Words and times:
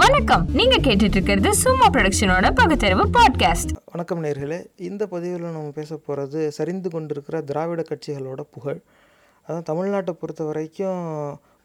வணக்கம். 0.00 0.44
நீங்க 0.58 0.76
கேட்டுட்டு 0.84 1.16
இருக்கிறது 1.16 1.50
சும்மா 1.62 1.86
ப்ரொடக்ஷனோட 1.94 2.46
பகுத்தறிவு 2.58 3.04
பாட்காஸ்ட் 3.16 3.72
வணக்கம் 3.92 4.20
நேர்களே. 4.24 4.58
இந்த 4.88 5.02
பதிவில் 5.12 5.44
நம்ம 5.56 5.72
பேச 5.78 5.96
போகிறது 5.96 6.40
சரிந்து 6.56 6.88
கொண்டிருக்கிற 6.94 7.36
திராவிட 7.50 7.82
கட்சிகளோட 7.90 8.42
புகழ். 8.54 8.78
அதான் 9.46 9.66
தமிழ்நாட்டை 9.70 10.12
பொறுத்த 10.20 10.44
வரைக்கும் 10.50 11.02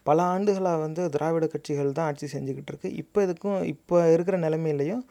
பல 0.08 0.18
ஆண்டுகளாக 0.34 0.82
வந்து 0.84 1.04
திராவிட 1.14 1.46
கட்சிகள் 1.54 1.96
தான் 1.98 2.08
ஆட்சி 2.10 2.28
செஞ்சுக்கிட்டு 2.34 2.72
இருக்கு. 2.72 2.90
இப்போ 3.02 3.24
இதுக்கும் 3.26 3.58
இப்போ 3.72 3.96
இருக்கிற 4.16 4.38
நிலைமையிலையும் 4.46 5.02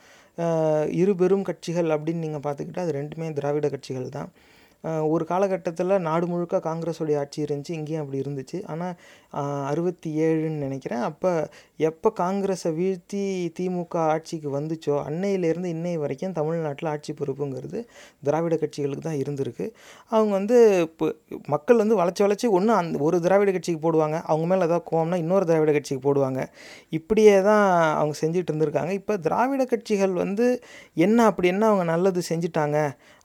இரு 1.01 1.15
பெரும் 1.23 1.47
கட்சிகள் 1.49 1.89
அப்படின்னு 1.95 2.25
நீங்கள் 2.27 2.45
பார்த்துக்கிட்டா 2.47 2.85
அது 2.85 2.95
ரெண்டுமே 3.01 3.33
திராவிட 3.39 3.69
கட்சிகள் 3.75 4.15
தான். 4.17 4.31
ஒரு 5.13 5.23
காலகட்டத்தில் 5.31 5.93
நாடு 6.07 6.25
முழுக்க 6.31 6.57
காங்கிரஸுடைய 6.67 7.19
ஆட்சி 7.21 7.39
இருந்துச்சு 7.45 7.73
இங்கேயும் 7.77 8.01
அப்படி 8.03 8.19
இருந்துச்சு. 8.23 8.57
ஆனால் 8.71 8.95
அறுபத்தி 9.71 10.09
ஏழுன்னு 10.25 10.65
நினைக்கிறேன். 10.65 11.03
அப்போ 11.09 11.31
எப்போ 11.89 12.09
காங்கிரஸை 12.21 12.69
வீழ்த்தி 12.79 13.23
திமுக 13.57 13.95
ஆட்சிக்கு 14.13 14.49
வந்துச்சோ 14.57 14.95
அன்னையிலேருந்து 15.07 15.69
இன்னை 15.75 15.93
வரைக்கும் 16.03 16.35
தமிழ்நாட்டில் 16.39 16.91
ஆட்சி 16.93 17.13
பொறுப்புங்கிறது 17.19 17.79
திராவிட 18.27 18.55
கட்சிகளுக்கு 18.63 19.05
தான் 19.09 19.19
இருந்திருக்கு. 19.23 19.67
அவங்க 20.15 20.31
வந்து 20.39 20.57
இப்போ 20.87 21.07
மக்கள் 21.55 21.81
வந்து 21.83 21.99
வளைச்சி 22.01 22.23
வளைச்சி 22.25 22.49
ஒன்று 22.59 22.73
அந்த 22.81 23.03
ஒரு 23.07 23.19
திராவிட 23.27 23.51
கட்சிக்கு 23.57 23.81
போடுவாங்க. 23.87 24.19
அவங்க 24.31 24.47
மேலே 24.53 24.67
ஏதாவது 24.69 24.87
கோவம்னா 24.91 25.19
இன்னொரு 25.23 25.47
திராவிட 25.51 25.73
கட்சிக்கு 25.77 26.03
போடுவாங்க. 26.09 26.41
இப்படியே 26.99 27.35
தான் 27.49 27.65
அவங்க 27.99 28.15
செஞ்சுட்டு 28.23 28.51
இருந்திருக்காங்க. 28.51 28.93
இப்போ 29.01 29.15
திராவிட 29.27 29.65
கட்சிகள் 29.73 30.13
வந்து 30.23 30.47
என்ன 31.07 31.25
அப்படி 31.31 31.47
என்ன 31.55 31.65
அவங்க 31.71 31.85
நல்லது 31.93 32.21
செஞ்சிட்டாங்க 32.31 32.77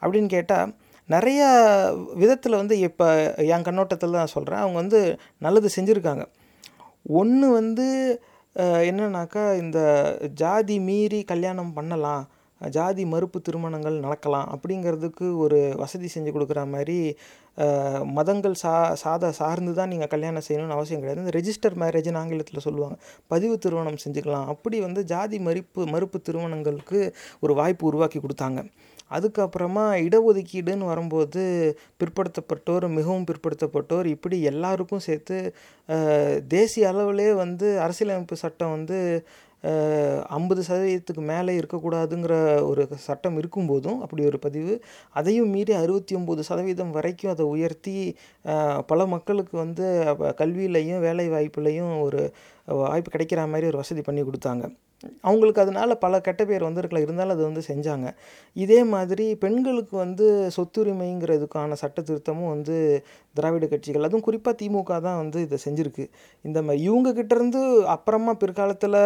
அப்படின்னு 0.02 0.30
கேட்டால் 0.37 0.70
நிறைய 1.15 1.41
விதத்தில் 2.23 2.61
வந்து 2.61 2.77
இப்போ 2.89 3.07
என் 3.55 3.66
கண்ணோட்டத்தில் 3.69 4.19
தான் 4.19 4.34
சொல்கிறேன் 4.34 4.62
அவங்க 4.62 4.79
வந்து 4.83 5.01
நல்லது 5.47 5.69
செஞ்சுருக்காங்க. 5.77 6.25
ஒன்று 7.21 7.47
வந்து 7.61 7.87
என்னன்னாக்கா 8.91 9.45
இந்த 9.62 9.79
ஜாதி 10.43 10.77
மீறி 10.88 11.21
கல்யாணம் 11.33 11.75
பண்ணலாம். 11.79 12.25
ஜாதி 12.77 13.05
மறுப்பு 13.05 13.38
திருமணங்கள் 13.41 13.96
நடக்கலாம் 14.05 14.49
அப்படிங்கிறதுக்கு 14.55 15.27
ஒரு 15.45 15.59
வசதி 15.82 16.09
செஞ்சு 16.15 16.30
கொடுக்குற 16.37 16.63
மாதிரி 16.74 16.99
மதங்கள் 18.16 18.54
சா 18.63 18.74
சாத 19.02 19.30
சார்ந்து 19.38 19.73
தான் 19.79 19.91
நீங்கள் 19.93 20.10
கல்யாணம் 20.13 20.46
செய்யணும்னு 20.46 20.77
அவசியம் 20.77 21.01
கிடையாது. 21.01 21.23
இந்த 21.24 21.35
ரெஜிஸ்டர் 21.38 21.77
மேரேஜ்னு 21.82 22.21
ஆங்கிலத்தில் 22.21 22.65
சொல்லுவாங்க. 22.66 22.96
பதிவு 23.32 23.57
திருமணம் 23.59 24.02
செஞ்சுக்கலாம். 24.04 24.46
அப்படி 24.54 24.80
வந்து 24.80 25.02
ஜாதி 25.04 25.38
மறுப்பு 25.38 25.85
மறுப்பு 25.95 26.21
திருமணங்களுக்கு 26.29 27.01
ஒரு 27.41 27.54
வாய்ப்பு 27.60 27.87
உருவாக்கி 27.91 28.21
கொடுத்தாங்க. 28.21 28.63
அதுக்கப்புறமா 29.16 29.85
இடஒதுக்கீடுன்னு 30.07 30.91
வரும்போது 30.91 31.43
பிற்படுத்தப்பட்டோர் 32.01 32.87
மிகவும் 32.99 33.26
பிற்படுத்தப்பட்டோர் 33.30 34.07
இப்படி 34.07 34.37
எல்லாருக்கும் 34.52 35.04
சேர்த்து 35.09 35.38
தேசிய 36.49 36.91
அளவிலே 36.93 37.35
வந்து 37.35 37.80
அரசியலமைப்பு 37.80 38.37
சட்டம் 38.45 38.74
வந்து 38.76 38.99
ஐம்பது 40.29 40.63
சதவீதத்துக்கு 40.68 41.23
மேலே 41.23 41.59
இருக்கக்கூடாதுங்கிற 41.59 42.63
ஒரு 42.63 42.88
சட்டம் 42.96 43.38
இருக்கும்போதும் 43.38 43.99
அப்படி 44.01 44.24
ஒரு 44.24 44.38
பதிவு 44.38 44.74
அதையும் 45.10 45.49
மீறி 45.49 45.73
அறுபத்தி 45.73 46.16
ஒம்பது 46.16 46.41
சதவீதம் 46.41 46.91
வரைக்கும் 46.91 47.32
அதை 47.32 47.46
உயர்த்தி 47.46 47.96
பல 48.87 49.07
மக்களுக்கு 49.07 49.57
வந்து 49.57 49.87
கல்வியிலையும் 50.38 51.01
வேலை 51.01 51.30
வாய்ப்புலையும் 51.30 52.01
ஒரு 52.01 52.23
வாய்ப்பு 52.66 53.10
கிடைக்கிற 53.10 53.49
மாதிரி 53.49 53.66
ஒரு 53.66 53.77
வசதி 53.77 54.02
பண்ணி 54.02 54.23
கொடுத்தாங்க. 54.23 54.65
அவங்களுக்கு 55.22 55.62
அதனால் 55.62 55.95
பல 55.98 56.20
கெட்ட 56.22 56.42
பேர் 56.46 56.66
வந்திருக்கலாம் 56.66 57.06
இருந்தாலும் 57.06 57.34
அது 57.36 57.45
வந்து 57.45 57.62
செஞ்சாங்க. 57.68 58.08
இதே 58.56 58.80
மாதிரி 58.90 59.26
பெண்களுக்கு 59.42 59.95
வந்து 59.98 60.26
சொத்துரிமைங்கிறதுக்கான 60.56 61.76
சட்ட 61.80 61.98
திருத்தமும் 62.02 62.52
வந்து 62.52 62.76
திராவிட 63.36 63.66
கட்சிகள் 63.68 64.06
அதுவும் 64.06 64.25
குறிப்பாக 64.25 64.56
திமுக 64.58 65.00
தான் 65.03 65.20
வந்து 65.20 65.38
இதை 65.44 65.58
செஞ்சுருக்கு. 65.62 66.04
இந்த 66.44 66.58
மாதிரி 66.62 66.82
இவங்கக்கிட்டேருந்து 66.86 67.41
இருந்து 67.42 67.60
அப்புறமா 67.92 68.32
பிற்காலத்தில் 68.41 68.97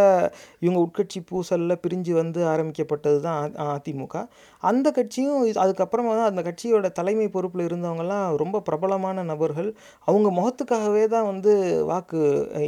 இவங்க 0.63 0.79
உட்கட்சி 0.83 1.21
பூசலில் 1.29 1.81
பிரிஞ்சு 1.83 2.13
வந்து 2.15 2.41
ஆரம்பிக்கப்பட்டது 2.49 3.19
தான் 3.21 3.39
அ- 3.63 3.77
அதிமுக 3.77 4.15
அந்த 4.63 4.89
கட்சியும் 4.93 5.35
அதுக்கப்புறமா 5.63 6.13
தான் 6.19 6.31
அந்த 6.31 6.43
கட்சியோட 6.43 6.87
தலைமை 6.93 7.29
பொறுப்பில் 7.29 7.67
இருந்தவங்கலாம் 7.67 8.13
ரொம்ப 8.43 8.61
பிரபலமான 8.67 9.25
நபர்கள். 9.31 9.71
அவங்க 10.09 10.29
முகத்துக்காகவே 10.39 11.05
தான் 11.09 11.29
வந்து 11.31 11.53
வாக்கு 11.91 12.21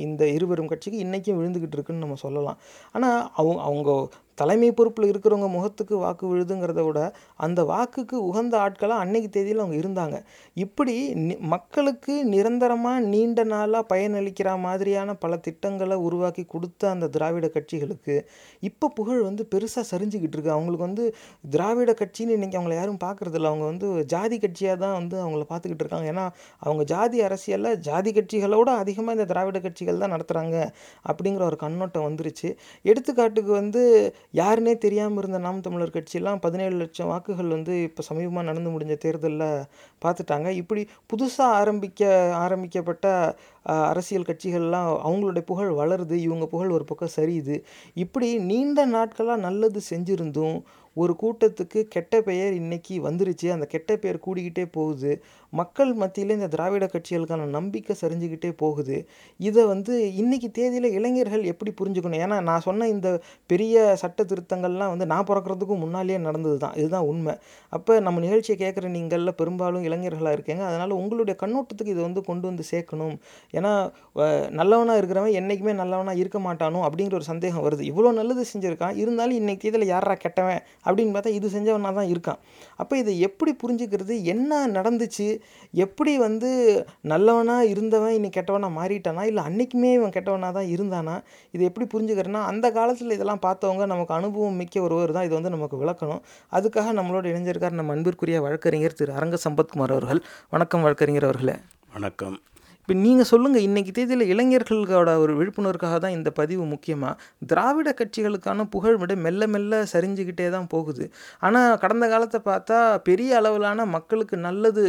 இந்த 0.03 0.22
இருவரும் 0.37 0.71
கட்சிக்கு 0.71 0.99
இன்றைக்கும் 0.99 1.38
விழுந்துக்கிட்டு 1.38 1.77
இருக்குன்னு 1.77 2.05
நம்ம 2.05 2.19
சொல்லலாம். 2.22 2.59
ஆனால் 2.94 3.18
அவங்க 3.34 3.62
அவங்க 3.62 4.09
தலைமை 4.38 4.72
பொறுப்பில் 4.72 5.10
இருக்கிறவங்க 5.10 5.49
முகத்துக்கு 5.49 5.97
வாக்கு 5.97 6.37
விழுதுங்கிறத 6.37 6.87
விட 6.87 7.12
அந்த 7.37 7.62
வாக்குக்கு 7.65 8.15
உகந்த 8.15 8.59
ஆட்களாக 8.59 9.00
அன்னைக்கு 9.00 9.31
தேதியில் 9.31 9.59
அவங்க 9.59 9.76
இருந்தாங்க. 9.76 10.22
இப்படி 10.54 11.15
நி- 11.15 11.38
மக்களுக்கு 11.38 12.25
நிரந்தரமாக 12.25 13.00
நீண்ட 13.00 13.44
நாளாக 13.44 13.97
பயனளிக்கிற 13.97 14.59
மாதிரியான 14.59 15.15
பல 15.15 15.37
திட்டங்களை 15.37 15.97
உருவாக்கி 15.97 16.44
கொடுத்த 16.44 16.91
அந்த 16.91 17.09
திராவிட 17.09 17.47
கட்சிகளுக்கு 17.47 18.25
இப்போ 18.60 18.88
புகழ் 18.88 19.22
வந்து 19.22 19.49
பெருசாக 19.54 19.84
சரிஞ்சுக்கிட்டு 19.91 20.32
இருக்கு. 20.32 20.50
அவங்களுக்கு 20.50 20.84
வந்து 20.87 21.15
திராவிட 21.50 21.93
கட்சின்னு 21.93 22.31
இன்றைக்கி 22.31 22.59
அவங்கள 22.59 22.75
யாரும் 22.75 22.99
பார்க்குறதில்ல 23.05 23.47
அவங்க 23.47 23.65
வந்து 23.65 24.05
ஜாதி 24.05 24.38
கட்சியாக 24.38 24.76
தான் 24.76 24.93
வந்து 24.93 25.28
அவங்கள 25.28 25.44
பார்த்துக்கிட்டு 25.49 25.84
இருக்காங்க. 25.84 26.12
ஏன்னா 26.12 26.31
அவங்க 26.59 26.84
ஜாதி 26.84 27.20
அரசியலில் 27.20 27.78
ஜாதி 27.78 28.12
கட்சிகளோட 28.12 28.69
அதிகமாக 28.76 29.12
இந்த 29.12 29.25
திராவிட 29.25 29.60
கட்சிகள் 29.60 29.99
தான் 29.99 30.12
நடத்துகிறாங்க 30.12 30.70
அப்படிங்கிற 31.06 31.43
ஒரு 31.43 31.56
கண்ணோட்டம் 31.56 32.15
வந்துருச்சு. 32.15 32.56
எடுத்துக்காட்டுக்கு 32.84 33.50
வந்து 33.53 34.15
யாருன்னே 34.34 34.72
தெரியாமல் 34.78 35.21
இருந்த 35.21 35.39
நாம் 35.39 35.61
தமிழர் 35.61 35.94
கட்சியெல்லாம் 35.94 36.41
பதினேழு 36.41 36.75
லட்சம் 36.77 37.09
வாக்குகள் 37.09 37.49
வந்து 37.49 37.75
இப்போ 37.83 38.03
சமீபமாக 38.03 38.44
நடந்து 38.44 38.71
முடிஞ்ச 38.71 38.94
தேர்தலில் 38.97 39.47
பார்த்துட்டாங்க 40.03 40.49
இப்படி 40.55 40.83
புதுசாக 41.12 41.55
ஆரம்பிக்க 41.55 42.11
ஆரம்பிக்கப்பட்ட 42.38 43.06
அரசியல் 43.65 44.29
கட்சிகள்லாம் 44.29 44.89
அவங்களுடைய 45.07 45.41
புகழ் 45.41 45.73
வளருது 45.81 46.13
இவங்க 46.13 46.47
புகழ் 46.47 46.71
ஒரு 46.71 46.85
பக்கம் 46.85 47.17
சரியுது. 47.17 47.63
இப்படி 47.95 48.39
நீண்ட 48.39 48.87
நாட்களாக 48.87 49.41
நல்லது 49.41 49.81
செஞ்சிருந்தும் 49.91 50.59
ஒரு 50.97 51.17
கூட்டத்துக்கு 51.23 51.81
கெட்ட 51.89 52.21
பெயர் 52.23 52.53
இன்னைக்கு 52.53 52.95
வந்துருச்சு. 53.09 53.49
அந்த 53.51 53.67
கெட்ட 53.67 53.97
பெயர் 53.97 54.25
கூடிக்கிட்டே 54.27 54.65
போகுது. 54.71 55.23
மக்கள் 55.53 55.95
மத்தியில் 55.95 56.31
இந்த 56.31 56.49
திராவிட 56.49 56.87
கட்சிகளுக்கான 56.87 57.47
நம்பிக்கை 57.49 57.97
சரிஞ்சுக்கிட்டே 58.01 58.51
போகுது. 58.57 58.97
இதை 59.41 59.65
வந்து 59.65 60.15
இன்னைக்கு 60.17 60.51
தேதியில் 60.51 60.89
இளைஞர்கள் 60.93 61.45
எப்படி 61.45 61.73
புரிஞ்சுக்கணும்? 61.81 62.23
ஏன்னா 62.25 62.43
நான் 62.43 62.61
சொன்ன 62.61 62.89
இந்த 62.89 63.21
பெரிய 63.47 63.95
சட்ட 63.97 64.25
திருத்தங்கள்லாம் 64.25 64.89
வந்து 64.89 65.07
நான் 65.07 65.25
பிறக்கிறதுக்கும் 65.25 65.83
முன்னாலேயே 65.85 66.19
நடந்தது 66.19 66.59
தான் 66.59 66.75
இதுதான் 66.75 67.05
உண்மை. 67.05 67.35
அப்போ 67.69 68.01
நம்ம 68.01 68.21
நிகழ்ச்சியை 68.21 68.59
கேட்குற 68.65 68.89
நீங்களில் 68.89 69.35
பெரும்பாலும் 69.35 69.83
இளைஞர்களாக 69.83 70.33
இருக்கீங்க. 70.33 70.65
அதனால் 70.65 70.91
உங்களுடைய 70.91 71.37
கண்ணோட்டத்துக்கு 71.45 71.95
இதை 71.97 72.03
வந்து 72.03 72.25
கொண்டு 72.25 72.47
வந்து 72.47 72.65
சேர்க்கணும். 72.73 73.17
ஏன்னா 73.59 73.73
நல்லவனாக 74.59 75.01
இருக்கிறவன் 75.01 75.37
என்றைக்குமே 75.41 75.73
நல்லவனாக 75.81 76.21
இருக்க 76.23 76.39
மாட்டானோ 76.47 76.79
அப்படிங்கிற 76.87 77.17
ஒரு 77.19 77.27
சந்தேகம் 77.31 77.65
வருது. 77.67 77.83
இவ்வளோ 77.91 78.11
நல்லது 78.19 78.43
செஞ்சுருக்கான் 78.53 78.97
இருந்தாலும் 79.03 79.39
இன்றைக்கி 79.41 79.67
இதில் 79.71 79.87
யாரா 79.93 80.15
கெட்டவன் 80.25 80.63
அப்படின்னு 80.87 81.15
பார்த்தா 81.17 81.33
இது 81.39 81.49
செஞ்சவனாக 81.57 81.93
தான் 81.99 82.11
இருக்கான். 82.15 82.41
அப்போ 82.83 82.95
இதை 83.03 83.13
எப்படி 83.29 83.53
புரிஞ்சுக்கிறது? 83.63 84.17
என்ன 84.35 84.61
நடந்துச்சு? 84.77 85.29
எப்படி 85.85 86.13
வந்து 86.27 86.51
நல்லவனாக 87.13 87.71
இருந்தவன் 87.75 88.17
இன்னைக்கு 88.19 88.39
கெட்டவனாக 88.39 88.73
மாறிட்டானா? 88.81 89.25
இல்லை 89.31 89.45
அன்றைக்குமே 89.49 89.93
இவன் 89.99 90.15
கெட்டவனாக 90.17 90.53
தான் 90.59 90.71
இருந்தானா? 90.75 91.17
இது 91.57 91.63
எப்படி 91.71 91.87
புரிஞ்சுக்கிறேன்னா 91.95 92.43
அந்த 92.53 92.67
காலத்தில் 92.79 93.17
இதெல்லாம் 93.17 93.45
பார்த்தவங்க 93.47 93.87
நமக்கு 93.95 94.15
அனுபவம் 94.19 94.61
மிக்க 94.63 94.85
ஒருவர் 94.87 95.17
தான் 95.17 95.27
இது 95.29 95.37
வந்து 95.39 95.55
நமக்கு 95.57 95.83
விளக்கணும். 95.85 96.23
அதுக்காக 96.59 96.93
நம்மளோட 97.01 97.27
இணைஞ்சிருக்கார் 97.33 97.81
நம்ம 97.81 97.97
அன்பிற்குரிய 97.97 98.41
வழக்கறிஞர் 98.47 98.99
திரு 99.01 99.17
அரங்க 99.21 99.39
சம்பத்குமார் 99.47 99.97
அவர்கள். 99.97 100.23
வணக்கம் 100.55 100.85
வழக்கறிஞர் 100.87 101.29
அவர்களே. 101.31 101.57
வணக்கம். 101.97 102.39
இப்போ 102.88 103.00
நீங்கள் 103.06 103.28
சொல்லுங்கள் 103.31 103.65
இன்றைக்கி 103.66 103.93
தேதியில் 103.97 104.31
இளைஞர்களோட 104.32 105.10
ஒரு 105.22 105.32
விழிப்புணர்வுக்காக 105.38 105.97
தான் 106.04 106.15
இந்த 106.19 106.31
பதிவு 106.38 106.62
முக்கியமாக 106.71 107.19
திராவிட 107.50 107.91
கட்சிகளுக்கான 107.99 108.65
புகழ் 108.75 108.97
விட 109.00 109.15
மெல்ல 109.25 109.49
மெல்ல 109.54 109.81
சரிஞ்சுக்கிட்டே 109.91 110.47
தான் 110.54 110.69
போகுது. 110.75 111.04
ஆனால் 111.47 111.76
கடந்த 111.82 112.06
காலத்தை 112.12 112.41
பார்த்தா 112.49 112.78
பெரிய 113.09 113.37
அளவிலான 113.41 113.87
மக்களுக்கு 113.97 114.38
நல்லது 114.47 114.84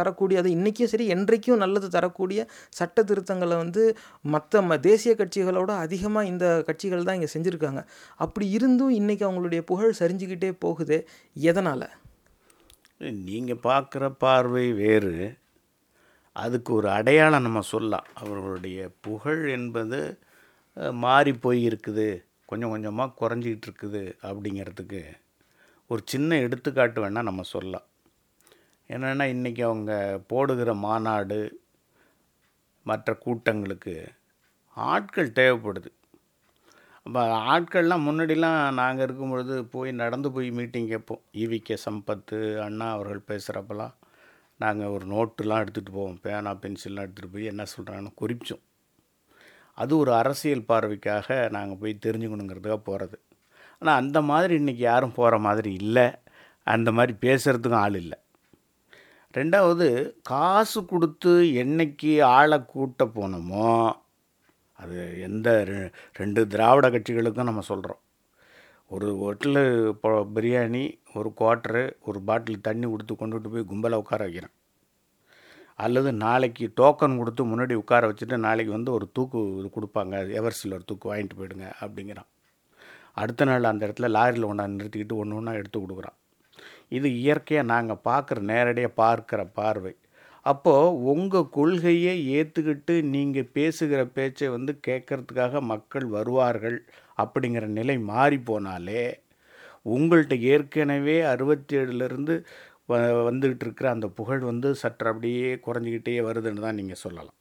தரக்கூடிய 0.00 0.40
அது 0.44 0.54
இன்றைக்கும் 0.56 0.90
சரி 0.94 1.08
என்றைக்கும் 1.16 1.62
நல்லது 1.64 1.90
தரக்கூடிய 1.96 2.46
சட்ட 2.78 3.04
திருத்தங்களை 3.10 3.58
வந்து 3.64 3.84
மற்ற 4.36 4.62
ம 4.70 4.80
தேசிய 4.88 5.14
கட்சிகளோட 5.20 5.70
அதிகமாக 5.84 6.32
இந்த 6.32 6.46
கட்சிகள் 6.70 7.06
தான் 7.10 7.20
இங்கே 7.20 7.32
செஞ்சுருக்காங்க. 7.36 7.82
அப்படி 8.26 8.48
இருந்தும் 8.58 8.98
இன்றைக்கி 9.02 9.26
அவங்களுடைய 9.30 9.62
புகழ் 9.72 9.98
சரிஞ்சுக்கிட்டே 10.02 10.52
போகுது 10.66 10.98
எதனால்? 11.52 11.88
நீங்கள் 13.28 13.64
பார்க்குற 13.70 14.04
பார்வை 14.26 14.68
வேறு. 14.84 15.16
அதுக்கு 16.42 16.70
ஒரு 16.78 16.88
அடையாளம் 16.98 17.46
நம்ம 17.46 17.60
சொல்லலாம். 17.72 18.06
அவர்களுடைய 18.20 18.78
புகழ் 19.06 19.42
என்பது 19.56 19.98
மாறி 21.04 21.32
போய் 21.44 21.60
இருக்குது. 21.68 22.06
கொஞ்சம் 22.50 22.72
கொஞ்சமாக 22.74 23.16
குறைஞ்சிக்கிட்டு 23.20 23.66
இருக்குது 23.68 24.02
அப்படிங்கிறதுக்கு 24.28 25.02
ஒரு 25.90 26.02
சின்ன 26.12 26.38
எடுத்துக்காட்டு 26.46 26.98
வேணால் 27.04 27.28
நம்ம 27.28 27.44
சொல்லலாம். 27.54 27.86
என்னென்னா 28.90 29.26
இன்றைக்கி 29.34 29.62
அவங்க 29.68 29.92
போடுகிற 30.30 30.70
மாநாடு 30.86 31.38
மற்ற 32.86 33.08
கூட்டங்களுக்கு 33.24 33.94
ஆட்கள் 34.76 35.36
தேவைப்படுது. 35.40 35.90
அப்போ 37.06 37.22
ஆட்கள்லாம் 37.52 38.06
முன்னாடிலாம் 38.08 38.60
நாங்கள் 38.80 39.04
இருக்கும் 39.06 39.32
பொழுது 39.32 39.54
போய் 39.74 39.90
நடந்து 40.02 40.28
போய் 40.36 40.48
மீட்டிங் 40.58 40.90
கேட்போம். 40.92 41.22
ஈவிகே 41.42 41.76
சம்பத்து 41.86 42.38
அண்ணா 42.66 42.86
அவர்கள் 42.96 43.28
பேசுகிறப்பெல்லாம் 43.30 43.94
நாங்கள் 44.58 44.86
ஒரு 44.86 45.06
நோட்டுலாம் 45.06 45.66
எடுத்துகிட்டு 45.66 45.92
போவோம். 45.92 46.18
பேனா 46.22 46.54
பென்சில்லாம் 46.54 47.08
எடுத்துகிட்டு 47.08 47.32
போய் 47.32 47.44
என்ன 47.44 47.62
சொல்கிறாங்கன்னு 47.62 48.12
குறிப்பிச்சோம். 48.20 48.62
அது 49.74 49.98
ஒரு 49.98 50.14
அரசியல் 50.14 50.64
பார்வைக்காக 50.68 51.50
நாங்கள் 51.50 51.76
போய் 51.76 51.98
தெரிஞ்சுக்கணுங்கிறதுக்காக 52.06 52.76
போகிறது 52.76 53.20
ஆனால் 53.78 54.00
அந்த 54.00 54.22
மாதிரி 54.22 54.56
இன்றைக்கி 54.56 54.84
யாரும் 54.90 55.12
போகிற 55.12 55.38
மாதிரி 55.38 55.74
இல்லை. 55.74 56.10
அந்த 56.64 56.92
மாதிரி 56.92 57.16
பேசுகிறதுக்கும் 57.20 57.74
ஆள் 57.74 57.94
இல்லை. 57.94 58.18
ரெண்டாவது 59.34 60.12
காசு 60.22 60.84
கொடுத்து 60.84 61.30
என்னைக்கு 61.42 62.22
ஆளை 62.22 62.64
கூட்ட 62.66 63.04
போனோமோ 63.04 63.92
அது 64.72 65.20
எந்த 65.20 65.64
ரெ- 65.68 65.92
ரெண்டு 66.12 66.46
திராவிட 66.46 66.90
கட்சிகளுக்கும் 66.90 67.42
நம்ம 67.42 67.60
சொல்கிறோம் 67.60 67.98
ஒரு 68.88 69.14
ஹோட்டலு 69.14 69.92
பிரியாணி 70.34 70.98
ஒரு 71.20 71.30
குவார்ட்ரு 71.40 71.82
ஒரு 72.08 72.20
பாட்டில் 72.28 72.66
தண்ணி 72.68 72.86
கொடுத்து 72.90 73.14
கொண்டுட்டு 73.14 73.48
போய் 73.54 73.70
கும்பலை 73.72 73.98
உட்கார 74.02 74.22
வைக்கிறேன். 74.26 74.54
அல்லது 75.84 76.10
நாளைக்கு 76.24 76.64
டோக்கன் 76.80 77.18
கொடுத்து 77.20 77.42
முன்னாடி 77.50 77.74
உட்கார 77.82 78.08
வச்சுட்டு 78.10 78.36
நாளைக்கு 78.46 78.72
வந்து 78.76 78.90
ஒரு 78.96 79.06
தூக்கு 79.16 79.40
இது 79.60 79.68
கொடுப்பாங்க 79.76 80.14
எவர்சில் 80.40 80.76
ஒரு 80.78 80.84
தூக்கு 80.90 81.08
வாங்கிட்டு 81.10 81.38
போயிடுங்க 81.38 81.68
அப்படிங்கிறான். 81.84 82.28
அடுத்த 83.22 83.44
நாள் 83.48 83.70
அந்த 83.70 83.82
இடத்துல 83.86 84.08
லாரியில் 84.16 84.48
கொண்டாந்து 84.50 84.78
நிறுத்திக்கிட்டு 84.80 85.20
ஒன்று 85.22 85.36
ஒன்றா 85.38 85.52
எடுத்து 85.60 85.78
கொடுக்குறான். 85.80 86.18
இது 86.96 87.08
இயற்கையாக 87.20 87.70
நாங்கள் 87.72 88.04
பார்க்குற 88.08 88.38
நேரடியாக 88.52 88.98
பார்க்குற 89.02 89.42
பார்வை. 89.58 89.92
அப்போது 90.46 90.96
உங்கள் 91.12 91.52
கொள்கையை 91.56 92.14
ஏற்றுக்கிட்டு 92.38 92.94
நீங்கள் 93.14 93.52
பேசுகிற 93.56 94.00
பேச்சை 94.16 94.48
வந்து 94.56 94.72
கேட்குறதுக்காக 94.86 95.60
மக்கள் 95.72 96.06
வருவார்கள் 96.16 96.78
அப்படிங்கிற 97.22 97.66
நிலை 97.78 97.96
மாறி 98.10 98.38
போனாலே 98.50 99.04
உங்கள்கிட்ட 99.86 100.36
ஏற்கனவே 100.52 101.16
அறுபத்தி 101.32 101.74
ஏழுலேருந்து 101.80 102.34
வ 102.90 102.94
வந்துக்கிட்டு 103.28 103.64
இருக்கிற 103.66 103.88
அந்த 103.96 104.06
புகழ் 104.18 104.42
வந்து 104.50 104.68
சற்று 104.82 105.08
அப்படியே 105.12 105.50
குறைஞ்சிக்கிட்டே 105.66 106.14
வருதுன்னு 106.28 106.64
தான் 106.66 106.78
நீங்கள் 106.80 107.02
சொல்லலாம். 107.04 107.38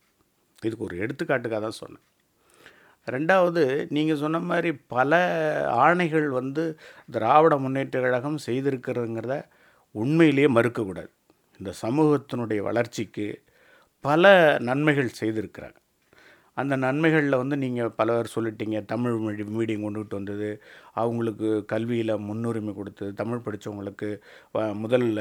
இதுக்கு 0.64 0.86
ஒரு 0.88 0.98
எடுத்துக்காட்டுக்காக 1.06 1.62
தான் 1.68 1.82
சொன்னேன். 1.82 2.04
ரெண்டாவது 3.08 3.64
நீங்கள் 3.98 4.22
சொன்ன 4.24 4.40
மாதிரி 4.52 4.72
பல 4.96 5.12
ஆணைகள் 5.86 6.28
வந்து 6.40 6.64
திராவிட 7.10 7.56
முன்னேற்ற 7.66 7.98
கழகம் 8.06 8.40
செய்திருக்கிறதுங்கிறத 8.48 9.38
உண்மையிலேயே 9.96 10.50
மறுக்கக்கூடாது. 10.58 11.12
இந்த 11.60 11.72
சமூகத்தினுடைய 11.84 12.62
வளர்ச்சிக்கு 12.70 13.28
பல 14.06 14.26
நன்மைகள் 14.70 15.18
செய்திருக்கிறாங்க. 15.22 15.78
அந்த 16.62 16.74
நன்மைகளில் 16.84 17.40
வந்து 17.42 17.56
நீங்கள் 17.64 17.94
பலவர் 18.00 18.34
சொல்லிட்டீங்க. 18.36 18.78
தமிழ் 18.92 19.16
மொழி 19.24 19.44
மீடியம் 19.58 19.86
கொண்டுகிட்டு 19.86 20.18
வந்தது. 20.20 20.50
அவங்களுக்கு 21.02 21.50
கல்வியில் 21.74 22.14
முன்னுரிமை 22.28 22.74
கொடுத்தது. 22.80 23.12
தமிழ் 23.22 23.44
படித்தவங்களுக்கு 23.46 24.10
முதல்ல 24.84 25.20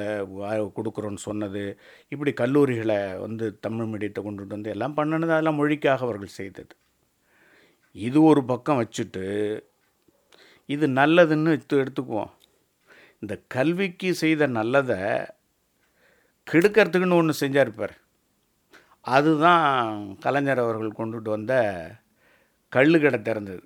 கொடுக்குறோன்னு 0.79 1.23
சொன்னது. 1.29 1.65
இப்படி 2.15 2.33
கல்லூரிகளை 2.43 3.01
வந்து 3.25 3.47
தமிழ் 3.67 3.91
மீடியத்தை 3.93 4.23
கொண்டுட்டு 4.29 4.57
வந்து 4.59 4.75
எல்லாம் 4.77 4.97
பண்ணினது 5.01 5.35
அதெல்லாம் 5.37 5.61
மொழிக்காக 5.63 6.07
அவர்கள் 6.09 6.37
செய்தது. 6.41 6.73
இது 7.97 8.19
ஒரு 8.31 8.43
பக்கம் 8.53 8.81
வச்சுட்டு 8.83 9.27
இது 10.75 10.87
நல்லதுன்னு 11.01 11.51
இது 11.57 11.83
எடுத்துக்குவோம். 11.85 12.33
இந்த 13.23 13.35
கல்விக்கு 13.55 14.09
செய்த 14.21 14.47
நல்லதை 14.59 15.01
கெடுக்கிறதுக்குன்னு 16.47 17.19
ஒன்று 17.21 17.35
செஞ்சார் 17.43 17.67
இருப்பார் 17.67 17.95
அதுதான் 19.05 19.65
கலைஞர் 20.25 20.63
அவர்கள் 20.65 20.99
கொண்டுட்டு 20.99 21.29
வந்த 21.29 21.55
கள்ளுக்கடை 22.73 23.19
திறந்தது. 23.23 23.63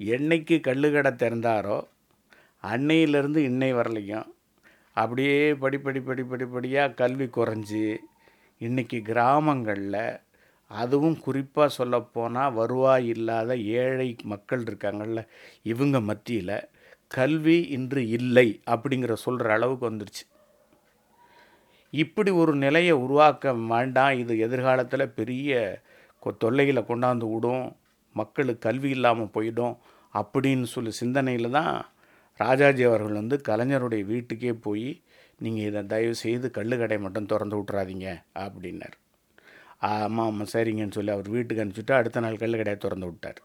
என்னைக்கு 0.00 0.56
கள்ளுக்கடை 0.68 1.12
திறந்தாரோ 1.22 1.78
அன்னையிலேருந்து 2.64 3.40
இன்னை 3.50 3.70
வரலையும் 3.78 4.26
அப்படியே 4.96 5.38
படிப்படி 5.62 6.00
படி 6.04 6.22
படிப்படியாக 6.32 6.94
கல்வி 6.94 7.26
குறைஞ்சி 7.26 7.84
இன்றைக்கி 8.60 8.98
கிராமங்களில் 9.02 10.02
அதுவும் 10.70 11.18
குறிப்பாக 11.20 11.74
சொல்லப்போனால் 11.78 12.52
வருவாய் 12.52 13.06
இல்லாத 13.06 13.50
ஏழை 13.82 14.08
மக்கள் 14.32 14.62
இருக்காங்கள்ல 14.62 15.20
இவங்க 15.72 16.00
மத்தியில் 16.00 16.56
கல்வி 17.16 17.58
இன்று 17.76 18.02
இல்லை 18.18 18.48
அப்படிங்கிற 18.74 19.14
சொல்கிற 19.26 19.52
அளவுக்கு 19.52 19.90
வந்துருச்சு. 19.90 20.24
இப்படி 21.90 22.30
ஒரு 22.30 22.56
நிலையை 22.56 22.92
உருவாக்க 22.92 23.54
வேண்டாம். 23.54 24.18
இது 24.18 24.38
எதிர்காலத்தில் 24.38 25.08
பெரிய 25.08 25.80
கொ- 26.24 26.36
தொல்லைகளை 26.36 26.82
கொண்டாந்து 26.82 27.34
விடும். 27.34 27.76
மக்களுக்கு 28.12 28.68
கல்வி 28.68 28.90
இல்லாமல் 28.90 29.30
போயிடும் 29.34 29.76
அப்படின்னு 30.14 30.62
சொல்லி 30.62 30.90
சிந்தனையில் 30.90 31.50
தான் 31.50 31.86
ராஜாஜி 32.36 32.82
அவர்கள் 32.82 33.12
வந்து 33.12 33.40
கலைஞருடைய 33.48 34.04
வீட்டுக்கே 34.04 34.52
போய் 34.52 35.02
நீங்கள் 35.38 35.64
இதை 35.64 35.86
தயவு 35.86 36.14
செய்து 36.14 36.50
கல்லுக்கடை 36.54 37.00
மட்டும் 37.00 37.26
திறந்து 37.26 37.56
விட்றாதீங்க 37.56 38.22
அப்படின்னார். 38.34 38.92
ஆமாம் 39.78 40.18
ஆமாம் 40.18 40.46
சரிங்கன்னு 40.52 40.90
சொல்லி 40.90 41.10
அவர் 41.10 41.28
வீட்டுக்கு 41.28 41.64
அனுப்பிச்சுட்டு 41.64 41.92
அடுத்த 41.92 42.20
நாள் 42.20 42.36
கல்லுக்கடையை 42.36 42.76
திறந்து 42.76 43.06
விட்டார். 43.06 43.42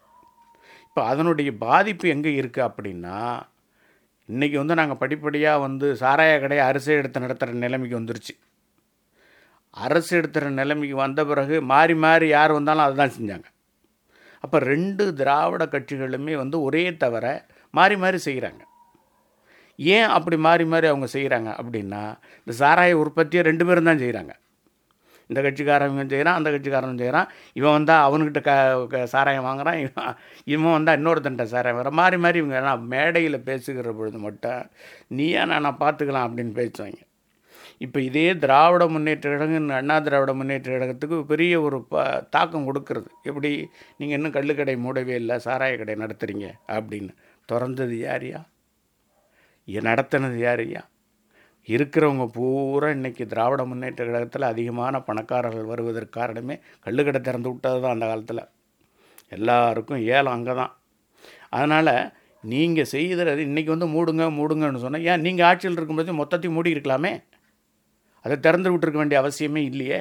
இப்போ 0.84 1.04
அதனுடைய 1.04 1.52
பாதிப்பு 1.52 2.08
எங்கே 2.08 2.40
இருக்குது 2.40 2.68
அப்படின்னா 2.68 3.42
இன்றைக்கி 4.28 4.56
வந்து 4.60 4.74
நாங்கள் 4.80 4.98
படிப்படியாக 5.00 5.62
வந்து 5.66 5.86
சாராய 6.02 6.34
கடையை 6.42 6.64
அரசு 6.70 6.90
எடுத்து 7.00 7.22
நடத்துகிற 7.24 7.56
நிலைமைக்கு 7.64 7.98
வந்துருச்சு. 8.00 8.34
அரசு 9.84 10.10
எடுத்துகிற 10.18 10.50
நிலைமைக்கு 10.60 10.96
வந்த 11.04 11.20
பிறகு 11.30 11.56
மாறி 11.72 11.94
மாறி 12.04 12.26
யார் 12.28 12.52
வந்தாலும் 12.58 12.84
அதை 12.84 12.96
தான் 13.00 13.14
செஞ்சாங்க. 13.16 13.46
அப்போ 14.44 14.58
ரெண்டு 14.72 15.04
திராவிட 15.20 15.64
கட்சிகளுமே 15.74 16.34
வந்து 16.42 16.56
ஒரே 16.66 16.84
தவிர 17.04 17.26
மாறி 17.74 17.96
மாறி 18.04 18.18
செய்கிறாங்க 18.28 18.62
ஏன் 19.78 20.08
அப்படி 20.16 20.36
மாறி 20.46 20.64
மாறி 20.72 20.86
அவங்க 20.92 21.08
செய்கிறாங்க 21.16 21.50
அப்படின்னா 21.60 22.02
இந்த 22.42 22.54
சாராய 22.62 22.98
உற்பத்தியை 23.02 23.42
ரெண்டு 23.50 23.66
பேரும் 23.68 23.90
தான் 23.90 24.02
செய்கிறாங்க 24.04 24.32
இந்த 25.32 25.42
கட்சிக்காரங்க 25.42 25.80
செய்கிறான் 26.06 26.38
அந்த 26.38 26.50
கட்சிக்காரன் 26.50 26.98
செய்கிறான் 26.98 27.28
இவன் 27.56 27.72
வந்தால் 27.72 28.04
அவனுக்கிட்ட 28.06 28.42
க 28.42 28.52
க- 28.92 29.06
சாராயம் 29.12 29.46
வாங்குகிறான் 29.46 29.78
இவன் 29.82 30.10
இவன் 30.48 30.72
வந்தால் 30.72 30.98
இன்னொருத்தன்ட்ட 30.98 31.46
சாராயம் 31.50 31.80
வர 31.80 31.92
மாறி 31.98 32.18
மாறி 32.18 32.38
இவங்க 32.38 32.58
எல்லாம் 32.58 32.84
மேடையில் 32.88 33.46
பேசுகிற 33.46 33.92
பொழுது 33.92 34.18
மட்டும் 34.18 34.62
நீயா 35.12 35.44
நான் 35.50 35.80
பார்த்துக்கலாம் 35.80 36.28
அப்படின்னு 36.28 36.54
பேசுவாங்க 36.56 37.00
இப்போ 37.80 38.00
இதே 38.00 38.38
திராவிட 38.38 38.86
முன்னேற்ற 38.88 39.28
கழகம் 39.32 39.68
அண்ணா 39.76 39.98
திராவிட 39.98 40.32
முன்னேற்ற 40.34 40.68
கழகத்துக்கு 40.72 41.26
பெரிய 41.26 41.54
ஒரு 41.60 41.78
ப 41.84 41.94
தாக்கம் 42.30 42.66
கொடுக்கறது. 42.68 43.08
எப்படி? 43.22 43.50
நீங்கள் 43.98 44.16
இன்னும் 44.16 44.34
கள்ளுக்கடை 44.34 44.74
மூடவே 44.78 45.14
இல்லை 45.14 45.36
சாராய 45.44 45.76
கடை 45.76 45.94
நடத்துகிறீங்க 45.96 46.46
அப்படின்னு. 46.68 47.12
திறந்தது 47.48 47.96
யாரையா 47.98 48.40
நடத்தினது 49.68 50.38
யாரையா 50.38 50.82
இருக்கிறவங்க 51.68 52.24
பூரா 52.36 52.88
இன்றைக்கி 52.96 53.24
திராவிட 53.32 53.62
முன்னேற்ற 53.70 54.02
கழகத்தில் 54.06 54.50
அதிகமான 54.52 55.00
பணக்காரர்கள் 55.08 55.70
வருவதற்கு 55.72 56.16
காரணமே 56.18 56.54
கள்ளுக்கடை 56.86 57.20
திறந்து 57.28 57.48
விட்டது 57.50 57.78
தான் 57.82 57.94
அந்த 57.96 58.06
காலத்தில். 58.10 58.42
எல்லாருக்கும் 59.36 60.00
ஏலம் 60.16 60.36
அங்கே 60.36 60.54
தான் 60.60 60.72
அதனால் 61.56 61.92
நீங்கள் 62.44 62.90
செய்கிறது 62.94 63.44
இன்றைக்கி 63.48 63.70
வந்து 63.74 63.88
மூடுங்க 63.94 64.24
மூடுங்கன்னு 64.38 64.82
சொன்னால் 64.84 65.06
ஏன் 65.10 65.22
நீங்கள் 65.26 65.46
ஆட்சியில் 65.50 65.78
இருக்கும்போது 65.78 66.18
மொத்தத்தையும் 66.20 66.56
மூடி 66.58 66.74
இருக்கலாமே? 66.74 67.12
அதை 68.24 68.34
திறந்து 68.46 68.70
விட்டுருக்க 68.72 68.98
வேண்டிய 69.02 69.20
அவசியமே 69.22 69.62
இல்லையே? 69.70 70.00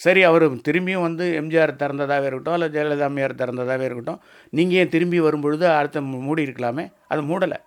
சரி 0.00 0.20
அவர் 0.28 0.44
திரும்பியும் 0.66 1.06
வந்து 1.06 1.24
எம்ஜிஆர் 1.40 1.72
திறந்ததாகவே 1.82 2.28
இருக்கட்டும் 2.28 2.56
இல்லை 2.58 2.68
ஜெயலலிதா 2.74 3.08
அம்மையார் 3.08 3.40
திறந்ததாகவே 3.40 3.86
இருக்கட்டும் 3.88 4.20
நீங்கள் 4.58 4.78
ஏன் 4.82 4.92
திரும்பி 4.94 5.18
வரும்பொழுது 5.26 5.66
அடுத்த 5.80 6.00
மூடி 6.28 6.46
இருக்கலாமே 6.46 6.84
அது 7.12 7.22
மூடலை. 7.30 7.58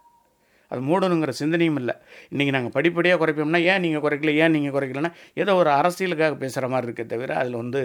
அது 0.74 0.82
மூடணுங்கிற 0.90 1.34
சிந்தனையும் 1.42 1.80
இல்லை. 1.82 1.96
இன்றைக்கி 2.32 2.54
நாங்கள் 2.56 2.76
படிப்படியாக 2.78 3.20
குறைப்போம்னா 3.22 3.62
ஏன் 3.72 3.84
நீங்கள் 3.86 4.04
குறைக்கல 4.06 4.34
ஏன் 4.44 4.56
நீங்கள் 4.58 4.76
குறைக்கலன்னா 4.76 5.12
ஏதோ 5.42 5.56
ஒரு 5.62 5.72
அரசியலுக்காக 5.80 6.36
பேசுகிற 6.44 6.68
மாதிரி 6.74 6.88
இருக்கே 6.90 7.06
தவிர 7.14 7.36
அதில் 7.42 7.62
வந்து 7.64 7.84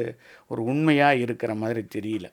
ஒரு 0.53 0.63
உண்மையாக 0.73 1.23
இருக்கிற 1.27 1.55
மாதிரி 1.63 1.83
தெரியல. 1.97 2.29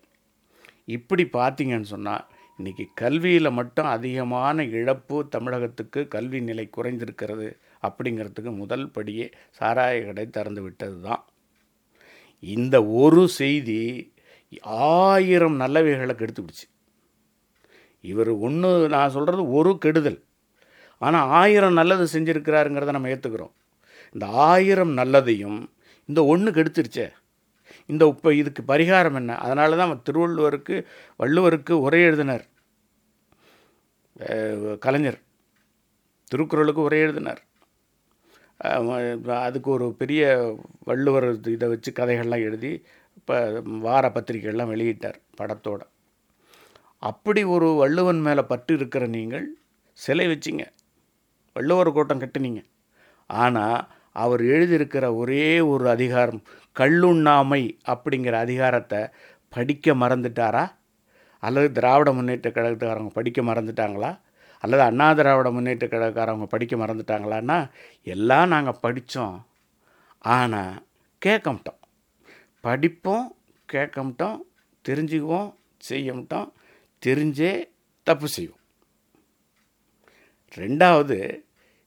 இப்படி 0.98 1.24
பார்த்தீங்கன்னு 1.38 1.94
சொன்னால் 1.96 2.26
இன்றைக்கி 2.60 2.84
கல்வியில் 3.02 3.58
மட்டும் 3.60 3.88
அதிகமான 3.94 4.64
இழப்பு 4.80 5.18
தமிழகத்துக்கு 5.36 6.02
கல்வி 6.14 6.40
நிலை 6.50 6.66
குறைந்திருக்கிறது 6.78 7.48
அப்படிங்கிறதுக்கு 7.88 8.52
முதல் 8.60 8.86
படியே 8.96 9.26
சாராய 9.60 9.96
கடை 10.06 10.26
திறந்து 10.38 10.62
விட்டது 10.66 10.98
தான். 11.08 11.24
இந்த 12.44 12.76
ஒரு 13.02 13.24
செய்தி 13.40 13.82
ஆயிரம் 15.02 15.58
நல்லவைகளை 15.62 16.16
கெடுத்துவிடுச்சு 16.22 16.66
இவர் 18.04 18.32
ஒன்று 18.48 18.72
நான் 18.96 19.14
சொல்கிறது 19.16 19.44
ஒரு 19.58 19.72
கெடுதல். 19.86 20.20
ஆனால் 21.02 21.30
ஆயிரம் 21.42 21.78
நல்லது 21.80 22.06
செஞ்சுருக்கிறாருங்கிறத 22.16 22.96
நம்ம 22.98 23.12
ஏற்றுக்கிறோம் 23.16 23.54
இந்த 24.16 24.26
ஆயிரம் 24.52 24.94
நல்லதையும் 25.00 25.60
இந்த 26.10 26.20
ஒன்று 26.32 26.50
கெடுத்துருச்சே. 26.58 27.08
இந்த 27.92 28.04
இப்போ 28.14 28.30
இதுக்கு 28.42 28.62
பரிகாரம் 28.72 29.18
என்ன? 29.20 29.32
அதனால 29.46 29.78
தான் 29.82 29.94
திருவள்ளுவருக்கு 30.08 30.76
வள்ளுவருக்கு 31.22 31.74
உரை 31.86 32.02
எழுதினார். 32.10 32.46
கலைஞர் 34.86 35.20
திருக்குறளுக்கு 36.32 36.82
உரை 36.88 37.00
எழுதினார். 37.06 37.42
அதுக்கு 39.48 39.70
ஒரு 39.78 39.88
பெரிய 40.02 40.24
வள்ளுவர் 40.90 41.28
இதை 41.56 41.68
வச்சு 41.74 41.92
கதைகள்லாம் 42.00 42.46
எழுதி 42.50 42.72
இப்போ 43.20 43.36
வார 43.88 44.06
பத்திரிகைகள்லாம் 44.16 44.72
வெளியிட்டார் 44.74 45.20
படத்தோட. 45.40 45.82
அப்படி 47.10 47.42
ஒரு 47.56 47.68
வள்ளுவன் 47.82 48.22
மேலே 48.28 48.44
பற்று 48.52 48.74
இருக்கிற 48.80 49.06
நீங்கள் 49.18 49.46
சிலை 50.00 50.26
வச்சிங்க. 50.32 50.64
வள்ளுவர் 51.56 51.92
கோட்டம் 51.92 52.22
கட்டுனீங்க. 52.22 52.64
ஆனால் 53.28 53.92
அவர் 54.12 54.42
எழுதியிருக்கிற 54.42 55.16
ஒரே 55.16 55.60
ஒரு 55.60 55.90
அதிகாரம் 55.90 56.42
கள்ளுண்ணாமை 56.80 57.78
அப்படிங்கிற 57.88 58.34
அதிகாரத்தை 58.34 59.08
படிக்க 59.50 59.94
மறந்துட்டாரா? 59.94 60.72
அல்லது 61.40 61.72
திராவிட 61.72 62.12
முன்னேற்ற 62.14 62.50
கழகத்துக்காரங்க 62.50 63.08
படிக்க 63.08 63.42
மறந்துட்டாங்களா? 63.42 64.20
அல்லது 64.60 64.84
அண்ணா 64.84 65.14
திராவிட 65.14 65.52
முன்னேற்ற 65.52 65.88
கழகக்காரவங்க 65.88 66.44
படிக்க 66.44 66.76
மறந்துட்டாங்களான்னா 66.76 67.72
எல்லாம் 68.04 68.48
நாங்கள் 68.48 68.82
படித்தோம் 68.82 69.46
ஆனால் 70.20 70.86
கேட்கமிட்டோம் 71.26 71.82
படிப்போம் 72.60 73.36
கேட்கமிட்டோம் 73.74 74.38
தெரிஞ்சுக்குவோம் 74.90 75.50
செய்யமிட்டோம் 75.90 76.52
தெரிஞ்சே 77.06 77.70
தப்பு 78.04 78.28
செய்வோம். 78.28 78.62
ரெண்டாவது 80.58 81.45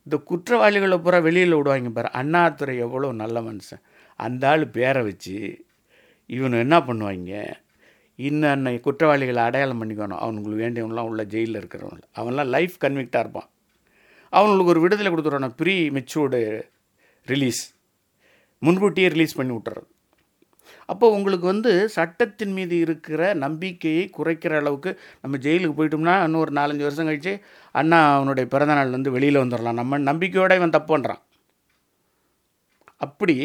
இந்த 0.08 0.20
குற்றவாளிகளை 0.28 0.96
பூரா 0.98 1.18
வெளியில் 1.18 1.54
விடுவாங்க 1.54 1.90
பாரு. 1.96 2.08
அண்ணாதுரை 2.20 2.74
எவ்வளோ 2.84 3.08
நல்ல 3.22 3.40
மனுஷன். 3.40 3.82
அந்த 4.18 4.48
ஆள் 4.48 4.64
பேரை 4.76 5.02
வச்சு 5.02 5.34
இவனு 6.28 6.58
என்ன 6.64 6.76
பண்ணுவாங்க? 6.78 7.32
இன்ன 8.28 8.72
குற்றவாளிகளை 8.86 9.42
அடையாளம் 9.42 9.80
பண்ணிக்கணும். 9.80 10.22
அவனுங்களுக்கு 10.24 10.62
வேண்டியவங்களாம் 10.64 11.08
உள்ள 11.10 11.24
ஜெயிலில் 11.24 11.60
இருக்கிறவங்க 11.60 12.06
அவன்லாம் 12.20 12.52
லைஃப் 12.54 12.76
கன்விக்டாக 12.84 13.24
இருப்பான். 13.24 13.48
அவங்களுக்கு 14.32 14.72
ஒரு 14.72 14.80
விடுதலை 14.80 15.12
கொடுத்துருவான 15.12 15.50
ப்ரீ 15.60 15.76
மெச்சூர்டு 15.96 16.40
ரிலீஸ் 17.32 17.62
முன்கூட்டியே 18.62 19.08
ரிலீஸ் 19.16 19.38
பண்ணி 19.38 19.52
விட்டுறது 19.56 19.88
அப்போ 20.88 21.06
உங்களுக்கு 21.16 21.46
வந்து 21.52 21.72
சட்டத்தின் 21.96 22.54
மீது 22.58 22.74
இருக்கிற 22.84 23.22
நம்பிக்கையை 23.44 24.04
குறைக்கிற 24.16 24.52
அளவுக்கு 24.60 24.90
நம்ம 25.22 25.38
ஜெயிலுக்கு 25.46 25.78
போயிட்டோம்னா 25.78 26.14
இன்னும் 26.24 26.42
ஒரு 26.44 26.52
நாலஞ்சு 26.60 26.86
வருஷம் 26.86 27.08
கழித்து 27.08 27.32
அண்ணா 27.74 27.98
அவனுடைய 28.16 28.46
பிறந்தநாள் 28.54 28.94
வந்து 28.96 29.14
வெளியில் 29.16 29.42
வந்துடலாம். 29.42 29.80
நம்ம 29.80 29.98
நம்பிக்கையோடு 30.10 30.58
இவன் 30.60 30.76
தப்பு 30.76 30.90
பண்ணுறான் 30.94 31.22
அப்படி 33.06 33.36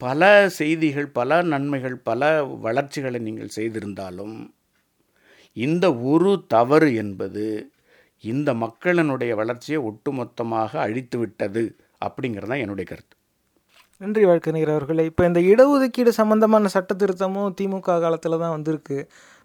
பல 0.00 0.22
செய்திகள் 0.58 1.08
பல 1.18 1.40
நன்மைகள் 1.52 1.96
பல 2.08 2.20
வளர்ச்சிகளை 2.66 3.18
நீங்கள் 3.20 3.54
செய்திருந்தாலும் 3.56 4.36
இந்த 5.56 5.86
ஒரு 6.12 6.32
தவறு 6.54 6.88
என்பது 6.94 7.46
இந்த 8.24 8.50
மக்களினுடைய 8.64 9.32
வளர்ச்சியை 9.40 9.80
ஒட்டுமொத்தமாக 9.88 10.78
அழித்து 10.86 11.16
விட்டது 11.18 11.64
அப்படிங்கிறது 12.04 12.50
தான் 12.52 12.62
என்னுடைய 12.64 12.86
கருத்து. 12.90 13.16
நன்றி 14.02 14.22
வழக்கறிஞர் 14.28 14.72
அவர்களே. 14.74 15.02
இப்போ 15.10 15.22
இந்த 15.28 15.40
இடஒதுக்கீடு 15.50 16.12
சம்பந்தமான 16.18 16.70
சட்ட 16.74 16.92
திருத்தமும் 17.02 17.52
திமுக 17.58 17.98
காலத்தில் 18.04 18.42
தான் 18.42 18.54
வந்திருக்கு. 18.54 18.96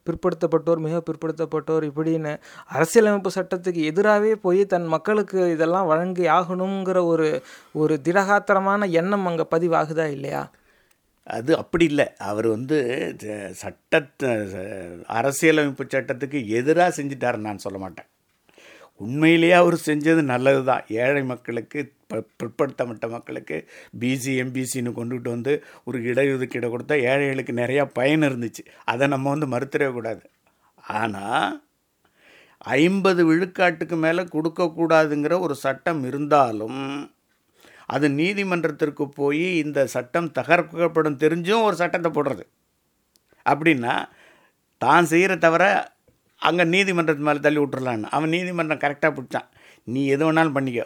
பிற்படுத்தப்பட்டோர் 0.08 0.82
மிக 0.86 1.02
பிற்படுத்தப்பட்டோர் 1.08 1.86
இப்படின்னு 1.90 2.32
அரசியலமைப்பு 2.76 3.32
சட்டத்துக்கு 3.38 3.82
எதிராகவே 3.92 4.32
போய் 4.46 4.62
தன் 4.74 4.88
மக்களுக்கு 4.96 5.40
இதெல்லாம் 5.56 5.90
வழங்கி 5.92 6.26
ஆகணுங்கிற 6.38 7.02
ஒரு 7.12 7.28
ஒரு 7.82 7.96
திடகாத்திரமான 8.08 8.90
எண்ணம் 9.02 9.28
அங்கே 9.32 9.46
பதிவாகுதா 9.54 10.08
இல்லையா? 10.18 10.44
அது 11.28 11.52
அப்படி 11.62 11.86
இல்லை. 11.92 12.08
அவர் 12.30 12.48
வந்து 12.56 12.78
சட்ட 13.62 13.64
சட்டத்தை 13.64 14.30
அரசியலமைப்பு 15.20 15.86
சட்டத்துக்கு 15.96 16.42
எதிராக 16.60 16.96
செஞ்சிட்டார் 17.00 17.46
நான் 17.48 17.66
சொல்ல 17.66 17.80
மாட்டேன். 17.86 18.10
உண்மையிலேயே 19.00 19.56
அவர் 19.62 19.78
செஞ்சது 19.88 20.22
நல்லது 20.32 20.62
தான் 20.70 20.86
ஏழை 21.04 21.22
மக்களுக்கு 21.32 21.80
பிற்படுத்தப்பட்ட 22.40 23.06
மக்களுக்கு 23.16 23.58
பிசி 24.02 24.34
எம்பிசின்னு 24.44 24.92
கொண்டுகிட்டு 25.00 25.30
வந்து 25.36 25.54
ஒரு 25.88 25.98
இடஒதுக்கீடு 26.10 26.68
கொடுத்தா 26.74 26.96
ஏழைகளுக்கு 27.12 27.54
நிறையா 27.62 27.84
பயன் 28.00 28.26
இருந்துச்சு. 28.30 28.64
அதை 28.92 29.08
நம்ம 29.14 29.30
வந்து 29.34 29.48
மறுத்துடவே 29.54 29.92
கூடாது. 29.98 30.24
ஆனால் 30.84 31.48
ஐம்பது 32.78 33.22
விழுக்காட்டுக்கு 33.30 33.98
மேலே 34.06 34.24
கொடுக்கக்கூடாதுங்கிற 34.36 35.34
ஒரு 35.46 35.56
சட்டம் 35.66 36.02
இருந்தாலும் 36.10 36.82
அது 37.96 38.06
நீதிமன்றத்திற்கு 38.20 39.06
போய் 39.20 39.46
இந்த 39.64 39.80
சட்டம் 39.96 40.30
தகர்க்கப்படும் 40.40 41.22
தெரிஞ்சும் 41.24 41.66
ஒரு 41.68 41.76
சட்டத்தை 41.82 42.10
போடுறது. 42.18 42.44
அப்படின்னா 43.46 43.94
தான் 44.82 45.08
செய்கிற 45.12 45.34
தவிர 45.46 45.64
அங்கே 46.42 46.64
நீதிமன்றத்து 46.74 47.28
மேலே 47.28 47.40
தள்ளி 47.46 47.60
விட்டுறலான்னு. 47.62 48.08
அவன் 48.16 48.34
நீதிமன்றம் 48.36 48.82
கரெக்டாக 48.84 49.12
பிடிச்சான். 49.18 49.48
நீ 49.94 50.02
எது 50.16 50.24
வேணாலும் 50.28 50.56
பண்ணிக்கோ. 50.58 50.86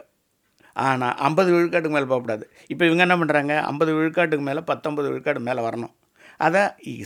ஆனால் 0.75 1.15
ஐம்பது 1.27 1.49
விழுக்காட்டுக்கு 1.55 1.95
மேலே 1.97 2.07
போகக்கூடாது. 2.11 2.43
இப்போ 2.71 2.83
இவங்க 2.89 3.03
என்ன 3.07 3.15
பண்ணுறாங்க 3.21 3.53
ஐம்பது 3.69 3.91
விழுக்காட்டுக்கு 3.97 4.45
மேலே 4.49 4.61
பத்தொம்பது 4.71 5.07
விழுக்காடு 5.11 5.39
மேலே 5.47 5.61
வரணும். 5.67 5.93
அதை 6.45 6.61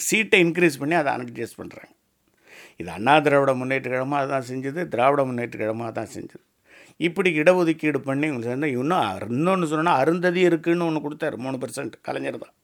சீட்டை 0.08 0.40
இன்க்ரீஸ் 0.46 0.82
பண்ணி 0.82 0.96
அதை 1.02 1.12
அனடைஸ் 1.16 1.60
பண்ணுறாங்க 1.62 1.92
இது 2.82 2.90
அண்ணா 2.98 3.14
திராவிட 3.26 3.52
முன்னேற்ற 3.60 3.88
கழகமாக 3.92 4.24
அதான் 4.24 4.46
செஞ்சது 4.50 4.82
திராவிட 4.94 5.22
முன்னேற்ற 5.28 5.56
கழகமாக 5.62 5.92
தான் 5.98 6.12
செஞ்சது. 6.16 6.44
இப்படி 7.08 7.30
இடஒதுக்கீடு 7.42 8.00
பண்ணி 8.08 8.26
உங்களுக்கு 8.30 8.50
சேர்ந்தால் 8.52 8.76
இன்னும் 8.80 9.32
இன்னொன்று 9.36 9.68
சொன்னால் 9.74 10.00
அருந்ததி 10.02 10.42
இருக்குதுன்னு 10.50 10.88
ஒன்று 10.88 11.06
கொடுத்தாரு 11.06 11.38
மூணு 11.46 11.58
பர்சன்ட் 11.64 11.96
கலைஞர் 12.08 12.40
தான். 12.44 12.56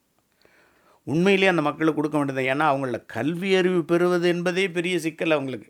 உண்மையிலேயே 1.04 1.50
அந்த 1.50 1.62
மக்களுக்கு 1.62 2.00
கொடுக்க 2.00 2.18
வேண்டியது 2.18 2.44
ஏன்னா 2.54 2.66
அவங்கள 2.72 3.06
கல்வி 3.06 3.56
அறிவு 3.56 3.86
பெறுவது 3.86 4.28
என்பதே 4.28 4.70
பெரிய 4.70 5.00
சிக்கல் 5.00 5.32
அவங்களுக்கு. 5.32 5.70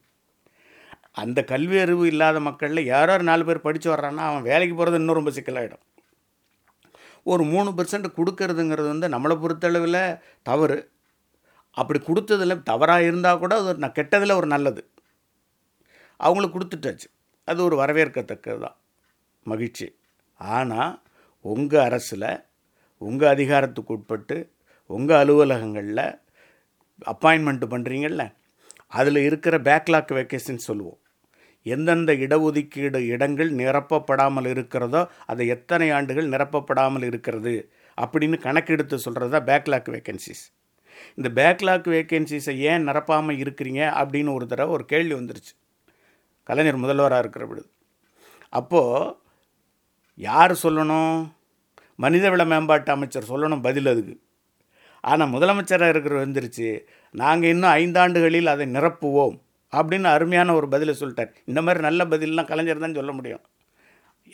அந்த 1.22 1.40
கல்வி 1.44 1.78
அறிவு 1.80 2.08
இல்லாத 2.08 2.40
மக்களில் 2.40 2.86
யாரோ 2.86 3.18
நாலு 3.30 3.46
பேர் 3.46 3.66
படித்து 3.68 3.88
வர்றான்னா 3.94 4.24
அவன் 4.30 4.42
வேலைக்கு 4.42 4.76
போகிறது 4.76 5.00
இன்னும் 5.00 5.18
ரொம்ப 5.20 5.32
சிக்கலாகிடும் 5.32 5.84
ஒரு 7.24 7.44
மூணு 7.44 7.70
பர்சன்ட் 7.72 8.08
கொடுக்கறதுங்கிறது 8.18 8.88
வந்து 8.88 9.08
நம்மளை 9.10 9.36
பொறுத்தளவில் 9.42 10.20
தவறு. 10.44 10.92
அப்படி 11.72 12.00
கொடுத்ததில் 12.00 12.64
தவறாக 12.64 13.04
இருந்தால் 13.04 13.40
கூட 13.40 13.54
அது 13.56 13.68
ஒரு 13.68 13.80
கெட்டதில் 13.80 14.38
ஒரு 14.40 14.48
நல்லது. 14.48 14.82
அவங்களுக்கு 16.18 16.56
கொடுத்துட்டாச்சு. 16.58 17.08
அது 17.48 17.60
ஒரு 17.64 17.76
வரவேற்கத்தக்கது 17.82 18.60
தான் 18.60 18.78
மகிழ்ச்சி. 19.44 19.88
ஆனால் 20.40 21.02
உங்கள் 21.46 21.86
அரசில் 21.88 22.30
உங்கள் 22.98 23.30
அதிகாரத்துக்கு 23.30 23.94
உட்பட்டு 23.94 24.38
உங்கள் 24.98 25.20
அலுவலகங்களில் 25.24 26.06
அப்பாயின்மெண்ட் 27.12 27.66
பண்ணுறீங்கள்ல 27.74 28.24
அதில் 29.00 29.20
இருக்கிற 29.28 29.56
பேக்லாக் 29.68 30.12
வேக்கேஷன் 30.18 30.66
சொல்லுவோம். 30.68 31.00
எந்தெந்த 31.66 32.12
இடஒதுக்கீடு 32.26 33.00
இடங்கள் 33.14 33.52
நிரப்பப்படாமல் 33.60 34.48
இருக்கிறதோ 34.54 35.02
அதை 35.32 35.46
எத்தனை 35.56 35.88
ஆண்டுகள் 35.98 36.32
நிரப்பப்படாமல் 36.34 37.06
இருக்கிறது 37.10 37.54
அப்படின்னு 37.98 38.38
கணக்கெடுத்து 38.46 38.98
சொல்கிறது 39.06 39.32
தான் 39.36 39.48
பேக்லாக் 39.50 39.90
வேக்கன்சிஸ் 39.96 40.44
இந்த 41.18 41.30
பேக்லாக் 41.40 41.88
வேக்கன்சிஸை 41.96 42.54
ஏன் 42.72 42.88
நிரப்பாமல் 42.90 43.40
இருக்கிறீங்க 43.44 43.82
அப்படின்னு 44.02 44.36
ஒரு 44.38 44.46
தடவை 44.52 44.72
ஒரு 44.78 44.86
கேள்வி 44.92 45.16
வந்துருச்சு. 45.20 45.54
கலைஞர் 46.50 46.84
முதல்வராக 46.84 47.24
இருக்கிற 47.24 47.44
விடுது 47.50 47.70
அப்போது 48.60 49.16
யார் 50.28 50.54
சொல்லணும்? 50.64 51.16
மனிதவள 52.00 52.44
மேம்பாட்டு 52.52 52.92
அமைச்சர் 52.96 53.32
சொல்லணும் 53.32 53.66
பதில் 53.68 53.90
அதுக்கு. 53.94 54.16
ஆனால் 55.04 55.30
முதலமைச்சராக 55.30 55.94
இருக்கிற 55.94 56.26
வந்துருச்சு. 56.26 56.82
நாங்கள் 57.12 57.50
இன்னும் 57.50 57.72
ஐந்தாண்டுகளில் 57.72 58.46
அதை 58.46 58.68
நிரப்புவோம் 58.76 59.38
அப்படின்னு 59.74 60.04
அருமையான 60.04 60.54
ஒரு 60.54 60.68
பதிலை 60.68 60.96
சொல்லிட்டார். 61.00 61.32
இந்த 61.46 61.62
மாதிரி 61.62 61.84
நல்ல 61.84 62.06
பதிலெலாம் 62.06 62.46
கலைஞர் 62.46 62.80
தான் 62.80 62.94
சொல்ல 62.94 63.12
முடியும். 63.12 63.44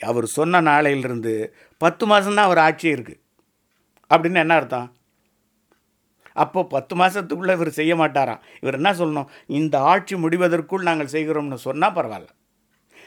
அவர் 0.00 0.26
சொன்ன 0.26 0.60
நாளையிலிருந்து 0.60 1.32
பத்து 1.78 2.06
மாதம்தான் 2.06 2.48
அவர் 2.48 2.58
ஆட்சி 2.58 2.88
இருக்குது 2.88 3.20
அப்படின்னு 4.10 4.34
என்ன 4.34 4.54
அர்த்தம்? 4.54 4.96
அப்போ 6.32 6.64
பத்து 6.64 6.96
மாதத்துக்குள்ளே 6.96 7.52
இவர் 7.52 7.70
செய்ய 7.70 7.94
மாட்டாராம். 7.96 8.42
இவர் 8.60 8.74
என்ன 8.74 8.92
சொல்லணும்? 8.92 9.28
இந்த 9.46 9.78
ஆட்சி 9.78 10.16
முடிவதற்குள் 10.16 10.88
நாங்கள் 10.88 11.12
செய்கிறோம்னு 11.12 11.54
சொன்னால் 11.54 11.92
பரவாயில்ல. 11.92 12.30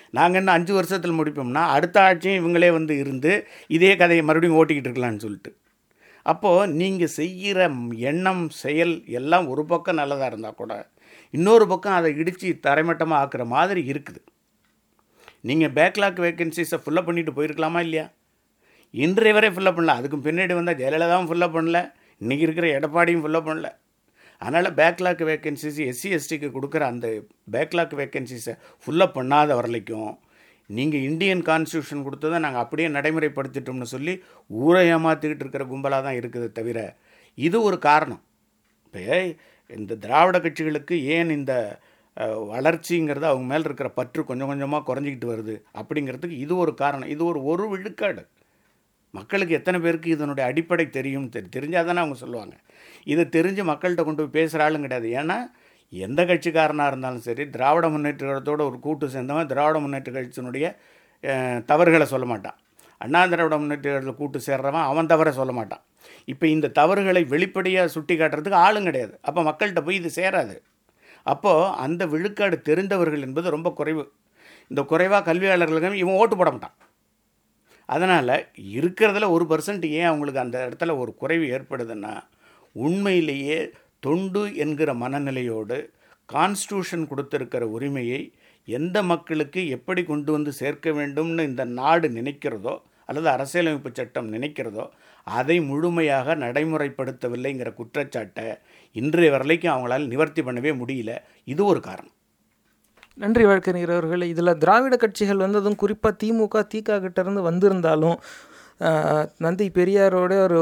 நாங்கள் 0.10 0.40
என்ன 0.40 0.52
அஞ்சு 0.52 0.74
வருஷத்தில் 0.74 1.18
முடிப்போம்னா 1.20 1.64
அடுத்த 1.76 2.02
ஆட்சியும் 2.02 2.40
இவங்களே 2.42 2.72
வந்து 2.72 2.98
இருந்து 2.98 3.48
இதே 3.68 3.96
கதையை 3.96 4.26
மறுபடியும் 4.26 4.58
ஓட்டிக்கிட்டு 4.58 4.90
இருக்கலாம்னு 4.90 5.24
சொல்லிட்டு. 5.26 5.52
அப்போது 6.24 6.74
நீங்கள் 6.74 7.14
செய்கிற 7.20 7.70
எண்ணம் 8.12 8.50
செயல் 8.50 9.06
எல்லாம் 9.20 9.48
ஒரு 9.48 9.66
பக்கம் 9.66 9.96
நல்லதாக 9.96 10.26
இருந்தால் 10.26 10.56
கூட 10.56 10.90
இன்னொரு 11.32 11.68
பக்கம் 11.68 11.94
அதை 11.94 12.16
இடித்து 12.16 12.60
தரைமட்டமாக 12.68 13.22
ஆக்குற 13.22 13.46
மாதிரி 13.46 13.82
இருக்குது. 13.92 14.22
நீங்கள் 15.42 15.72
பேக்லாக் 15.72 16.20
வேக்கன்சிஸை 16.20 16.78
ஃபுல்லப் 16.86 17.06
பண்ணிட்டு 17.06 17.32
போயிருக்கலாமா 17.32 17.80
இல்லையா? 17.80 18.10
இன்றைய 18.92 19.34
வரை 19.34 19.50
ஃபுல்லப் 19.50 19.78
பண்ணல. 19.78 19.96
அதுக்கு 19.96 20.18
பின்னாடி 20.18 20.54
வந்தால் 20.54 20.78
ஜெயலலிதாவும் 20.78 21.30
ஃபுல்லப் 21.30 21.56
பண்ணல. 21.58 21.80
இன்றைக்கி 22.22 22.46
இருக்கிற 22.48 22.68
எடப்பாடியும் 22.80 23.24
ஃபுல்லப் 23.24 23.48
பண்ணல. 23.50 23.70
அதனால் 24.38 24.74
பேக்லாக் 24.74 25.24
வேக்கன்சிஸ் 25.30 25.80
எஸ்சி 25.88 26.10
எஸ்டிக்கு 26.18 26.48
கொடுக்குற 26.58 26.80
அந்த 26.80 27.08
பேக்லாக் 27.52 27.96
வேக்கன்சிஸை 28.02 28.54
ஃபுல்லப் 28.84 29.18
பண்ணாத 29.18 29.56
வரலைக்கும் 29.60 30.12
நீங்கள் 30.78 31.06
இந்தியன் 31.10 31.44
கான்ஸ்டியூஷன் 31.50 32.04
கொடுத்ததை 32.08 32.38
நாங்கள் 32.46 32.64
அப்படியே 32.64 32.88
நடைமுறைப்படுத்திட்டோம்னு 32.98 33.88
சொல்லி 33.94 34.14
ஊரை 34.64 34.82
ஏமாற்றிக்கிட்டு 34.96 35.44
இருக்கிற 35.46 35.66
கும்பலாக 35.72 36.06
தான் 36.08 36.18
இருக்குது 36.20 36.50
தவிர 36.58 36.80
இது 37.38 37.58
ஒரு 37.70 37.78
காரணம். 37.90 38.22
இப்போ 38.86 39.02
இந்த 39.70 39.94
திராவிட 40.04 40.38
கட்சிகளுக்கு 40.44 40.96
ஏன் 41.16 41.32
இந்த 41.38 41.54
வளர்ச்சிங்கிறது 42.54 43.26
அவங்க 43.30 43.46
மேலே 43.52 43.64
இருக்கிற 43.70 43.90
பற்று 43.98 44.22
கொஞ்சம் 44.30 44.50
கொஞ்சமாக 44.52 44.86
குறைஞ்சிக்கிட்டு 44.90 45.32
வருது 45.34 45.56
அப்படிங்கிறதுக்கு 45.82 46.38
இது 46.46 46.54
ஒரு 46.64 46.72
காரணம். 46.84 47.12
இது 47.16 47.24
ஒரு 47.32 47.40
ஒரு 47.52 47.66
விழுக்காடு. 47.74 48.24
மக்களுக்கு 49.18 49.54
எத்தனை 49.60 49.78
பேருக்கு 49.86 50.10
இதனுடைய 50.16 50.44
அடிப்படை 50.50 50.86
தெரியும் 50.98 51.30
தெரி 51.36 51.48
தெரிஞ்சால் 51.56 51.88
தானே 51.88 52.02
அவங்க 52.04 52.18
சொல்லுவாங்க. 52.24 52.56
இதை 53.14 53.24
தெரிஞ்சு 53.38 53.64
மக்கள்கிட்ட 53.72 54.04
கொண்டு 54.08 54.24
போய் 54.24 54.38
பேசுகிற 54.38 54.66
ஆளும் 54.66 54.86
கிடையாது. 54.86 55.08
ஏன்னா 55.22 55.38
எந்த 55.94 56.22
கட்சிக்காரனாக 56.30 56.92
இருந்தாலும் 56.92 57.26
சரி 57.28 57.44
திராவிட 57.56 57.86
முன்னேற்ற 57.94 58.56
ஒரு 58.70 58.78
கூட்டு 58.86 59.06
சேர்ந்தவன் 59.16 59.52
திராவிட 59.52 59.78
முன்னேற்ற 59.84 60.12
கட்சியினுடைய 60.18 60.66
தவறுகளை 61.72 62.06
சொல்ல 62.14 62.26
மாட்டான். 62.32 62.58
அண்ணா 63.02 63.22
திராவிட 63.32 63.56
முன்னேற்றத்தில் 63.62 64.20
கூட்டு 64.22 64.40
சேர்றவன் 64.48 64.88
அவன் 64.92 65.10
தவறை 65.12 65.32
சொல்ல 65.40 65.54
மாட்டான். 65.60 65.84
இப்போ 66.32 66.46
இந்த 66.56 66.72
தவறுகளை 66.80 67.22
வெளிப்படையாக 67.34 67.94
சுட்டி 67.96 68.16
காட்டுறதுக்கு 68.16 68.64
ஆளும் 68.66 68.88
கிடையாது. 68.90 69.14
அப்போ 69.28 69.42
மக்கள்கிட்ட 69.50 69.82
போய் 69.88 70.00
இது 70.02 70.10
சேராது. 70.20 70.56
அப்போது 71.26 71.72
அந்த 71.86 72.04
விழுக்காடு 72.14 72.58
தெரிந்தவர்கள் 72.70 73.26
என்பது 73.28 73.48
ரொம்ப 73.56 73.70
குறைவு. 73.80 74.04
இந்த 74.72 74.82
குறைவாக 74.92 75.26
கல்வியாளர்களுக்கு 75.30 76.02
இவன் 76.04 76.20
ஓட்டு 76.22 76.36
போட 76.38 76.50
மாட்டான். 76.54 76.76
அதனால் 77.90 78.36
இருக்கிறதுல 78.78 79.30
ஒரு 79.36 79.46
பர்சன்ட் 79.52 79.86
ஏன் 79.98 80.10
அவங்களுக்கு 80.10 80.44
அந்த 80.46 80.58
இடத்துல 80.68 80.96
ஒரு 81.04 81.12
குறைவு 81.22 81.46
ஏற்படுதுன்னா 81.56 82.14
உண்மையிலேயே 82.76 83.58
தொண்டு 84.06 84.44
என்கிற 84.56 84.94
மனநிலையோடு 84.94 85.80
கான்ஸ்டியூஷன் 86.30 87.08
கொடுத்திருக்கிற 87.08 87.64
உரிமையை 87.68 88.22
எந்த 88.68 88.98
மக்களுக்கு 89.04 89.62
எப்படி 89.68 90.02
கொண்டு 90.04 90.32
வந்து 90.32 90.52
சேர்க்க 90.52 90.90
வேண்டும்னு 90.90 91.44
இந்த 91.52 91.64
நாடு 91.80 92.08
நினைக்கிறதோ 92.10 92.74
அல்லது 93.06 93.30
அரசியலமைப்பு 93.30 93.90
சட்டம் 93.94 94.34
நினைக்கிறதோ 94.34 94.86
அதை 95.28 95.58
முழுமையாக 95.62 96.36
நடைமுறைப்படுத்தவில்லைங்கிற 96.36 97.70
குற்றச்சாட்டை 97.74 98.46
இன்றைய 98.96 99.32
வரலைக்கும் 99.32 99.74
அவங்களால் 99.74 100.08
நிவர்த்தி 100.08 100.42
பண்ணவே 100.42 100.72
முடியல. 100.82 101.14
இது 101.54 101.62
ஒரு 101.66 101.80
காரணம். 101.80 102.16
நன்றி 103.18 103.44
வழக்கறிஞர் 103.46 103.94
அவர்கள். 103.96 104.24
இதில் 104.34 104.58
திராவிட 104.58 104.96
கட்சிகள் 104.96 105.44
வந்து 105.44 105.60
அதுவும் 105.60 105.82
குறிப்பாக 105.84 106.14
திமுக 106.24 106.64
திக 106.74 107.00
கிட்டேருந்து 107.06 107.42
வந்திருந்தாலும் 107.50 108.18
தந்தை 109.44 109.68
பெரியாரோட 109.78 110.34
ஒரு 110.46 110.60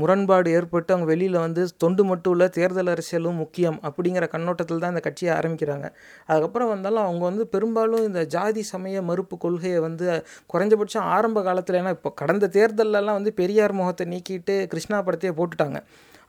முரண்பாடு 0.00 0.48
ஏற்பட்டு 0.58 0.92
அவங்க 0.94 1.08
வெளியில் 1.12 1.38
வந்து 1.44 1.62
தொண்டு 1.82 2.02
மட்டும் 2.10 2.34
இல்லை 2.36 2.46
தேர்தல் 2.56 2.92
அரசியலும் 2.94 3.40
முக்கியம் 3.42 3.78
அப்படிங்கிற 3.88 4.26
கண்ணோட்டத்தில் 4.34 4.82
தான் 4.82 4.92
இந்த 4.94 5.02
கட்சியை 5.06 5.32
ஆரம்பிக்கிறாங்க. 5.38 5.86
அதுக்கப்புறம் 6.30 6.72
வந்தாலும் 6.74 7.04
அவங்க 7.06 7.24
வந்து 7.30 7.46
பெரும்பாலும் 7.54 8.04
இந்த 8.08 8.22
ஜாதி 8.36 8.64
சமய 8.72 9.02
மறுப்பு 9.10 9.38
கொள்கையை 9.44 9.80
வந்து 9.88 10.06
குறைஞ்சபட்சம் 10.54 11.08
ஆரம்ப 11.16 11.42
காலத்தில் 11.48 11.80
ஏன்னா 11.80 11.94
இப்போ 11.98 12.12
கடந்த 12.22 12.50
தேர்தலெலாம் 12.58 13.18
வந்து 13.20 13.32
பெரியார் 13.40 13.78
முகத்தை 13.80 14.06
நீக்கிட்டு 14.14 14.56
கிருஷ்ணா 14.74 15.00
படத்தையே 15.08 15.34
போட்டுட்டாங்க. 15.40 15.80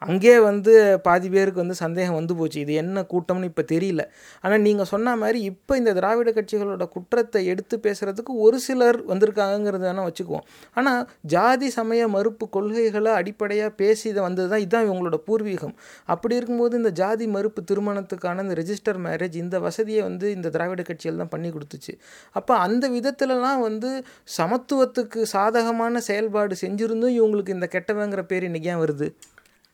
அங்கே 0.01 0.33
வந்து 0.47 0.73
பாதி 1.07 1.27
பேருக்கு 1.35 1.61
வந்து 1.63 1.77
சந்தேகம் 1.83 2.17
வந்து 2.19 2.33
போச்சு. 2.39 2.59
இது 2.65 2.73
என்ன 2.83 3.03
கூட்டம்னு 3.13 3.49
இப்போ 3.51 3.63
தெரியல. 3.73 4.03
ஆனால் 4.43 4.61
நீங்கள் 4.67 4.89
சொன்ன 4.91 5.15
மாதிரி 5.21 5.39
இப்போ 5.51 5.73
இந்த 5.81 5.91
திராவிட 5.99 6.29
கட்சிகளோட 6.37 6.85
குற்றத்தை 6.95 7.41
எடுத்து 7.53 7.77
பேசுகிறதுக்கு 7.85 8.33
ஒரு 8.45 8.59
சிலர் 8.67 8.99
வந்திருக்காங்கிறது 9.11 9.85
வேணால் 9.87 10.07
வச்சுக்குவோம். 10.09 10.45
ஆனால் 10.79 11.01
ஜாதி 11.35 11.69
சமய 11.77 12.07
மறுப்பு 12.15 12.47
கொள்கைகளை 12.55 13.13
அடிப்படையாக 13.21 13.71
பேசி 13.81 14.05
இதை 14.13 14.21
வந்தது 14.27 14.49
தான் 14.53 14.63
இதுதான் 14.65 14.87
இவங்களோட 14.87 15.19
பூர்வீகம். 15.27 15.75
அப்படி 16.13 16.37
இருக்கும்போது 16.39 16.75
இந்த 16.81 16.91
ஜாதி 17.01 17.27
மறுப்பு 17.35 17.61
திருமணத்துக்கான 17.71 18.43
இந்த 18.45 18.55
ரெஜிஸ்டர் 18.61 19.01
மேரேஜ் 19.07 19.35
இந்த 19.43 19.59
வசதியை 19.65 20.03
வந்து 20.09 20.27
இந்த 20.37 20.47
திராவிட 20.55 20.81
கட்சிகள் 20.89 21.21
தான் 21.21 21.33
பண்ணி 21.33 21.51
கொடுத்துச்சு. 21.55 21.95
அப்போ 22.39 22.53
அந்த 22.67 22.85
விதத்துலலாம் 22.95 23.61
வந்து 23.67 23.91
சமத்துவத்துக்கு 24.37 25.21
சாதகமான 25.35 26.01
செயல்பாடு 26.09 26.55
செஞ்சிருந்தும் 26.63 27.17
இவங்களுக்கு 27.19 27.57
இந்த 27.57 27.69
கெட்டவங்கிற 27.75 28.23
பேர் 28.31 28.47
இன்றைக்கி 28.49 28.71
ஏன் 28.73 28.81
வருது? 28.85 29.09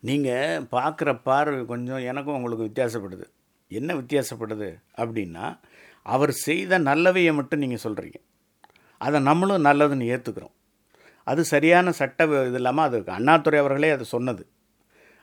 நீங்கள் 0.07 0.65
பார்க்குற 0.75 1.09
பார்வை 1.27 1.61
கொஞ்சம் 1.71 2.01
எனக்கும் 2.09 2.37
உங்களுக்கு 2.37 2.67
வித்தியாசப்படுது. 2.67 3.25
என்ன 3.71 3.89
வித்தியாசப்படுது 3.99 4.69
அப்படின்னா 5.01 5.45
அவர் 6.13 6.31
செய்த 6.47 6.79
நல்லவையை 6.89 7.31
மட்டும் 7.37 7.63
நீங்கள் 7.63 7.83
சொல்கிறீங்க 7.85 8.19
அதை 9.01 9.19
நம்மளும் 9.29 9.65
நல்லதுன்னு 9.67 10.09
ஏற்றுக்கிறோம் 10.15 10.55
அது 11.31 11.41
சரியான 11.53 11.91
சட்ட 11.99 12.25
இது 12.49 12.59
இல்லாமல் 12.59 12.85
அது 12.87 12.97
அண்ணாதுரை 13.17 13.59
அவர்களே 13.63 13.89
அது 13.95 14.05
சொன்னது. 14.15 14.43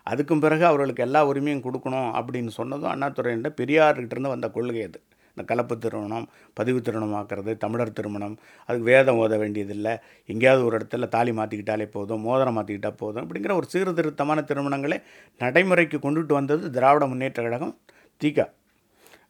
அதுக்கும் 0.06 0.42
பிறகு 0.44 0.64
அவர்களுக்கு 0.70 1.04
எல்லா 1.06 1.20
உரிமையும் 1.30 1.64
கொடுக்கணும் 1.66 2.08
அப்படின்னு 2.18 2.52
சொன்னதும் 2.60 2.92
அண்ணாத்துறைன்ற 2.94 3.50
பெரியார்கிட்ட 3.60 4.14
இருந்து 4.14 4.34
வந்த 4.34 4.48
கொள்கை 4.56 4.82
அது. 4.88 4.98
இந்த 5.32 5.42
கலப்பு 5.50 5.74
திருமணம் 5.84 6.26
பதிவு 6.58 6.80
திருமணமாக்குறது 6.86 7.52
தமிழர் 7.64 7.96
திருமணம் 7.98 8.34
அதுக்கு 8.66 8.86
வேதம் 8.90 9.20
ஓத 9.22 9.36
வேண்டியதில்லை. 9.42 9.94
எங்கேயாவது 10.32 10.64
ஒரு 10.68 10.76
இடத்துல 10.78 11.08
தாலி 11.14 11.32
மாற்றிக்கிட்டாலே 11.38 11.86
போதும் 11.96 12.24
மோதிரம் 12.28 12.56
மாற்றிக்கிட்டால் 12.58 13.00
போதும் 13.02 13.22
அப்படிங்கிற 13.24 13.54
ஒரு 13.60 13.68
சீர்திருத்தமான 13.74 14.44
திருமணங்களை 14.50 14.98
நடைமுறைக்கு 15.40 15.98
கொண்டுட்டு 16.06 16.34
வந்தது 16.40 16.70
திராவிட 16.76 17.06
முன்னேற்ற 17.12 17.40
கழகம் 17.46 17.74
தீகா. 18.20 18.46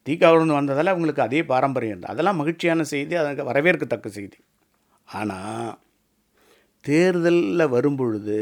தீகாவிலிருந்து 0.06 0.58
வந்ததால் 0.58 0.92
அவங்களுக்கு 0.92 1.26
அதே 1.26 1.40
பாரம்பரியம் 1.52 1.94
இருந்தது 1.94 2.12
அதெல்லாம் 2.14 2.40
மகிழ்ச்சியான 2.40 2.84
செய்தி 2.92 3.14
அதற்கு 3.22 3.48
வரவேற்கத்தக்க 3.50 4.08
செய்தி. 4.18 4.38
ஆனால் 5.08 5.72
தேர்தலில் 6.84 7.72
வரும்பொழுது 7.74 8.38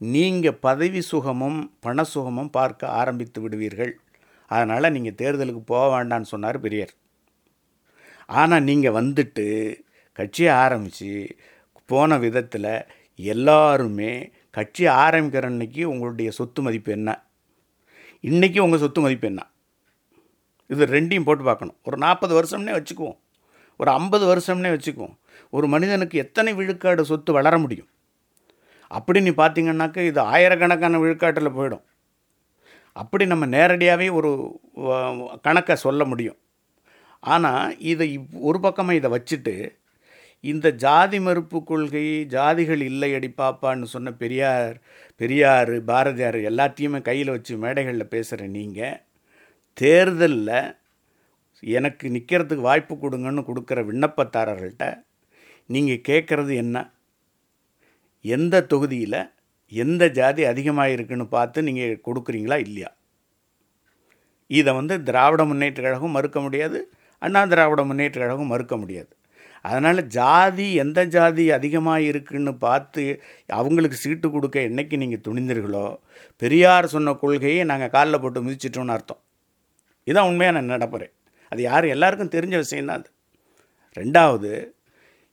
நீங்கள் 0.00 0.60
பதவி 0.66 1.00
சுகமும் 1.10 1.58
பண 1.84 2.02
சுகமும் 2.12 2.50
பார்க்க 2.56 2.92
ஆரம்பித்து 3.00 3.38
விடுவீர்கள். 3.44 3.92
அதனால் 4.50 4.92
நீங்கள் 4.94 5.18
தேர்தலுக்கு 5.22 5.62
போக 5.72 5.84
வேண்டாம்னு 5.94 6.32
சொன்னார் 6.32 6.58
பெரியார். 6.60 6.94
ஆனால் 8.40 8.66
நீங்கள் 8.68 8.96
வந்துட்டு 8.98 9.46
கட்சியை 10.18 10.52
ஆரம்பித்து 10.64 11.36
போன 11.90 12.18
விதத்தில் 12.18 12.72
எல்லாருமே 13.32 14.12
கட்சி 14.50 14.84
ஆரம்பிக்கிற 15.04 15.46
அன்னைக்கு 15.52 15.82
உங்களுடைய 15.92 16.30
சொத்து 16.30 16.60
மதிப்பு 16.62 16.92
என்ன? 16.92 17.10
இன்றைக்கி 18.30 18.58
உங்கள் 18.58 18.82
சொத்து 18.84 19.00
மதிப்பு 19.00 19.26
என்ன? 19.26 19.42
இது 20.70 20.86
ரெண்டையும் 20.86 21.26
போட்டு 21.28 21.44
பார்க்கணும். 21.44 21.78
ஒரு 21.82 21.96
நாற்பது 21.96 22.32
வருஷம்னே 22.38 22.72
வச்சுக்குவோம். 22.78 23.18
ஒரு 23.80 23.90
ஐம்பது 23.90 24.24
வருஷம்னே 24.30 24.70
வச்சுக்குவோம். 24.74 25.14
ஒரு 25.56 25.66
மனிதனுக்கு 25.66 26.18
எத்தனை 26.18 26.50
விழுக்காடு 26.54 27.04
சொத்து 27.04 27.30
வளர 27.32 27.54
முடியும்? 27.58 27.88
அப்படி 28.96 29.20
நீ 29.20 29.30
பார்த்தீங்கன்னாக்க 29.30 30.06
இது 30.06 30.20
ஆயிரக்கணக்கான 30.32 30.98
விழுக்காட்டில் 30.98 31.56
போயிடும். 31.58 31.84
அப்படி 33.00 33.26
நம்ம 33.26 33.46
நேரடியாகவே 33.46 34.08
ஒரு 34.08 34.30
கணக்கை 35.42 35.76
சொல்ல 35.76 36.04
முடியும். 36.04 36.38
ஆனால் 37.22 37.78
இதை 37.82 38.18
இப்- 38.18 38.40
ஒரு 38.40 38.60
பக்கமாக 38.60 38.96
இதை 38.96 39.10
வச்சுட்டு 39.10 39.54
இந்த 40.44 40.72
ஜாதி 40.76 41.20
மறுப்பு 41.20 41.64
கொள்கை 41.64 42.04
ஜாதிகள் 42.28 42.82
இல்லை 42.82 43.14
அடி 43.14 43.34
பாப்பான்னு 43.36 43.82
சொன்ன 43.84 44.12
பெரியார் 44.12 44.76
பெரியார் 45.16 45.84
பாரதியார் 45.84 46.38
எல்லாத்தையுமே 46.50 47.02
கையில் 47.02 47.30
வச்சு 47.30 47.56
மேடைகளில் 47.56 48.08
பேசுகிற 48.08 48.46
நீங்கள் 48.48 48.96
தேர்தலில் 49.78 50.54
எனக்கு 51.62 52.08
நிற்கிறதுக்கு 52.08 52.66
வாய்ப்பு 52.68 52.94
கொடுங்கன்னு 52.94 53.42
கொடுக்குற 53.50 53.80
விண்ணப்பத்தாரர்கள்ட்ட 53.90 54.86
நீங்கள் 55.70 56.04
கேட்குறது 56.08 56.54
என்ன? 56.54 56.76
எந்த 58.24 58.64
தொகுதியில் 58.64 59.20
எந்த 59.72 60.08
ஜாதி 60.08 60.44
அதிகமாக 60.44 60.90
இருக்குன்னு 60.90 61.26
பார்த்து 61.26 61.62
நீங்கள் 61.62 62.00
கொடுக்குறீங்களா 62.06 62.58
இல்லையா? 62.66 62.90
இதை 64.46 64.74
வந்து 64.74 65.02
திராவிட 65.02 65.44
முன்னேற்ற 65.44 65.82
கழகம் 65.82 66.10
மறுக்க 66.10 66.40
முடியாது 66.40 66.90
அண்ணா 67.18 67.46
திராவிட 67.46 67.84
முன்னேற்ற 67.84 68.20
கழகம் 68.20 68.46
மறுக்க 68.46 68.76
முடியாது. 68.76 69.12
அதனால் 69.62 70.06
ஜாதி 70.06 70.74
எந்த 70.74 71.04
ஜாதி 71.04 71.50
அதிகமாக 71.50 72.00
இருக்குன்னு 72.00 72.54
பார்த்து 72.54 73.22
அவங்களுக்கு 73.46 73.96
சீட்டு 73.96 74.30
கொடுக்க 74.30 74.58
என்னைக்கு 74.60 74.96
நீங்கள் 74.96 75.24
துணிந்தீர்களோ 75.26 75.86
பெரியார் 76.36 76.86
சொன்ன 76.86 77.14
கொள்கையை 77.14 77.64
நாங்கள் 77.64 77.90
காலில் 77.90 78.20
போட்டு 78.20 78.42
மிதிச்சிட்டோம்னு 78.42 78.94
அர்த்தம். 78.96 79.22
இதான் 80.06 80.36
நான் 80.36 80.72
நடப்புரை 80.74 81.08
அது 81.48 81.62
யார்? 81.62 81.84
எல்லாருக்கும் 81.84 82.34
தெரிஞ்ச 82.34 82.56
விஷயந்தான் 82.56 82.98
அது. 83.00 83.10
ரெண்டாவது 83.96 84.74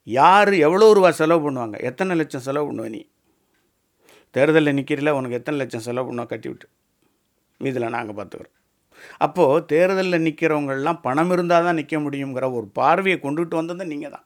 யார் 0.02 0.52
எவ்வளோ 0.52 0.92
ரூபா 0.92 1.10
செலவு 1.10 1.50
பண்ணுவாங்க? 1.50 1.76
எத்தனை 1.80 2.16
லட்சம் 2.16 2.40
செலவு 2.40 2.66
பண்ணுவேன் 2.66 2.90
நீ? 2.90 3.02
தேர்தலில் 4.34 4.76
நிற்கிறல 4.78 5.14
உனக்கு 5.18 5.38
எத்தனை 5.40 5.58
லட்சம் 5.58 5.84
செலவு? 5.86 6.08
பண்ணுவோம் 6.08 6.30
கட்டிவிட்டு 6.32 6.66
இதில் 7.60 7.66
மீதில் 7.66 7.94
நாங்கள் 7.96 8.16
பார்த்துக்குறோம். 8.18 8.54
அப்போது 9.24 9.64
தேர்தலில் 9.72 10.24
நிற்கிறவங்கள்லாம் 10.26 11.02
பணம் 11.06 11.32
இருந்தால் 11.34 11.66
தான் 11.66 11.78
நிற்க 11.80 11.96
முடியுங்கிற 12.04 12.46
ஒரு 12.58 12.66
பார்வையை 12.72 13.18
கொண்டுகிட்டு 13.24 13.56
வந்தது 13.60 13.84
நீங்கள் 13.92 14.14
தான். 14.14 14.24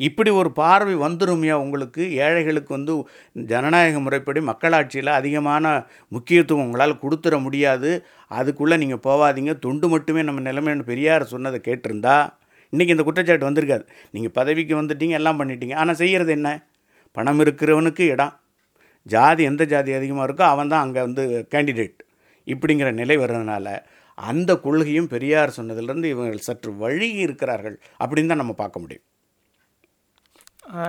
இப்படி 0.00 0.30
ஒரு 0.30 0.50
பார்வை 0.52 0.94
வந்துருமையா 1.04 1.56
உங்களுக்கு? 1.64 2.02
ஏழைகளுக்கு 2.24 2.72
வந்து 2.76 2.92
ஜனநாயக 3.50 4.00
முறைப்படி 4.00 4.40
மக்களாட்சியில் 4.40 5.10
அதிகமான 5.18 5.64
முக்கியத்துவம் 6.08 6.64
உங்களால் 6.64 7.00
கொடுத்துட 7.02 7.36
முடியாது. 7.40 7.90
அதுக்குள்ளே 8.30 8.76
நீங்கள் 8.76 9.04
போகாதீங்க 9.08 9.54
தொண்டு 9.58 9.88
மட்டுமே 9.88 10.22
நம்ம 10.22 10.40
நிலைமைன்னு 10.50 10.88
பெரியார் 10.90 11.32
சொன்னதை 11.34 11.60
கேட்டிருந்தா 11.68 12.16
இன்றைக்கி 12.72 12.94
இந்த 12.94 13.04
குற்றச்சாட்டு 13.06 13.48
வந்திருக்காது. 13.48 13.84
நீங்கள் 14.10 14.34
பதவிக்கு 14.38 14.74
வந்துட்டீங்க 14.80 15.16
எல்லாம் 15.20 15.40
பண்ணிட்டீங்க. 15.40 15.74
ஆனால் 15.74 15.94
செய்கிறது 15.94 16.32
என்ன? 16.32 16.50
பணம் 17.16 17.40
இருக்கிறவனுக்கு 17.40 18.04
இடம். 18.14 18.32
ஜாதி 19.06 19.44
எந்த 19.44 19.64
ஜாதி 19.64 19.92
அதிகமாக 19.94 20.26
இருக்கோ 20.28 20.46
அவன் 20.48 20.68
தான் 20.68 20.84
அங்கே 20.86 21.00
வந்து 21.00 21.22
கேண்டிடேட் 21.54 21.98
இப்படிங்கிற 22.46 22.90
நிலை 22.92 23.16
வர்றதுனால 23.16 23.66
அந்த 24.18 24.52
கொள்கையும் 24.56 25.12
பெரியார் 25.14 25.56
சொன்னதிலிருந்து 25.56 26.08
இவங்க 26.08 26.46
சற்று 26.48 26.70
வழுகி 26.72 27.20
இருக்கிறார்கள் 27.26 27.76
அப்படின்னு 28.00 28.32
தான் 28.32 28.42
நம்ம 28.42 28.54
பார்க்க 28.54 28.82
முடியும். 28.84 29.04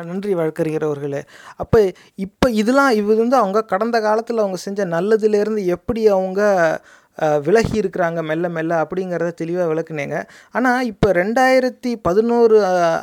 நன்றி 0.09 0.33
வழக்கறிஞர் 0.33 0.85
அவர்களே. 0.87 1.21
அப்போ 1.55 1.79
இப்போ 2.17 2.47
இதெல்லாம் 2.51 2.91
இது 2.91 3.15
வந்து 3.15 3.37
அவங்க 3.37 3.59
கடந்த 3.63 3.97
காலத்தில் 4.01 4.37
அவங்க 4.37 4.57
செஞ்ச 4.57 4.85
நல்லதுலேருந்து 4.85 5.63
எப்படி 5.65 6.01
அவங்க 6.07 6.41
விலகி 7.45 7.75
இருக்கிறாங்க 7.81 8.19
மெல்ல 8.29 8.49
மெல்ல 8.49 8.73
அப்படிங்கிறத 8.83 9.31
தெளிவாக 9.41 9.67
விளக்குனேங்க. 9.71 10.17
ஆனால் 10.51 10.85
இப்போ 10.91 11.09
ரெண்டாயிரத்தி 11.13 11.91
பதினோரு 12.07 12.57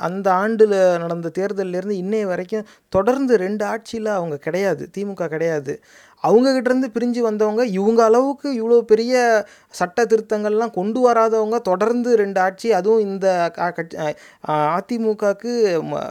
அந்த 0.09 0.29
ஆண்டில் 0.43 0.77
நடந்த 1.03 1.33
தேர்தல்லேருந்து 1.39 1.97
இன்னைய 2.05 2.27
வரைக்கும் 2.33 2.69
தொடர்ந்து 2.97 3.37
ரெண்டு 3.45 3.65
ஆட்சியில் 3.65 4.11
அவங்க 4.19 4.39
கிடையாது 4.47 4.91
திமுக 4.97 5.29
கிடையாது. 5.35 5.75
அவங்ககிட்டேருந்து 6.23 6.87
பிரிஞ்சு 6.95 7.19
வந்தவங்க 7.19 7.65
இவங்க 7.65 8.05
அளவுக்கு 8.05 8.49
இவ்வளோ 8.53 8.81
பெரிய 8.81 9.45
சட்ட 9.71 10.05
திருத்தங்கள்லாம் 10.05 10.71
கொண்டு 10.71 11.11
வராதவங்க 11.11 11.59
தொடர்ந்து 11.61 12.17
ரெண்டு 12.17 12.41
ஆட்சி 12.41 12.73
அதுவும் 12.73 13.01
இந்த 13.01 13.53
கா- 13.55 13.73
கட்சி 13.73 13.97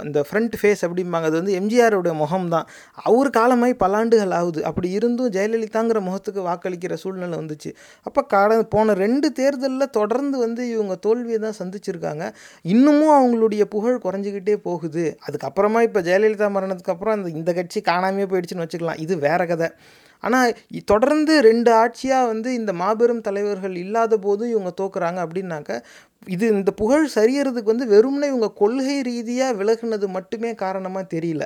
இந்த 0.03 0.25
ஃப்ரண்ட் 0.31 0.51
ஃபேஸ் 0.61 0.81
அப்படிம்பாங்க. 0.81 1.23
அது 1.23 1.31
வந்து 1.31 1.59
எம்ஜிஆருடைய 1.59 2.13
முகம் 2.13 2.49
தான் 2.49 2.67
அவர் 2.93 3.29
காலமாய் 3.29 3.75
பல்லாண்டுகள் 3.79 4.33
ஆகுது. 4.33 4.65
அப்படி 4.65 4.89
இருந்தும் 4.89 5.29
ஜெயலலிதாங்கிற 5.29 6.01
முகத்துக்கு 6.01 6.41
வாக்களிக்கிற 6.41 6.93
சூழ்நிலை 6.93 7.39
வந்துச்சு. 7.39 7.75
அப்போ 8.03 8.23
கட 8.23 8.63
போன 8.63 8.93
ரெண்டு 8.93 9.31
தேர்தலில் 9.31 9.89
தொடர்ந்து 9.89 10.37
வந்து 10.37 10.69
இவங்க 10.69 10.95
தோல்வியை 10.95 11.39
தான் 11.39 11.53
சந்திச்சிருக்காங்க. 11.63 12.33
இன்னமும் 12.61 13.07
அவங்களுடைய 13.09 13.63
புகழ் 13.63 13.99
குறைஞ்சிக்கிட்டே 14.03 14.55
போகுது. 14.55 15.17
அதுக்கப்புறமா 15.27 15.81
இப்போ 15.81 16.01
ஜெயலலிதா 16.01 16.49
மரணத்துக்கு 16.49 16.91
அப்புறம் 16.91 17.15
அந்த 17.15 17.29
இந்த 17.29 17.53
கட்சி 17.53 17.81
காணாமையே 17.81 18.25
போயிடுச்சுன்னு 18.25 18.69
வச்சுக்கலாம். 18.69 18.99
இது 18.99 19.17
வேற 19.17 19.45
கதை. 19.45 19.69
ஆனால் 20.23 20.55
தொடர்ந்து 20.91 21.33
ரெண்டு 21.49 21.71
ஆட்சியாக 21.81 22.29
வந்து 22.31 22.49
இந்த 22.59 22.71
மாபெரும் 22.81 23.25
தலைவர்கள் 23.27 23.75
இல்லாத 23.83 24.17
போது 24.25 24.43
இவங்க 24.53 24.71
தோக்குறாங்க 24.81 25.19
அப்படின்னாக்க 25.25 25.71
இது 26.35 26.45
இந்த 26.55 26.71
புகழ் 26.81 27.05
சரியறதுக்கு 27.15 27.73
வந்து 27.73 27.87
வெறும்னே 27.93 28.29
இவங்க 28.31 28.49
கொள்கை 28.61 28.97
ரீதியாக 29.09 29.57
விலகுனது 29.59 30.07
மட்டுமே 30.17 30.51
காரணமாக 30.63 31.05
தெரியல. 31.15 31.43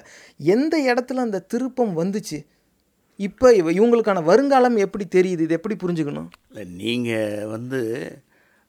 எந்த 0.56 0.76
இடத்துல 0.92 1.26
அந்த 1.28 1.44
திருப்பம் 1.54 1.94
வந்துச்சு? 2.02 2.40
இப்போ 3.20 3.48
இவ 3.60 3.72
இவங்களுக்கான 3.78 4.24
வருங்காலம் 4.30 4.78
எப்படி 4.86 5.06
தெரியுது? 5.18 5.44
இது 5.48 5.58
எப்படி 5.60 5.76
புரிஞ்சுக்கணும்? 5.84 6.30
இல்லை 6.50 6.64
நீங்கள் 6.82 7.50
வந்து 7.56 7.82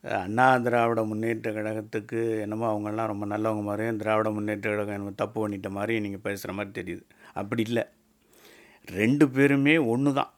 அண்ணா 0.04 0.46
திராவிட 0.64 1.02
முன்னேற்ற 1.10 1.50
கழகத்துக்கு 1.52 2.18
என்னமோ 2.44 2.66
அவங்கெல்லாம் 2.70 3.10
ரொம்ப 3.12 3.26
நல்லவங்க 3.32 3.62
மாதிரியும் 3.68 4.00
திராவிட 4.02 4.30
முன்னேற்ற 4.36 4.66
கழகம் 4.70 4.96
என்னமோ 4.96 5.12
தப்பு 5.22 5.38
பண்ணிட்ட 5.42 5.68
மாதிரியும் 5.76 6.04
நீங்கள் 6.06 6.24
பேசுகிற 6.26 6.52
மாதிரி 6.58 6.72
தெரியுது. 6.80 7.04
அப்படி 7.40 7.62
இல்லை. 7.68 7.84
ரெண்டு 8.88 9.28
பேருமே 9.28 9.76
ஒன்று 9.76 10.12
தான் 10.14 10.32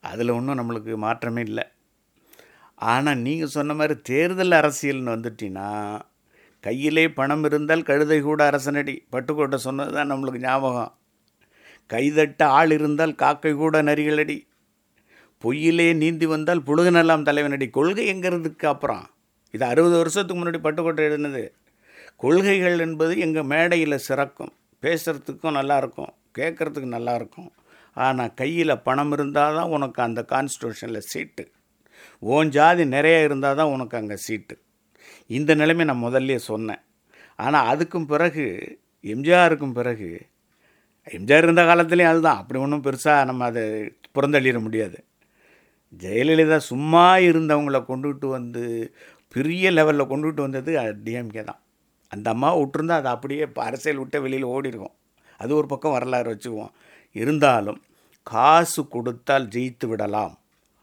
அதில் 0.00 0.30
ஒன்றும் 0.30 0.58
நம்மளுக்கு 0.58 0.96
மாற்றமே 0.96 1.40
இல்லை. 1.40 1.64
ஆனால் 2.74 3.18
நீங்கள் 3.18 3.48
சொன்ன 3.48 3.74
மாதிரி 3.74 4.00
தேர்தல் 4.00 4.50
அரசியல்னு 4.50 5.14
வந்துட்டீங்கன்னா 5.14 6.02
கையிலே 6.60 7.08
பணம் 7.08 7.44
இருந்தால் 7.44 7.82
கழுதை 7.82 8.20
கூட 8.20 8.50
அரசனடி. 8.50 9.06
பட்டுக்கோட்டை 9.12 9.54
சொன்னது 9.54 9.92
தான் 9.92 10.10
நம்மளுக்கு 10.10 10.38
ஞாபகம். 10.38 10.92
கைதட்ட 11.90 12.42
ஆள் 12.42 12.70
இருந்தால் 12.70 13.14
காக்கை 13.14 13.54
கூட 13.54 13.82
நரிகளடி. 13.82 14.46
பொய்யிலே 15.42 15.94
நீந்தி 15.94 16.26
வந்தால் 16.26 16.62
புழுகனெல்லாம் 16.62 17.22
தலைவனடி. 17.22 17.70
கொள்கை 17.70 18.06
எங்கிறதுக்கு 18.14 18.66
அப்புறம்? 18.66 19.10
இது 19.50 19.64
அறுபது 19.64 19.96
வருஷத்துக்கு 19.96 20.44
முன்னாடி 20.44 20.60
பட்டுக்கோட்டை 20.66 21.04
எழுதினது. 21.08 21.52
கொள்கைகள் 22.16 22.78
என்பது 22.78 23.18
எங்கள் 23.18 23.42
மேடையில் 23.42 24.04
சிறக்கும். 24.08 24.52
பேசுகிறதுக்கும் 24.82 25.56
நல்லாயிருக்கும் 25.58 26.12
கேட்குறதுக்கு 26.38 26.88
நல்லாயிருக்கும். 26.96 27.50
ஆனால் 27.96 28.34
கையில் 28.40 28.82
பணம் 28.86 29.12
இருந்தால் 29.16 29.56
தான் 29.58 29.72
உனக்கு 29.76 30.00
அந்த 30.08 30.20
கான்ஸ்டியூஷனில் 30.32 31.08
சீட்டு 31.12 31.44
ஓன் 32.34 32.50
ஜாதி 32.56 32.84
நிறைய 32.96 33.26
இருந்தால் 33.26 33.58
தான் 33.60 33.72
உனக்கு 33.74 33.96
அங்கே 34.00 34.16
சீட்டு 34.26 34.54
இந்த 35.36 35.50
நிலைமை 35.60 35.84
நான் 35.90 36.04
முதல்ல 36.06 36.38
சொன்னேன். 36.50 36.82
ஆனால் 37.44 37.68
அதுக்கும் 37.72 38.08
பிறகு 38.12 38.44
எம்ஜிஆருக்கும் 39.12 39.76
பிறகு 39.78 40.08
எம்ஜிஆர் 41.16 41.46
இருந்த 41.46 41.62
காலத்துலேயும் 41.70 42.12
அதுதான். 42.12 42.40
அப்படி 42.42 42.58
ஒன்றும் 42.64 42.84
பெருசாக 42.86 43.28
நம்ம 43.30 43.44
அதை 43.50 43.64
புறந்தள்ளிட 44.16 44.58
முடியாது. 44.66 44.98
ஜெயலலிதா 46.02 46.58
சும்மா 46.72 47.06
இருந்தவங்கள 47.30 47.78
கொண்டுகிட்டு 47.90 48.28
வந்து 48.36 48.62
பெரிய 49.34 49.70
லெவலில் 49.78 50.10
கொண்டுகிட்டு 50.12 50.46
வந்தது 50.46 50.72
டிஎம்கே 51.06 51.42
தான். 51.50 51.60
அந்த 52.12 52.26
அம்மா 52.34 52.50
விட்டுருந்தா 52.60 52.96
அது 53.00 53.10
அப்படியே 53.14 53.44
அரசியல் 53.68 54.00
விட்ட 54.02 54.18
வெளியில் 54.24 54.52
ஓடி 54.54 54.70
இருக்கும் 54.72 54.94
அது 55.38 55.52
ஒரு 55.56 55.66
பக்கம் 55.66 55.92
வரலாறு 55.92 56.28
வச்சுக்குவோம். 56.34 56.72
இருந்தாலும் 57.16 57.80
காசு 58.22 58.88
கொடுத்தால் 58.88 59.46
ஜெயித்து 59.46 59.86
விடலாம் 59.86 60.34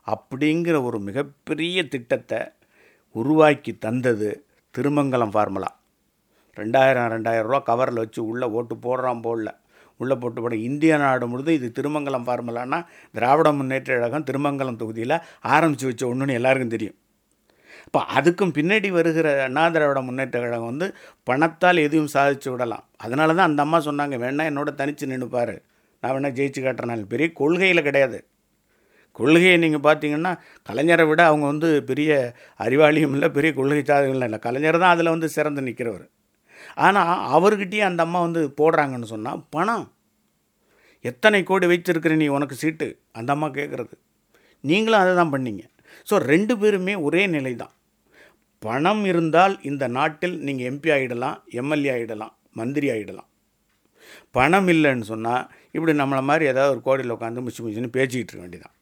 அப்படிங்கிற 0.08 0.84
ஒரு 0.84 1.00
மிகப்பெரிய 1.00 1.84
திட்டத்தை 1.94 2.40
உருவாக்கி 3.16 3.72
தந்தது 3.78 4.30
திருமங்கலம் 4.74 5.34
ஃபார்முலா. 5.36 5.70
ரெண்டாயிரம் 6.58 7.10
ரெண்டாயிரம் 7.14 7.50
ரூபா 7.50 7.60
கவரில் 7.70 8.02
வச்சு 8.04 8.22
உள்ளே 8.26 8.48
ஓட்டு 8.58 8.76
போடுறான் 8.76 9.24
போடல 9.26 9.50
உள்ளே 10.00 10.16
போட்டு 10.16 10.40
போட 10.42 10.56
இந்திய 10.56 10.98
நாடு 10.98 11.26
முழுதும் 11.28 11.58
இது 11.60 11.68
திருமங்கலம் 11.78 12.26
ஃபார்முலானா 12.28 12.80
திராவிட 13.12 13.52
முன்னேற்ற 13.52 13.90
கழகம் 13.96 14.28
திருமங்கலம் 14.30 14.80
தொகுதியில் 14.82 15.16
ஆரம்பித்து 15.54 15.86
வச்ச 15.86 16.04
ஒன்றுன்னு 16.08 16.38
எல்லாருக்கும் 16.40 16.76
தெரியும். 16.76 16.98
இப்போ 17.88 18.00
அதுக்கும் 18.18 18.54
பின்னாடி 18.58 18.90
வருகிற 18.98 19.28
அண்ணா 19.48 19.64
திராவிட 19.76 20.02
முன்னேற்ற 20.08 20.38
கழகம் 20.44 20.70
வந்து 20.72 20.88
பணத்தால் 21.30 21.84
எதையும் 21.86 22.12
சாதிச்சு 22.16 22.50
விடலாம். 22.54 22.86
அதனால 23.06 23.30
தான் 23.38 23.50
அந்த 23.50 23.62
அம்மா 23.66 23.80
சொன்னாங்க 23.88 24.18
வேணா 24.24 24.46
என்னோட 24.52 24.72
தனித்து 24.82 25.12
நின்றுப்பார் 25.14 25.56
நான் 26.04 26.14
வேணால் 26.16 26.36
ஜெயிச்சு 26.40 26.62
காட்டுறனால 26.66 27.06
பெரிய 27.14 27.28
கொள்கையில் 27.42 27.88
கிடையாது. 27.88 28.20
கொள்கையை 29.20 29.56
நீங்கள் 29.64 29.86
பார்த்தீங்கன்னா 29.88 30.32
கலைஞரை 30.70 31.06
விட 31.10 31.22
அவங்க 31.30 31.46
வந்து 31.54 31.70
பெரிய 31.90 32.12
அறிவாளியும் 32.66 33.14
இல்லை 33.16 33.30
பெரிய 33.38 33.52
கொள்கை 33.58 33.82
சாதகம் 33.90 34.16
இல்லை. 34.18 34.40
கலைஞர் 34.46 34.82
தான் 34.84 34.94
அதில் 34.96 35.14
வந்து 35.16 35.28
சிறந்து 35.36 35.62
நிற்கிறவர் 35.68 36.06
ஆனால் 36.86 37.12
அவர்கிட்டயே 37.38 37.84
அந்த 37.88 38.02
அம்மா 38.08 38.20
வந்து 38.28 38.42
போடுறாங்கன்னு 38.60 39.10
சொன்னால் 39.14 39.42
பணம். 39.56 39.86
எத்தனை 41.10 41.40
கோடி 41.50 41.66
வைத்திருக்கிற 41.72 42.16
நீ 42.22 42.28
உனக்கு 42.38 42.56
சீட்டு? 42.64 42.88
அந்த 43.20 43.30
அம்மா 43.36 43.48
கேட்குறது 43.60 43.96
நீங்களும் 44.70 45.02
அதை 45.04 45.14
தான் 45.20 45.34
பண்ணீங்க. 45.36 45.64
ஸோ 46.10 46.18
ரெண்டு 46.18 46.58
பேருமே 46.58 46.96
ஒரே 46.96 47.28
நிலை 47.28 47.56
தான் 47.56 47.74
பணம் 48.60 49.06
இருந்தால் 49.06 49.60
இந்த 49.62 49.88
நாட்டில் 49.88 50.40
நீங்கள் 50.40 50.68
எம்பி 50.72 50.90
ஆகிடலாம் 50.92 51.38
எம்எல்ஏ 51.52 51.92
ஆகிடலாம் 51.96 52.34
மந்திரி 52.52 52.90
ஆகிடலாம் 52.90 53.30
பணம் 54.32 54.68
இல்லைன்னு 54.68 55.02
சொன்னால் 55.02 55.50
இப்படி 55.72 55.94
நம்மளை 55.94 56.22
மாதிரி 56.22 56.46
ஏதாவது 56.46 56.72
ஒரு 56.72 56.82
கோடியில் 56.82 57.12
உட்காந்து 57.12 57.42
முச்சு 57.42 57.64
முச்சுன்னு 57.64 57.96
பேசிக்கிட்டு 57.98 58.32
இருக்க 58.32 58.46
வேண்டியதான் 58.46 58.76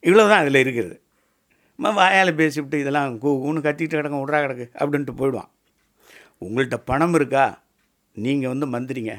இவ்வளோ 0.00 0.28
தான் 0.28 0.42
அதில் 0.42 0.54
இருக்கிறது 0.54 1.00
நம்ம 1.78 1.92
வாயால் 1.92 2.34
பேசிவிட்டு 2.34 2.78
இதெல்லாம் 2.78 3.18
கூன்னு 3.18 3.60
கத்திட்டு 3.60 3.96
கிடக்க 3.96 4.16
விட்றா 4.20 4.38
கிடக்கு 4.42 4.66
அப்படின்ட்டு 4.78 5.12
போயிடுவான். 5.20 5.50
உங்கள்கிட்ட 6.38 6.76
பணம் 6.76 7.14
இருக்கா? 7.14 7.44
நீங்கள் 8.16 8.48
வந்து 8.48 8.66
மந்திரிங்க. 8.66 9.14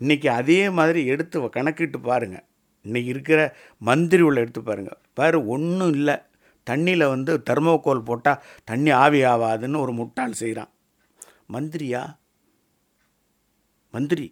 இன்றைக்கி 0.00 0.28
அதே 0.28 0.70
மாதிரி 0.70 1.06
எடுத்து 1.06 1.48
கணக்கிட்டு 1.48 2.00
பாருங்கள் 2.00 2.46
இன்றைக்கி 2.84 3.10
இருக்கிற 3.14 3.40
மந்திரி 3.88 4.22
உள்ள 4.22 4.42
எடுத்து 4.44 4.60
பாருங்கள் 4.62 5.00
பாரு 5.18 5.38
ஒன்றும் 5.54 5.94
இல்லை. 5.98 6.16
தண்ணியில் 6.66 7.12
வந்து 7.14 7.32
தர்மோகோல் 7.50 8.06
போட்டால் 8.08 8.42
தண்ணி 8.70 8.90
ஆவி 9.02 9.20
ஆகாதுன்னு 9.32 9.82
ஒரு 9.84 9.92
முட்டாள் 10.00 10.38
செய்கிறான் 10.40 10.70
மந்திரியா? 11.54 12.02
மந்திரி. 13.94 14.26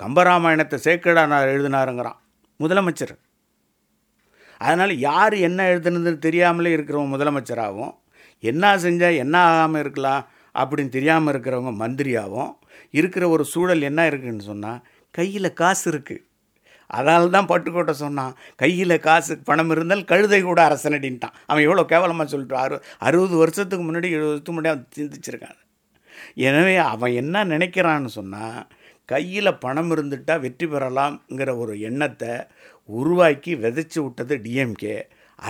கம்பராமாயணத்தை 0.00 0.78
சேக்கடானார் 0.86 1.52
எழுதினாருங்கிறான். 1.54 2.18
முதலமைச்சர். 2.60 3.14
அதனால் 4.60 4.94
யார் 5.08 5.34
என்ன 5.48 5.60
எழுதுனதுன்னு 5.72 6.24
தெரியாமலே 6.26 6.72
இருக்கிறவங்க 6.76 7.12
முதலமைச்சராகவும் 7.16 7.94
என்ன 8.42 8.72
செஞ்சால் 8.84 9.20
என்ன 9.24 9.36
ஆகாமல் 9.50 9.82
இருக்கலாம் 9.84 10.24
அப்படின்னு 10.54 10.94
தெரியாமல் 10.96 11.32
இருக்கிறவங்க 11.32 11.72
மந்திரியாகவும் 11.82 12.52
இருக்கிற 12.94 13.24
ஒரு 13.28 13.44
சூழல் 13.52 13.88
என்ன 13.90 14.00
இருக்குதுன்னு 14.10 14.48
சொன்னால் 14.50 14.82
கையில் 15.14 15.58
காசு 15.60 15.84
இருக்குது 15.92 16.24
அதனால 16.96 17.28
தான் 17.36 17.48
பட்டுக்கோட்டை 17.52 17.94
சொன்னான். 18.04 18.34
கையில் 18.62 18.94
காசு 19.06 19.34
பணம் 19.50 19.72
இருந்தால் 19.74 20.04
கழுதை 20.12 20.40
கூட 20.48 20.60
அரசனடின்ட்டான். 20.68 21.36
அவன் 21.50 21.66
எவ்வளோ 21.68 21.84
கேவலமாக 21.92 22.28
சொல்லிட்டு 22.32 22.56
அறு 22.64 22.76
அறுபது 23.08 23.36
வருஷத்துக்கு 23.42 23.86
முன்னாடி 23.88 24.10
எழுபது 24.16 24.30
வருஷத்துக்கு 24.30 24.56
முன்னாடி 24.58 24.72
அவன் 24.74 24.88
சிந்திச்சிருக்கான். 24.98 25.58
எனவே 26.48 26.74
அவன் 26.92 27.14
என்ன 27.22 27.44
நினைக்கிறான்னு 27.54 28.10
சொன்னால் 28.18 28.60
கையில் 29.12 29.58
பணம் 29.62 29.92
இருந்துட்டால் 29.94 30.42
வெற்றி 30.42 30.66
பெறலாம்ங்கிற 30.72 31.50
ஒரு 31.62 31.72
எண்ணத்தை 31.88 32.34
உருவாக்கி 32.98 33.52
விதைச்சி 33.64 33.98
விட்டது 34.04 34.34
டிஎம்கே 34.44 34.96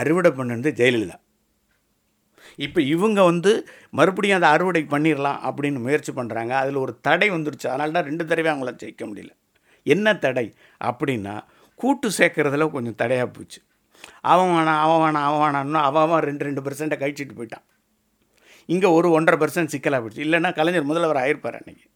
அறுவடை 0.01 0.31
பண்ணது 0.39 0.71
ஜெயலலிதா. 0.81 1.19
இப்போ 2.67 2.81
இவங்க 2.95 3.21
வந்து 3.31 3.51
மறுபடியும் 3.99 4.39
அதை 4.39 4.49
அறுவடை 4.55 4.83
பண்ணிடலாம் 4.93 5.43
அப்படின்னு 5.49 5.79
முயற்சி 5.87 6.13
பண்ணுறாங்க 6.19 6.53
அதில் 6.63 6.83
ஒரு 6.85 6.93
தடை 7.07 7.29
வந்துருச்சு. 7.35 7.67
அதனால 7.73 7.95
தான் 7.97 8.09
ரெண்டு 8.11 8.25
தடவை 8.31 8.51
அவங்கள 8.53 8.73
ஜெயிக்க 8.83 9.05
முடியல. 9.11 9.33
என்ன 9.83 10.15
தடை? 10.15 10.55
அப்படின்னா 10.85 11.41
கூட்டு 11.75 12.09
சேர்க்கறதுல 12.09 12.71
கொஞ்சம் 12.71 12.95
தடையாக 12.95 13.29
போச்சு. 13.29 13.63
அவன் 14.21 14.49
வேணாம் 14.49 14.81
அவன் 14.81 15.01
வேணாம் 15.03 15.27
அவன் 15.29 15.41
வேணான்னு 15.43 15.73
அவன் 15.73 16.03
அவன் 16.03 16.23
ரெண்டு 16.23 16.45
ரெண்டு 16.45 16.61
பர்சண்ட்டை 16.61 16.99
கழிச்சிட்டு 17.03 17.37
போயிட்டான். 17.39 17.67
இங்கே 18.67 18.87
ஒரு 18.87 19.11
ஒன்றரை 19.11 19.39
பர்சன்ட் 19.41 19.67
சிக்கலாக 19.67 20.09
போயிடுச்சு. 20.09 20.27
இல்லைன்னா 20.27 20.55
கலைஞர் 20.55 20.85
முதல்வர் 20.85 21.17
ஆயிருப்பார் 21.17 21.59
அன்றைக்கி 21.61 21.87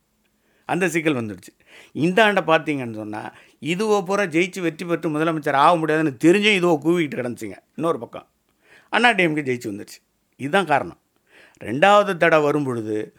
அந்த 0.64 0.88
சிக்கல் 0.88 1.14
வந்துடுச்சு. 1.14 1.52
இந்த 1.92 2.24
ஆண்டை 2.24 2.42
பார்த்தீங்கன்னு 2.46 2.94
சொன்னால் 2.94 3.34
இதுவோ 3.60 4.04
பூரா 4.04 4.22
ஜெயிச்சு 4.22 4.60
வெற்றி 4.60 4.84
பெற்று 4.84 5.10
முதலமைச்சர் 5.10 5.62
ஆக 5.64 5.76
முடியாதுன்னு 5.76 6.16
தெரிஞ்சும் 6.24 6.58
இதுவோ 6.60 6.76
கூவிக்கிட்டு 6.84 7.20
கிடந்துச்சிங்க. 7.20 7.56
இன்னொரு 7.74 7.98
பக்கம். 7.98 8.28
அண்ணா 8.88 9.10
டிஎம்கே 9.10 9.44
ஜெயிச்சு 9.48 9.70
வந்துடுச்சு. 9.72 9.98
இதுதான் 10.36 10.66
காரணம். 10.66 11.00
ரெண்டாவது 11.64 12.16
தடவை 12.16 12.44
வரும் 12.44 12.64
பொழுது 12.64 13.16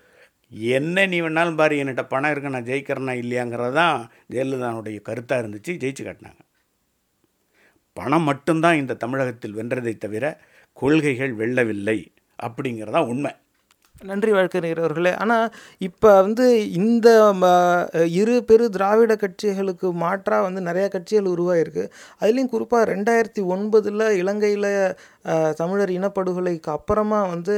என்ன 0.75 1.05
நீ 1.11 1.17
வேணாலும் 1.21 1.59
பாரு 1.59 1.75
என்கிட்ட 1.81 2.03
பணம் 2.07 2.31
இருக்க 2.31 2.49
நான் 2.55 2.69
ஜெயிக்கிறேனா 2.71 3.13
இல்லையாங்கிறது 3.21 3.75
தான் 3.81 3.97
ஜெயலலிதாவுடைய 4.33 4.99
கருத்தாக 5.07 5.41
இருந்துச்சு 5.43 5.71
ஜெயிச்சு 5.83 6.03
காட்டினாங்க. 6.07 6.41
பணம் 7.97 8.27
மட்டும்தான் 8.29 8.79
இந்த 8.81 8.99
தமிழகத்தில் 9.05 9.57
வென்றதை 9.57 9.95
தவிர 9.97 10.25
கொள்கைகள் 10.73 11.33
வெல்லவில்லை 11.41 11.99
அப்படிங்கிறதா 12.39 13.01
உண்மை. 13.13 13.31
நன்றி 14.01 14.31
வழக்கறிஞர்களே 14.31 15.11
ஆனால் 15.23 15.53
இப்போ 15.87 16.09
வந்து 16.21 16.45
இந்த 16.79 17.07
இரு 18.19 18.35
பெரு 18.49 18.65
திராவிட 18.69 19.13
கட்சிகளுக்கு 19.21 19.89
மாற்றாக 20.03 20.45
வந்து 20.47 20.61
நிறையா 20.69 20.87
கட்சிகள் 20.95 21.31
உருவாயிருக்கு. 21.33 21.85
அதுலேயும் 22.21 22.51
குறிப்பாக 22.53 22.89
ரெண்டாயிரத்தி 22.93 23.43
ஒன்பதில் 23.55 24.05
இலங்கையில் 24.21 24.69
தமிழர் 25.59 25.91
இனப்படுகொலைக்கு 25.97 26.69
அப்புறமா 26.75 27.19
வந்து 27.33 27.55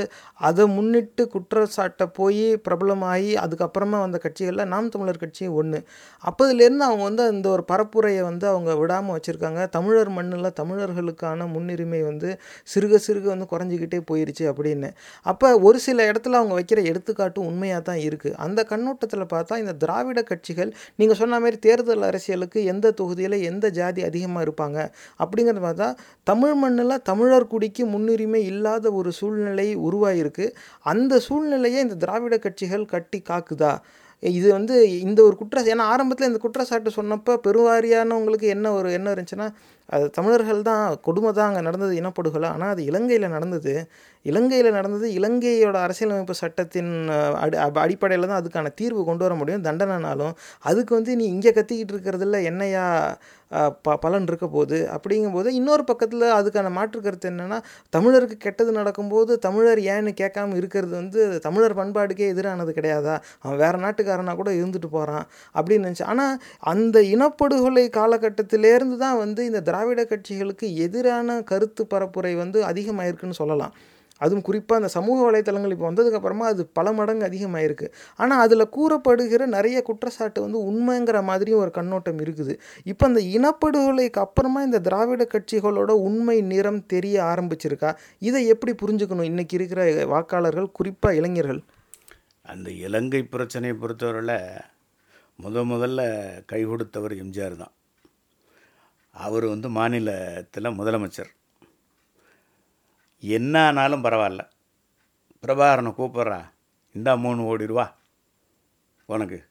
அதை 0.50 0.66
முன்னிட்டு 0.76 1.24
குற்றச்சாட்டை 1.34 2.06
போய் 2.20 2.46
பிரபலமாகி 2.68 3.34
அதுக்கப்புறமா 3.44 3.98
வந்த 4.06 4.18
கட்சிகளில் 4.26 4.70
நாம் 4.74 4.92
தமிழர் 4.94 5.22
கட்சியும் 5.24 5.58
ஒன்று 5.62 5.80
அப்போதுலேருந்து 6.24 6.86
அவங்க 6.90 7.04
வந்து 7.04 7.24
அந்த 7.32 7.48
ஒரு 7.56 7.64
பரப்புரையை 7.72 8.22
வந்து 8.30 8.46
அவங்க 8.48 8.72
விடாமல் 8.82 9.16
வச்சுருக்காங்க. 9.18 9.62
தமிழர் 9.78 10.12
மண்ணில் 10.18 10.50
தமிழர்களுக்கான 10.62 11.48
முன்னுரிமை 11.56 12.02
வந்து 12.10 12.30
சிறுக 12.74 13.00
சிறுக 13.08 13.26
வந்து 13.34 13.48
குறைஞ்சிக்கிட்டே 13.54 14.00
போயிருச்சு 14.12 14.46
அப்படின்னு. 14.52 14.90
அப்போ 15.26 15.48
ஒரு 15.68 15.80
சில 15.88 16.06
இடத்துல 16.12 16.40
அவங்க 16.42 16.56
வைக்கிற 16.60 16.80
எடுத்துக்காட்டும் 16.92 17.48
உண்மையாக 17.52 17.82
தான் 17.90 18.02
இருக்குது 18.08 18.36
அந்த 18.46 18.60
கண்ணோட்டத்தில் 18.72 19.26
பார்த்தா 19.34 19.60
இந்த 19.64 19.74
திராவிட 19.84 20.20
கட்சிகள் 20.32 20.72
நீங்கள் 21.00 21.20
சொன்ன 21.22 21.40
மாதிரி 21.40 21.60
தேர்தல் 21.68 22.08
அரசியலுக்கு 22.10 22.60
எந்த 22.74 22.94
தொகுதியில் 23.02 23.38
எந்த 23.52 23.66
ஜாதி 23.80 24.02
அதிகமாக 24.10 24.46
இருப்பாங்க 24.48 24.78
அப்படிங்கிறத 25.20 25.64
பார்த்தா 25.68 25.90
தமிழ் 26.28 26.56
மண்ணில் 26.56 26.96
தமிழர் 27.10 27.50
பழங்குடிக்கு 27.58 27.84
முன்னுரிமை 27.94 28.40
இல்லாத 28.46 28.86
ஒரு 28.92 29.10
சூழ்நிலை 29.12 29.68
உருவாயிருக்கு. 29.78 30.46
அந்த 30.86 31.14
சூழ்நிலையை 31.20 31.80
இந்த 31.86 31.96
திராவிட 31.96 32.36
கட்சிகள் 32.38 32.84
கட்டி 32.86 33.20
காக்குதா? 33.30 33.72
இது 34.24 34.48
வந்து 34.52 34.76
இந்த 35.00 35.20
ஒரு 35.24 35.36
குற்ற 35.38 35.62
ஏன்னா 35.74 35.86
ஆரம்பத்தில் 35.94 36.30
இந்த 36.30 36.40
குற்றச்சாட்டு 36.44 36.90
சொன்னப்போ 37.00 37.34
பெருவாரியானவங்களுக்கு 37.48 38.48
என்ன 38.56 38.68
ஒரு 38.78 38.90
என்ன 38.98 39.08
இருந்துச்சுன்னா 39.14 39.48
அது 39.96 40.06
தமிழர்கள் 40.18 40.62
தான் 40.70 40.84
கொடுமை 41.08 41.32
தான் 41.38 41.48
அங்கே 41.50 41.64
நடந்தது 41.68 41.94
இனப்படுகொலை. 42.02 42.50
ஆனால் 42.56 42.72
அது 42.76 42.82
இலங்கையில் 42.92 43.34
நடந்தது. 43.36 43.74
இலங்கையில் 44.26 44.76
நடந்தது 44.78 45.08
இலங்கையோட 45.18 45.78
அரசியலமைப்பு 45.86 46.36
சட்டத்தின் 46.42 46.92
அடி 47.44 47.58
அடிப்படையில் 47.86 48.30
தான் 48.30 48.40
அதுக்கான 48.42 48.72
தீர்வு 48.80 49.02
கொண்டு 49.10 49.24
வர 49.26 49.34
முடியும். 49.42 49.66
தண்டனைனாலும் 49.68 50.34
அதுக்கு 50.70 50.94
வந்து 51.00 51.12
நீ 51.22 51.26
இங்கே 51.36 51.54
கத்திக்கிட்டு 51.60 51.96
இருக்கிறதுல 51.96 52.40
என்னையா 52.52 52.86
ப 53.86 53.94
பலன் 54.04 54.26
இருக்க 54.30 54.46
போகுது? 54.56 54.78
அப்படிங்கும்போது 54.96 55.50
இன்னொரு 55.60 55.84
பக்கத்தில் 55.90 56.26
அதுக்கான 56.38 56.72
மாற்று 56.78 57.00
கருத்து 57.06 57.28
என்னென்னா 57.32 57.58
தமிழருக்கு 57.96 58.38
கெட்டது 58.46 58.72
நடக்கும்போது 58.80 59.32
தமிழர் 59.46 59.82
ஏன்னு 59.94 60.12
கேட்காம 60.22 60.56
இருக்கிறது 60.60 60.94
வந்து 61.00 61.22
தமிழர் 61.46 61.78
பண்பாடுக்கே 61.80 62.28
எதிரானது 62.34 62.72
கிடையாதா? 62.80 63.16
அவன் 63.44 63.60
வேறு 63.64 63.80
நாட்டுக்காரனா 63.86 64.34
கூட 64.42 64.52
இருந்துட்டு 64.60 64.90
போகிறான் 64.98 65.26
அப்படின்னு 65.56 65.88
நினச்சி. 65.88 66.06
ஆனால் 66.14 66.36
அந்த 66.74 67.00
இனப்படுகொலை 67.14 67.86
காலகட்டத்திலேருந்து 68.00 68.98
தான் 69.06 69.18
வந்து 69.24 69.44
இந்த 69.52 69.62
திராவிட 69.78 70.04
கட்சிகளுக்கு 70.10 70.68
எதிரான 70.84 71.36
கருத்து 71.50 71.84
பரப்புரை 71.92 72.32
வந்து 72.40 72.60
அதிகமாயிருக்குன்னு 72.70 73.38
சொல்லலாம். 73.40 73.74
அதுவும் 74.22 74.46
குறிப்பாக 74.48 74.80
அந்த 74.80 74.90
சமூக 74.96 75.18
வலைத்தளங்கள் 75.26 75.74
இப்போ 75.74 75.86
வந்ததுக்கப்புறமா 75.90 76.46
அது 76.52 76.62
பல 76.78 76.92
மடங்கு 77.00 77.26
அதிகமாயிருக்கு. 77.28 77.88
ஆனால் 78.22 78.42
அதில் 78.46 78.66
கூறப்படுகிற 78.78 79.46
நிறைய 79.56 79.82
குற்றச்சாட்டு 79.90 80.40
வந்து 80.46 80.60
உண்மைங்கிற 80.70 81.20
மாதிரியும் 81.30 81.62
ஒரு 81.64 81.72
கண்ணோட்டம் 81.78 82.22
இருக்குது. 82.26 82.56
இப்போ 82.92 83.06
அந்த 83.10 83.22
இனப்படுகொலைக்கு 83.36 84.22
அப்புறமா 84.26 84.62
இந்த 84.68 84.82
திராவிட 84.88 85.28
கட்சிகளோட 85.36 85.92
உண்மை 86.08 86.38
நிறம் 86.54 86.82
தெரிய 86.96 87.20
ஆரம்பிச்சிருக்கா? 87.32 87.92
இதை 88.30 88.44
எப்படி 88.56 88.74
புரிஞ்சுக்கணும்? 88.84 89.30
இன்றைக்கி 89.32 89.58
இருக்கிற 89.60 89.84
வாக்காளர்கள் 90.16 90.76
குறிப்பாக 90.80 91.20
இளைஞர்கள். 91.22 91.62
அந்த 92.54 92.70
இலங்கை 92.88 93.24
பிரச்சனையை 93.36 93.78
பொறுத்தவரையில் 93.84 94.38
முத 95.46 95.64
முதல்ல 95.72 96.02
கை 96.52 96.64
கொடுத்தவர் 96.66 97.14
எம்ஜிஆர் 97.24 97.62
தான். 97.64 97.74
அவர் 99.18 99.46
வந்து 99.46 99.70
மாநிலத்தில் 99.70 100.66
முதலமைச்சர். 100.66 101.30
என்ன 103.20 103.66
ஆனாலும் 103.66 104.04
பரவாயில்ல. 104.04 104.50
பிரபாகரனை 105.42 105.94
கூப்பிட்றா. 105.98 106.50
இந்தா 106.92 107.16
மூணு 107.16 107.42
ஓடிடுவா 107.42 107.66
ரூபா. 107.66 107.98
உனக்கு. 109.06 109.46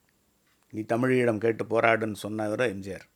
நீ 0.70 0.80
தமிழீழம் 0.80 1.38
கேட்டு 1.38 1.64
போராடுன்னு 1.64 2.14
சொன்னவர் 2.14 2.76
எம்ஜிஆர். 2.76 3.08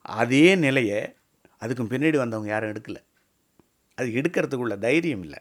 அதே 0.00 0.54
நிலையை 0.54 1.14
அதுக்கும் 1.60 1.90
பின்னாடி 1.90 2.16
வந்தவங்க 2.16 2.50
யாரும் 2.50 2.72
எடுக்கலை. 2.72 3.04
அது 3.94 4.08
எடுக்கிறதுக்குள்ள 4.08 4.78
தைரியம் 4.78 5.20
இல்லை. 5.20 5.38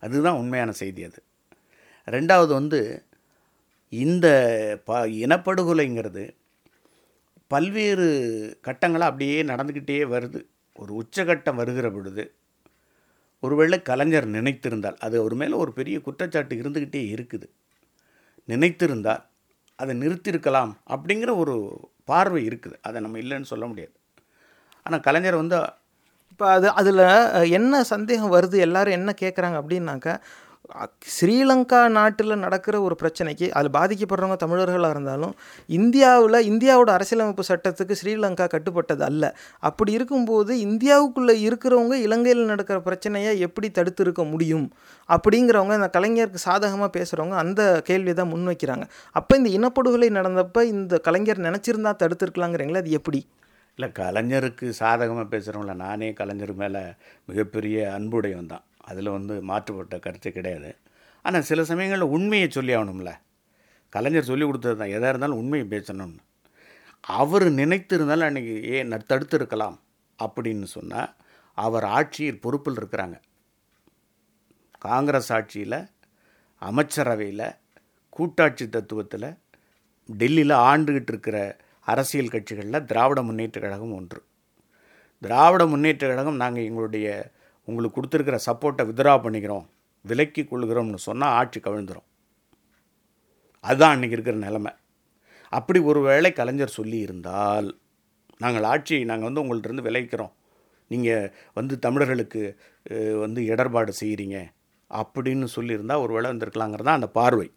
அதுதான் 0.00 0.34
உண்மையான 0.34 0.72
செய்தி 0.72 1.04
அது. 1.04 1.22
ரெண்டாவது 2.06 2.48
வந்து 2.48 3.04
இந்த 3.88 4.28
ப 4.84 5.06
இனப்படுகொலைங்கிறது 5.06 6.38
பல்வேறு 7.52 8.08
கட்டங்களாக 8.66 9.10
அப்படியே 9.10 9.38
நடந்துக்கிட்டே 9.50 9.98
வருது. 10.14 10.40
ஒரு 10.80 10.92
உச்சகட்டம் 11.00 11.58
வருகிற 11.60 11.86
பொழுது 11.94 12.24
ஒருவேளை 13.44 13.76
கலைஞர் 13.88 14.26
நினைத்திருந்தால் 14.36 14.98
அது 15.06 15.14
அவர் 15.20 15.34
மேலே 15.40 15.54
ஒரு 15.64 15.72
பெரிய 15.78 15.96
குற்றச்சாட்டு 16.06 16.54
இருந்துக்கிட்டே 16.62 17.02
இருக்குது. 17.14 17.46
நினைத்திருந்தால் 18.52 19.22
அதை 19.82 19.92
நிறுத்தியிருக்கலாம் 20.02 20.72
அப்படிங்கிற 20.94 21.30
ஒரு 21.42 21.54
பார்வை 22.10 22.42
இருக்குது. 22.48 22.76
அதை 22.86 22.98
நம்ம 23.04 23.18
இல்லைன்னு 23.22 23.50
சொல்ல 23.52 23.64
முடியாது. 23.70 23.94
ஆனால் 24.86 25.04
கலைஞர் 25.06 25.40
வந்து 25.42 25.58
இப்போ 26.32 26.46
அது 26.56 26.68
அதில் 26.80 27.04
என்ன 27.58 27.82
சந்தேகம் 27.92 28.34
வருது 28.36 28.58
எல்லாரும் 28.66 28.96
என்ன 28.98 29.10
கேட்குறாங்க 29.22 29.56
அப்படின்னாக்கா 29.62 30.14
ஸ்ரீலங்கா 31.16 31.88
நாட்டில் 31.88 32.34
நடக்கிற 32.38 32.80
ஒரு 32.80 32.96
பிரச்சனைக்கு 33.02 33.50
அதில் 33.50 33.72
பாதிக்கப்படுறவங்க 33.72 34.36
தமிழர்களாக 34.36 34.90
இருந்தாலும் 34.90 35.34
இந்தியாவில் 35.66 36.46
இந்தியாவோட 36.50 36.90
அரசியலமைப்பு 36.96 37.44
சட்டத்துக்கு 37.48 37.94
ஸ்ரீலங்கா 38.00 38.46
கட்டுப்பட்டது 38.54 39.00
அல்ல. 39.00 39.34
அப்படி 39.60 39.92
இருக்கும்போது 39.92 40.54
இந்தியாவுக்குள்ளே 40.60 41.36
இருக்கிறவங்க 41.48 41.96
இலங்கையில் 42.06 42.44
நடக்கிற 42.44 42.80
பிரச்சனையை 42.80 43.40
எப்படி 43.40 43.70
தடுத்து 43.70 44.02
இருக்க 44.02 44.24
முடியும்? 44.24 44.72
அப்படிங்கிறவங்க 45.08 45.74
இந்த 45.74 45.90
கலைஞருக்கு 45.98 46.46
சாதகமாக 46.48 46.90
பேசுகிறவங்க 46.98 47.36
அந்த 47.44 47.82
கேள்வியை 47.90 48.16
தான் 48.16 48.32
முன்வைக்கிறாங்க 48.34 48.86
அப்போ 49.12 49.36
இந்த 49.36 49.50
இனப்படுகொலை 49.58 50.10
நடந்தப்போ 50.20 50.62
இந்த 50.62 50.98
கலைஞர் 50.98 51.46
நினச்சிருந்தா 51.48 51.94
தடுத்துருக்கலாங்கிறீங்களா? 52.02 52.76
அது 52.76 52.90
எப்படி? 52.90 53.26
இல்லை 53.78 53.90
கலைஞருக்கு 53.98 54.68
சாதகமாக 54.68 55.28
பேசுகிறவங்கள 55.36 55.74
நானே 55.74 56.12
கலைஞர் 56.12 56.54
மேலே 56.54 56.82
மிகப்பெரிய 57.24 57.92
அன்புடையவன் 57.98 58.46
தான். 58.46 58.64
அதில் 58.90 59.14
வந்து 59.16 59.34
மாற்றுப்பட்ட 59.50 59.96
கருத்து 60.04 60.30
கிடையாது. 60.36 60.70
ஆனால் 61.24 61.46
சில 61.50 61.60
சமயங்களில் 61.70 62.14
உண்மையை 62.16 62.48
சொல்லி 62.56 62.72
ஆகணும்ல. 62.76 63.10
கலைஞர் 63.92 64.28
சொல்லி 64.30 64.44
கொடுத்தது 64.46 64.76
தான் 64.80 64.94
எதாக 64.96 65.12
இருந்தாலும் 65.12 65.40
உண்மையை 65.42 65.66
பேசணும்னு. 65.68 66.20
அவர் 67.18 67.46
நினைத்திருந்தாலும் 67.60 68.28
அன்றைக்கி 68.28 68.54
ஏன் 68.76 68.94
தடுத்திருக்கலாம் 69.10 69.76
அப்படின்னு 70.18 70.66
சொன்னால் 70.76 71.10
அவர் 71.58 71.86
ஆட்சியில் 71.98 72.42
பொறுப்பில் 72.44 72.78
இருக்கிறாங்க. 72.80 73.16
காங்கிரஸ் 74.88 75.30
ஆட்சியில் 75.36 75.78
அமைச்சரவையில் 76.62 77.46
கூட்டாட்சி 78.16 78.64
தத்துவத்தில் 78.66 79.28
டெல்லியில் 80.08 80.54
ஆண்டுகிட்டு 80.68 81.12
இருக்கிற 81.12 81.38
அரசியல் 81.86 82.32
கட்சிகளில் 82.34 82.86
திராவிட 82.90 83.20
முன்னேற்ற 83.28 83.58
கழகம் 83.60 83.94
ஒன்று. 83.98 84.20
திராவிட 85.22 85.62
முன்னேற்ற 85.72 86.04
கழகம் 86.08 86.40
நாங்கள் 86.42 86.66
எங்களுடைய 86.68 87.08
உங்களுக்கு 87.70 87.96
கொடுத்துருக்கிற 87.98 88.38
சப்போர்ட்டை 88.48 88.84
வித்ரா 88.90 89.14
பண்ணிக்கிறோம். 89.24 89.66
விலக்கி 90.04 90.42
கொள்கிறோம்னு 90.50 91.00
சொன்னால் 91.08 91.34
ஆட்சி 91.40 91.58
கவிழ்ந்துடும் 91.66 92.06
அதுதான் 93.64 93.94
அன்றைக்கி 93.94 94.16
இருக்கிற 94.16 94.36
நிலமை. 94.46 94.72
அப்படி 95.52 95.78
ஒரு 95.90 96.00
வேளை 96.08 96.30
கலைஞர் 96.38 96.76
சொல்லி 96.78 96.98
இருந்தால் 97.06 97.68
நாங்கள் 98.44 98.66
ஆட்சியை 98.72 99.02
நாங்கள் 99.10 99.28
வந்து 99.28 99.42
உங்கள்கிட்ட 99.42 99.68
இருந்து 99.68 99.86
விளைவிக்கிறோம் 99.86 100.32
நீங்கள் 100.90 101.26
வந்து 101.58 101.74
தமிழர்களுக்கு 101.86 102.42
வந்து 103.22 103.40
இடர்பாடு 103.52 103.92
செய்கிறீங்க 104.00 104.38
அப்படின்னு 104.90 105.46
சொல்லியிருந்தால் 105.56 106.02
ஒரு 106.04 106.12
வேளை 106.16 106.28
வந்திருக்கலாங்கிறது 106.32 106.88
தான் 106.88 106.98
அந்த 107.00 107.08
பார்வை. 107.18 107.48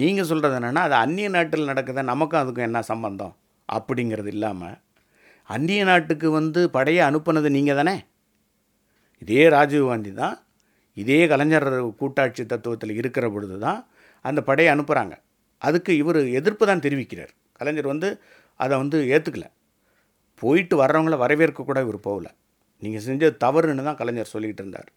நீங்கள் 0.00 0.28
சொல்கிறது 0.30 0.56
என்னென்னா 0.58 0.82
அது 0.88 0.96
அந்நிய 1.04 1.28
நாட்டில் 1.36 1.70
நடக்குது 1.70 2.02
நமக்கும் 2.12 2.42
அதுக்கும் 2.42 2.68
என்ன 2.68 2.82
சம்பந்தம்? 2.92 3.34
அப்படிங்கிறது 3.68 4.30
இல்லாமல் 4.36 4.76
அந்நிய 5.50 5.82
நாட்டுக்கு 5.90 6.28
வந்து 6.38 6.60
படையை 6.76 7.02
அனுப்புனது 7.08 7.48
நீங்கள் 7.56 7.78
தானே 7.80 7.96
இதே 9.24 9.42
ராஜீவ்காந்தி 9.56 10.12
தான் 10.22 10.36
இதே 10.96 11.20
கலைஞர் 11.32 11.68
கூட்டாட்சி 12.00 12.42
தத்துவத்தில் 12.52 12.98
இருக்கிற 13.00 13.26
பொழுது 13.34 13.56
தான் 13.66 13.80
அந்த 14.24 14.40
படையை 14.48 14.70
அனுப்புகிறாங்க 14.74 15.14
அதுக்கு 15.62 15.92
இவர் 16.02 16.18
எதிர்ப்பு 16.38 16.64
தான் 16.70 16.82
தெரிவிக்கிறார். 16.86 17.32
கலைஞர் 17.58 17.92
வந்து 17.92 18.08
அதை 18.60 18.74
வந்து 18.82 18.98
ஏற்றுக்கல 19.14 19.46
போயிட்டு 20.42 20.74
வர்றவங்கள 20.82 21.16
வரவேற்க 21.22 21.64
கூட 21.64 21.78
இவர் 21.86 21.98
போகல. 22.08 22.26
நீங்கள் 22.82 23.04
செஞ்ச 23.06 23.30
தவறுன்னு 23.44 23.86
தான் 23.88 23.98
கலைஞர் 24.00 24.32
சொல்லிக்கிட்டு 24.34 24.62
இருந்தார். 24.64 24.90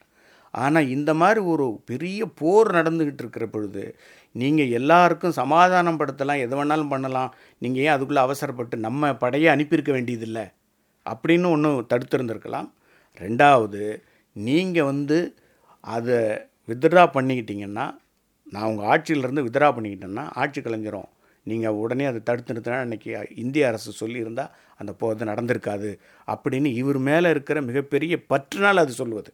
ஆனால் 0.54 0.90
இந்த 0.96 1.12
மாதிரி 1.22 1.42
ஒரு 1.54 1.66
பெரிய 1.90 2.20
போர் 2.40 2.70
நடந்துக்கிட்டு 2.78 3.24
இருக்கிற 3.24 3.46
பொழுது 3.54 3.84
நீங்கள் 4.36 4.74
எல்லாருக்கும் 4.80 5.38
சமாதானம் 5.42 6.00
படுத்தலாம் 6.02 6.44
எது 6.46 6.56
வேணாலும் 6.60 6.92
பண்ணலாம். 6.94 7.32
நீங்கள் 7.64 7.84
ஏன் 7.86 7.96
அதுக்குள்ளே 7.96 8.24
அவசரப்பட்டு 8.28 8.76
நம்ம 8.88 9.12
படையை 9.24 9.50
அனுப்பியிருக்க 9.56 9.92
வேண்டியதில்லை? 9.98 10.46
அப்படின்னு 11.06 11.48
ஒன்று 11.56 11.72
தடுத்திருந்திருக்கலாம். 11.92 12.70
ரெண்டாவது 13.18 13.82
நீங்கள் 14.38 14.84
வந்து 14.84 15.18
அதை 15.82 16.18
வித்ட்ரா 16.68 17.04
பண்ணிக்கிட்டீங்கன்னா 17.14 17.86
நான் 18.52 18.68
உங்கள் 18.70 18.88
ஆட்சியிலேருந்து 18.88 19.46
வித்ட்ரா 19.48 19.70
பண்ணிக்கிட்டேன்னா 19.78 20.24
ஆட்சி 20.34 20.62
கலைஞரும் 20.62 21.10
நீங்கள் 21.44 21.72
உடனே 21.72 22.06
அதை 22.06 22.20
தடுத்து 22.24 22.54
நிறுத்தினா 22.54 22.80
இன்றைக்கி 22.88 23.32
இந்திய 23.36 23.68
அரசு 23.68 24.08
சொல்லியிருந்தால் 24.08 24.54
அந்த 24.78 24.94
போது 24.94 25.26
நடந்திருக்காது. 25.26 26.00
அப்படின்னு 26.28 26.66
இவர் 26.66 26.98
மேலே 26.98 27.30
இருக்கிற 27.30 27.62
மிகப்பெரிய 27.62 28.18
பற்றுனால் 28.30 28.84
அது 28.84 28.92
சொல்லுவது. 28.92 29.34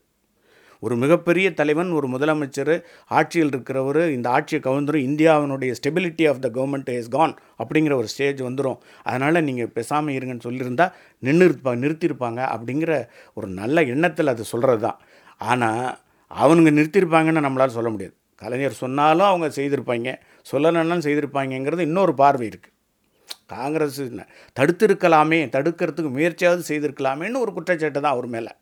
ஒரு 0.83 0.95
மிகப்பெரிய 1.03 1.47
தலைவன் 1.59 1.91
ஒரு 1.97 2.07
முதலமைச்சர் 2.13 2.73
ஆட்சியில் 3.11 3.51
இருக்கிறவர் 3.53 4.01
இந்த 4.15 4.27
ஆட்சியை 4.29 4.59
கவுந்துரும் 4.67 5.05
இந்தியாவினுடைய 5.09 5.71
stability 5.79 6.25
of 6.31 6.41
the 6.45 6.49
government 6.57 6.91
is 6.95 7.11
gone 7.15 7.33
அப்படிங்கிற 7.59 7.95
ஒரு 8.01 8.09
ஸ்டேஜ் 8.13 8.41
வந்துடும் 8.47 8.79
அதனால் 9.03 9.45
நீங்கள் 9.49 9.71
பேசாமல் 9.77 10.15
இருங்கன்னு 10.17 10.45
சொல்லியிருந்தா 10.47 10.87
நின்று 11.23 11.47
இருப்பா 11.49 11.73
நிறுத்தியிருப்பாங்க 11.83 12.41
அப்படிங்கிற 12.55 12.91
ஒரு 13.37 13.49
நல்ல 13.59 13.85
எண்ணத்தில் 13.93 14.33
அது 14.33 14.45
சொல்கிறது 14.53 14.83
தான் 14.87 14.99
ஆனால் 15.51 15.87
அவனுங்க 16.31 16.71
நிறுத்தியிருப்பாங்கன்னு 16.77 17.45
நம்மளால் 17.45 17.77
சொல்ல 17.77 17.89
முடியாது. 17.93 18.15
கலைஞர் 18.41 18.81
சொன்னாலும் 18.83 19.29
அவங்க 19.31 19.47
செய்திருப்பாங்க 19.57 20.11
சொல்லலைன்னாலும் 20.45 21.05
செய்திருப்பாங்கங்கிறது 21.07 21.87
இன்னொரு 21.89 22.13
பார்வை 22.21 22.45
இருக்குது 22.51 22.71
காங்கிரஸ் 23.53 23.99
தடுத்திருக்கலாமே 24.57 25.39
தடுக்கிறதுக்கு 25.55 26.11
முயற்சியாவது 26.17 26.63
செய்திருக்கலாமேன்னு 26.69 27.43
ஒரு 27.43 27.51
குற்றச்சாட்டு 27.57 27.99
தான் 27.99 28.15
அவர் 28.15 28.27
மேலே. 28.35 28.53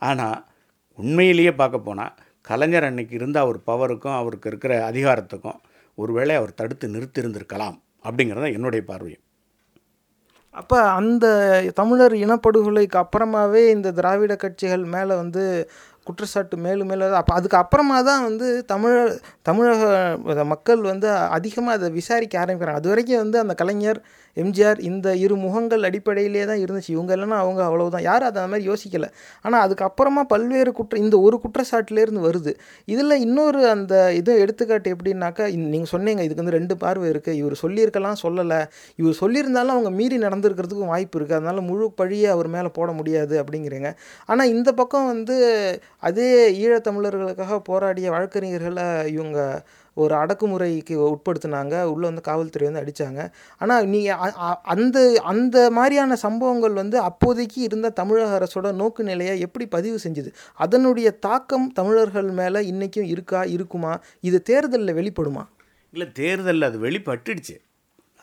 ஆனால் 0.00 0.38
உண்மையிலேயே 0.98 1.52
பார்க்க 1.52 1.78
போனால் 1.78 2.14
கலைஞர் 2.42 2.86
அன்னைக்கு 2.88 3.14
இருந்த 3.14 3.38
அவர் 3.40 3.58
பவருக்கும் 3.70 4.18
அவருக்கு 4.20 4.48
இருக்கிற 4.48 4.72
அதிகாரத்துக்கும் 4.90 5.60
ஒருவேளை 5.98 6.34
அவர் 6.36 6.58
தடுத்து 6.60 6.86
நிறுத்தியிருந்திருக்கலாம் 6.88 7.76
அப்படிங்கிறது 8.04 8.44
தான் 8.44 8.56
என்னுடைய 8.58 8.82
பார்வையும். 8.86 9.22
அப்போ 10.54 10.76
அந்த 10.98 11.26
தமிழர் 11.74 12.14
இனப்படுகொலைக்கு 12.24 12.96
அப்புறமாவே 13.02 13.62
இந்த 13.68 13.88
திராவிட 13.92 14.34
கட்சிகள் 14.36 14.84
மேலே 14.94 15.14
வந்து 15.14 15.42
குற்றச்சாட்டு 16.04 16.56
மேலும் 16.56 16.88
மேலும் 16.90 17.18
அப்போ 17.20 17.34
அதுக்கு 17.34 17.56
அப்புறமா 17.56 17.96
தான் 18.02 18.22
வந்து 18.24 18.46
தமிழர் 18.66 19.12
தமிழக 19.42 20.44
மக்கள் 20.52 20.82
வந்து 20.92 21.08
அதிகமாக 21.36 21.76
அதை 21.78 21.88
விசாரிக்க 21.90 22.34
ஆரம்பிக்கிறாங்க. 22.44 22.80
அது 22.80 22.88
வரைக்கும் 22.88 23.22
வந்து 23.24 23.38
அந்த 23.38 23.54
கலைஞர் 23.54 24.00
எம்ஜிஆர் 24.42 24.80
இந்த 24.90 25.08
இரு 25.24 25.34
முகங்கள் 25.44 25.86
அடிப்படையிலே 25.88 26.44
தான் 26.50 26.62
இருந்துச்சு. 26.64 26.90
இவங்க 26.96 27.10
இல்லைன்னா 27.16 27.38
அவங்க 27.44 27.60
அவ்வளவுதான். 27.68 28.04
யாரும் 28.10 28.28
அதை 28.30 28.46
மாதிரி 28.52 28.66
யோசிக்கலை. 28.70 29.08
ஆனால் 29.46 29.62
அதுக்கப்புறமா 29.66 30.24
பல்வேறு 30.32 30.72
குற்ற 30.78 30.98
இந்த 31.04 31.16
ஒரு 31.26 31.38
குற்றச்சாட்டுலேருந்து 31.44 32.22
வருது. 32.28 32.54
இதில் 32.94 33.16
இன்னொரு 33.26 33.62
அந்த 33.74 33.94
இது 34.20 34.32
எடுத்துக்காட்டு 34.44 34.94
எப்படின்னாக்கா 34.96 35.46
நீங்கள் 35.74 35.92
சொன்னீங்க 35.94 36.22
இதுக்கு 36.26 36.42
வந்து 36.44 36.56
ரெண்டு 36.58 36.76
பார்வை 36.84 37.06
இருக்குது 37.14 37.38
இவர் 37.42 37.56
சொல்லியிருக்கலாம் 37.64 38.20
சொல்லலை. 38.24 38.60
இவர் 39.02 39.20
சொல்லியிருந்தாலும் 39.22 39.74
அவங்க 39.76 39.92
மீறி 40.00 40.18
நடந்திருக்கிறதுக்கும் 40.26 40.92
வாய்ப்பு 40.94 41.18
இருக்குது 41.18 41.40
அதனால் 41.40 41.66
முழு 41.70 41.86
பழியை 42.02 42.28
அவர் 42.36 42.50
மேலே 42.56 42.70
போட 42.78 42.90
முடியாது 43.00 43.34
அப்படிங்கிறீங்க. 43.42 43.90
ஆனால் 44.30 44.52
இந்த 44.56 44.70
பக்கம் 44.82 45.10
வந்து 45.12 45.36
அதே 46.08 46.30
ஈழத்தமிழர்களுக்காக 46.62 47.58
போராடிய 47.70 48.06
வழக்கறிஞர்களை 48.16 48.86
இவங்க 49.16 49.40
ஒரு 50.02 50.14
அடக்குமுறைக்கு 50.22 50.94
உட்படுத்தினாங்க. 51.12 51.74
உள்ளே 51.92 52.06
வந்து 52.10 52.24
காவல்துறை 52.28 52.66
வந்து 52.68 52.82
அடித்தாங்க 52.82 53.20
ஆனால் 53.62 53.84
நீங்கள் 53.94 54.34
அந்த 54.74 54.98
அந்த 55.32 55.56
மாதிரியான 55.78 56.18
சம்பவங்கள் 56.24 56.74
வந்து 56.82 56.98
அப்போதைக்கு 57.08 57.60
இருந்த 57.68 57.94
தமிழக 58.00 58.32
அரசோட 58.38 58.72
நோக்கு 58.80 59.04
நிலையை 59.10 59.34
எப்படி 59.46 59.66
பதிவு 59.76 59.98
செஞ்சுது? 60.04 60.32
அதனுடைய 60.64 61.10
தாக்கம் 61.26 61.66
தமிழர்கள் 61.80 62.30
மேலே 62.40 62.62
இன்றைக்கும் 62.72 63.10
இருக்கா 63.14 63.42
இருக்குமா? 63.56 63.94
இது 64.30 64.40
தேர்தலில் 64.50 64.98
வெளிப்படுமா? 65.00 65.44
இல்லை 65.94 66.08
தேர்தலில் 66.20 66.68
அது 66.70 66.78
வெளிப்பட்டுடுச்சு. 66.86 67.56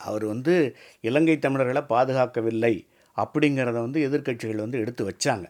அவர் 0.08 0.26
வந்து 0.32 0.54
இலங்கை 1.08 1.36
தமிழர்களை 1.44 1.82
பாதுகாக்கவில்லை 1.92 2.74
அப்படிங்கிறத 3.18 3.78
வந்து 3.86 4.00
எதிர்க்கட்சிகள் 4.08 4.64
வந்து 4.64 4.82
எடுத்து 4.84 5.04
வச்சாங்க. 5.10 5.46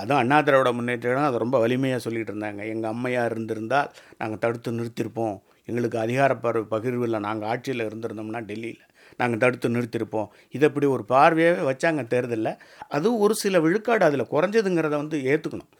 அதுவும் 0.00 0.20
அண்ணா 0.22 0.36
திராவிட 0.46 0.70
முன்னேற்றம் 0.78 1.28
அதை 1.28 1.38
ரொம்ப 1.44 1.56
வலிமையாக 1.64 2.00
சொல்லிகிட்டு 2.04 2.32
இருந்தாங்க. 2.34 2.62
எங்கள் 2.72 2.92
அம்மையாக 2.94 3.30
இருந்திருந்தால் 3.30 3.90
நாங்கள் 4.20 4.42
தடுத்து 4.44 4.78
நிறுத்தியிருப்போம் 4.78 5.36
எங்களுக்கு 5.68 5.98
அதிகாரப்பர் 5.98 6.58
பகிர்வு 6.72 7.04
இல்லை. 7.08 7.20
நாங்கள் 7.28 7.48
ஆட்சியில் 7.52 7.86
இருந்திருந்தோம்னா 7.88 8.40
டெல்லியில் 8.50 8.88
நாங்கள் 9.20 9.40
தடுத்து 9.42 9.68
நிறுத்தியிருப்போம் 9.68 10.28
இதை 10.56 10.66
இப்படி 10.68 10.86
ஒரு 10.86 11.04
பார்வையாகவே 11.12 11.64
வச்சாங்க 11.70 12.02
தேர்தலில். 12.12 12.52
அதுவும் 12.96 13.22
ஒரு 13.24 13.34
சில 13.34 13.60
விழுக்காடு 13.60 14.04
அதில் 14.08 14.30
குறைஞ்சதுங்கிறத 14.34 14.94
வந்து 15.02 15.18
ஏற்றுக்கணும் 15.32 15.70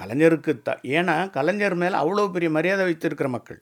கலைஞருக்கு 0.00 0.52
த 0.66 0.70
ஏன்னா 0.98 1.16
கலைஞர் 1.36 1.76
மேலே 1.82 1.96
அவ்வளோ 2.02 2.30
பெரிய 2.36 2.50
மரியாதை 2.50 2.84
வைத்திருக்கிற 2.84 3.28
மக்கள். 3.28 3.60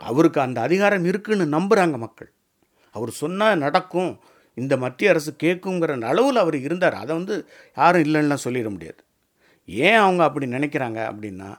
அவருக்கு 0.00 0.40
அந்த 0.40 0.58
அதிகாரம் 0.60 1.04
இருக்குன்னு 1.10 1.46
நம்புகிறாங்க 1.56 1.96
மக்கள். 1.96 2.30
அவர் 2.94 3.12
சொன்னால் 3.22 3.62
நடக்கும். 3.64 4.12
இந்த 4.54 4.76
மத்திய 4.76 5.10
அரசு 5.10 5.34
கேட்குங்கிற 5.42 6.02
அளவில் 6.02 6.36
அவர் 6.36 6.56
இருந்தார். 6.56 6.94
அதை 6.94 7.16
வந்து 7.16 7.48
யாரும் 7.76 8.02
இல்லைன்னா 8.02 8.36
சொல்லிட 8.44 8.70
முடியாது. 8.70 9.00
ஏன் 9.66 9.94
அவங்க 9.94 10.22
அப்படி 10.24 10.46
நினைக்கிறாங்க 10.46 11.00
அப்படின்னா 11.10 11.50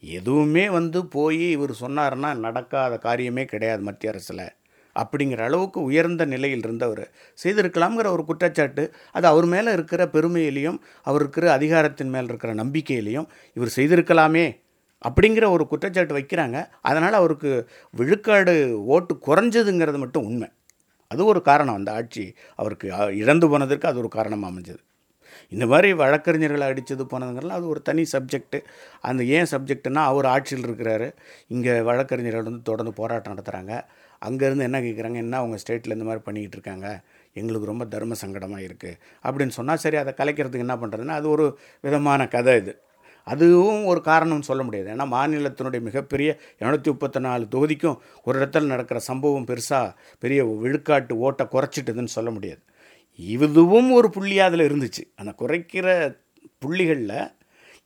எதுவுமே 0.00 0.68
வந்து 0.68 1.06
போய் 1.06 1.50
இவர் 1.50 1.70
சொன்னார்னா 1.80 2.36
நடக்காத 2.36 2.98
காரியமே 3.02 3.44
கிடையாது 3.44 3.82
மத்திய 3.82 4.12
அரசில். 4.12 4.46
அப்படிங்கிற 4.96 5.38
அளவுக்கு 5.38 5.82
உயர்ந்த 5.82 6.24
நிலையில் 6.24 6.58
இருந்தவர். 6.58 7.10
செய்திருக்கலாம்ங்கிற 7.44 8.06
ஒரு 8.06 8.24
குற்றச்சாட்டு 8.24 8.94
அது 9.12 9.26
அவர் 9.26 9.44
மேலே 9.44 9.72
இருக்கிற 9.72 10.04
பெருமையிலையும் 10.06 10.78
அவர் 11.02 11.20
இருக்கிற 11.20 11.52
அதிகாரத்தின் 11.52 12.08
மேல் 12.08 12.24
இருக்கிற 12.24 12.54
நம்பிக்கையிலையும் 12.54 13.26
இவர் 13.54 13.72
செய்திருக்கலாமே 13.76 14.60
அப்படிங்கிற 15.04 15.50
ஒரு 15.50 15.66
குற்றச்சாட்டு 15.66 16.18
வைக்கிறாங்க. 16.18 16.68
அதனால் 16.82 17.12
அவருக்கு 17.12 17.68
விழுக்காடு 17.90 18.84
ஓட்டு 18.84 19.18
குறைஞ்சதுங்கிறது 19.26 19.98
மட்டும் 19.98 20.24
உண்மை. 20.24 20.48
அது 21.12 21.22
ஒரு 21.32 21.40
காரணம். 21.50 21.78
அந்த 21.80 21.92
ஆட்சி 21.98 22.24
அவருக்கு 22.60 22.86
இழந்து 23.22 23.48
போனதற்கு 23.52 23.88
அது 23.90 23.98
ஒரு 24.02 24.10
காரணமாக 24.18 24.52
அமைஞ்சது. 24.52 24.82
இந்த 25.54 25.64
மாதிரி 25.70 25.88
வழக்கறிஞர்களை 26.00 26.66
அடித்தது 26.70 27.04
போனதுங்கிறலாம் 27.12 27.58
அது 27.60 27.66
ஒரு 27.72 27.80
தனி 27.88 28.02
சப்ஜெக்ட்டு. 28.12 28.58
அந்த 29.08 29.22
ஏன் 29.36 29.48
சப்ஜெக்ட்னா 29.52 30.02
அவர் 30.10 30.26
ஆட்சியில் 30.34 30.66
இருக்கிறாரு. 30.68 31.08
இங்கே 31.54 31.74
வழக்கறிஞர்கள் 31.88 32.48
வந்து 32.48 32.62
தொடர்ந்து 32.70 32.92
போராட்டம் 33.00 33.34
நடத்துகிறாங்க 33.34 33.74
அங்கேருந்து 34.26 34.66
என்ன 34.68 34.78
கேட்குறாங்க? 34.86 35.18
என்ன 35.24 35.36
அவங்க 35.42 35.56
ஸ்டேட்டில் 35.62 35.96
இந்த 35.96 36.06
மாதிரி 36.08 36.22
பண்ணிக்கிட்டு 36.28 36.56
இருக்காங்க? 36.58 36.88
எங்களுக்கு 37.40 37.70
ரொம்ப 37.72 37.84
தர்ம 37.94 38.16
சங்கடமாக 38.22 38.66
இருக்குது 38.68 38.98
அப்படின்னு 39.26 39.54
சொன்னால் 39.58 39.82
சரி 39.84 39.96
அதை 40.02 40.12
கலைக்கிறதுக்கு 40.20 40.66
என்ன 40.66 40.76
பண்ணுறதுன்னா 40.82 41.16
அது 41.20 41.28
ஒரு 41.36 41.46
விதமான 41.86 42.28
கதை 42.34 42.54
இது. 42.62 42.74
அதுவும் 43.24 43.84
ஒரு 43.84 44.00
காரணம்னு 44.04 44.48
சொல்ல 44.50 44.62
முடியாது. 44.62 44.88
ஏன்னா 44.90 45.06
மாநிலத்தினுடைய 45.08 45.80
மிகப்பெரிய 45.80 46.38
இரநூத்தி 46.58 46.84
முப்பத்தி 46.84 47.20
நாலு 47.20 47.44
தொகுதிக்கும் 47.50 47.98
ஒரு 48.24 48.38
இடத்துல 48.40 48.64
நடக்கிற 48.64 49.00
சம்பவம் 49.00 49.46
பெருசாக 49.46 49.94
பெரிய 50.18 50.44
விழுக்காட்டு 50.44 51.12
ஓட்டை 51.12 51.46
குறைச்சிட்டுதுன்னு 51.52 52.14
சொல்ல 52.18 52.30
முடியாது. 52.30 52.62
இதுவும் 53.16 53.92
ஒரு 53.92 54.10
புள்ளியாக 54.14 54.50
அதில் 54.50 54.68
இருந்துச்சு. 54.72 55.02
அந்த 55.14 55.34
குறைக்கிற 55.38 56.16
புள்ளிகளில் 56.66 57.34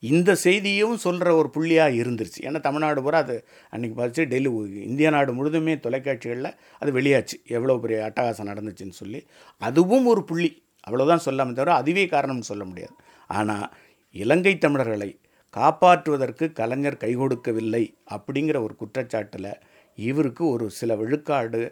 இந்த 0.01 0.35
செய்தியும் 0.35 0.97
சொல்கிற 0.97 1.35
ஒரு 1.35 1.51
புள்ளியாக 1.55 1.97
இருந்துருச்சு. 2.03 2.41
ஏன்னா 2.41 2.61
தமிழ்நாடு 2.61 3.03
பூரா 3.03 3.19
அது 3.19 3.47
அன்றைக்கி 3.71 3.95
பார்த்து 3.95 4.25
டெல்லி 4.25 4.51
இந்திய 4.83 5.11
நாடு 5.11 5.33
முழுதுமே 5.33 5.75
தொலைக்காட்சிகளில் 5.81 6.51
அது 6.79 6.93
வெளியாச்சு. 6.93 7.37
எவ்வளோ 7.47 7.77
பெரிய 7.77 8.13
அட்டகாசம் 8.13 8.51
நடந்துச்சுன்னு 8.51 8.99
சொல்லி. 9.01 9.27
அதுவும் 9.59 10.07
ஒரு 10.07 10.25
புள்ளி. 10.25 10.63
அவ்வளோதான் 10.91 11.17
சொல்லாமல் 11.17 11.55
தவிர 11.55 11.75
அதுவே 11.75 12.05
காரணம்னு 12.07 12.51
சொல்ல 12.51 12.65
முடியாது. 12.65 12.95
ஆனால் 13.27 13.75
இலங்கை 14.11 14.59
தமிழர்களை 14.59 15.21
காப்பாற்றுவதற்கு 15.57 16.53
கலைஞர் 16.53 16.97
கை 16.97 17.15
கொடுக்கவில்லை 17.15 17.83
அப்படிங்கிற 18.11 18.57
ஒரு 18.63 18.75
குற்றச்சாட்டில் 18.77 19.51
இவருக்கு 19.99 20.47
ஒரு 20.49 20.71
சில 20.71 20.97
விழுக்காடு 20.97 21.63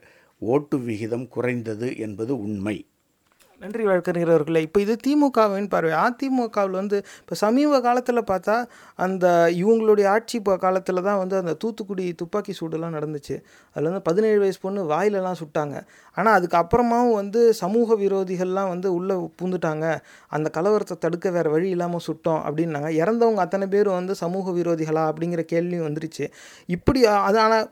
ஓட்டு 0.42 0.78
விகிதம் 0.78 1.28
குறைந்தது 1.28 1.88
என்பது 1.96 2.32
உண்மை. 2.38 2.76
நன்றி 3.60 3.82
வழக்கறிஞர்களே. 3.88 4.60
இப்போ 4.66 4.78
இது 4.84 4.94
திமுகவின் 5.04 5.68
பார்வை. 5.74 5.92
அதிமுகவில் 6.06 6.76
வந்து 6.80 6.96
இப்போ 7.20 7.34
சமீப 7.42 7.78
காலத்தில் 7.86 8.20
பார்த்தா 8.30 8.56
அந்த 9.04 9.26
இவங்களுடைய 9.60 10.06
ஆட்சி 10.14 10.34
இப்போ 10.40 10.54
காலத்தில் 10.64 11.00
தான் 11.06 11.18
வந்து 11.20 11.36
அந்த 11.40 11.52
தூத்துக்குடி 11.62 12.04
துப்பாக்கி 12.20 12.52
சூடுலாம் 12.58 12.94
நடந்துச்சு. 12.96 13.36
அதில் 13.76 13.88
வந்து 13.90 14.02
பதினேழு 14.08 14.40
வயசு 14.42 14.60
பொண்ணு 14.64 14.82
வாயிலெல்லாம் 14.92 15.38
சுட்டாங்க. 15.42 15.76
ஆனால் 16.16 16.34
அதுக்கப்புறமாவும் 16.38 17.16
வந்து 17.20 17.40
சமூக 17.62 17.96
விரோதிகள்லாம் 18.02 18.70
வந்து 18.74 18.90
உள்ளே 18.98 19.16
பூந்துட்டாங்க 19.40 19.86
அந்த 20.36 20.50
கலவரத்தை 20.56 20.96
தடுக்க 21.06 21.32
வேறு 21.36 21.48
வழி 21.54 21.68
இல்லாமல் 21.76 22.04
சுட்டோம் 22.08 22.40
அப்படின்னாங்க. 22.46 22.90
இறந்தவங்க 23.00 23.42
அத்தனை 23.46 23.68
பேரும் 23.76 23.98
வந்து 24.00 24.16
சமூக 24.22 24.54
விரோதிகளா 24.58 25.04
அப்படிங்கிற 25.12 25.44
கேள்வியும் 25.54 25.86
வந்துருச்சு. 25.88 26.26
இப்படி 26.76 27.00
அது 27.28 27.40
ஆனால் 27.46 27.66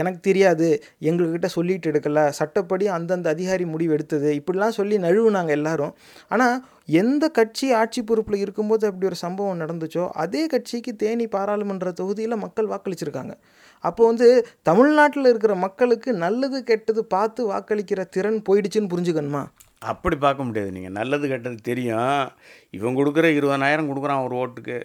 எனக்கு 0.00 0.22
தெரியாது. 0.30 0.70
எங்கக்கிட்ட 1.10 1.50
சொல்லிட்டு 1.58 1.90
எடுக்கல. 1.92 2.22
சட்டப்படி 2.40 2.84
அந்தந்த 2.98 3.28
அதிகாரி 3.36 3.66
முடிவு 3.74 3.92
எடுத்தது. 3.98 4.30
இப்படிலாம் 4.40 4.78
சொல்லி 4.80 4.96
நழுவு 5.06 5.22
நாங்கள் 5.30 5.56
எல்லாரும். 5.56 5.94
ஆனால் 6.28 6.56
எந்த 6.86 7.28
கட்சி 7.28 7.72
ஆட்சி 7.72 8.02
பொறுப்பில் 8.02 8.42
இருக்கும்போது 8.44 8.86
அப்படி 8.86 9.06
ஒரு 9.06 9.14
சம்பவம் 9.14 9.60
நடந்துச்சோ 9.60 10.08
அதே 10.08 10.46
கட்சிக்கு 10.46 10.96
தேனி 10.96 11.26
பாராளுமன்ற 11.26 11.92
தொகுதியில் 11.92 12.42
மக்கள் 12.44 12.70
வாக்களிச்சிருக்காங்க. 12.72 13.34
அப்போ 13.80 14.06
வந்து 14.06 14.46
தமிழ்நாட்டில் 14.62 15.24
இருக்கிற 15.24 15.54
மக்களுக்கு 15.54 16.12
நல்லது 16.12 16.62
கெட்டது 16.62 17.04
பார்த்து 17.04 17.50
வாக்களிக்கிற 17.52 18.04
திறன் 18.16 18.42
போயிடுச்சுன்னு 18.48 18.92
புரிஞ்சுக்கணுமா? 18.94 19.42
அப்படி 19.78 20.16
பார்க்க 20.16 20.44
முடியாது. 20.44 20.70
நீங்கள் 20.70 20.96
நல்லது 20.98 21.28
கெட்டது 21.28 21.58
தெரியும். 21.62 22.30
இவன் 22.70 22.96
கொடுக்குற 22.96 23.26
இருபதனாயிரம் 23.38 23.90
கொடுக்குறான் 23.90 24.24
ஒரு 24.26 24.36
ஓட்டுக்கு. 24.42 24.78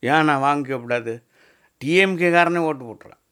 ஏன் 0.00 0.24
நான் 0.24 0.44
வாங்கிக்கக்கூடாது 0.48 1.14
டிஎம்கே 1.84 2.28
காரனே 2.34 2.56
ஓட்டு 2.56 2.84
போட்டுறான். 2.84 3.22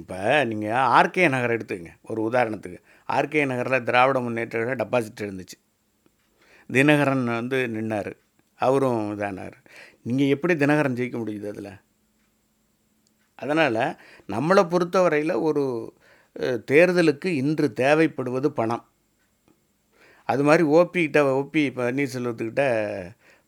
இப்போ 0.00 0.44
நீங்கள் 0.44 0.82
ஆர்கே 0.96 1.28
நகர் 1.28 1.54
எடுத்துக்கங்க. 1.56 1.92
ஒரு 2.02 2.20
உதாரணத்துக்கு. 2.30 2.78
ஆர்கே 3.08 3.42
நகரில் 3.50 3.86
திராவிட 3.88 4.18
முன்னேற்ற 4.20 4.74
டெபாசிட் 4.82 5.24
இருந்துச்சு. 5.26 5.56
தினகரன் 6.70 7.24
வந்து 7.38 7.58
நின்னார். 7.74 8.12
அவரும் 8.60 9.02
இதானார். 9.14 9.56
நீங்கள் 10.06 10.32
எப்படி 10.34 10.54
தினகரன் 10.54 10.98
ஜெயிக்க 10.98 11.16
முடியுது 11.22 11.46
அதில்? 11.52 11.72
அதனால் 13.34 13.82
நம்மளை 14.28 14.62
பொறுத்தவரையில் 14.72 15.34
ஒரு 15.48 15.64
தேர்தலுக்கு 16.70 17.28
இன்று 17.42 17.66
தேவைப்படுவது 17.82 18.48
பணம். 18.60 18.84
அது 20.28 20.42
மாதிரி 20.48 20.64
ஓபிக்கிட்ட 20.76 21.20
ஓபி 21.38 21.62
பன்னீர்செல்வத்துக்கிட்ட 21.78 22.64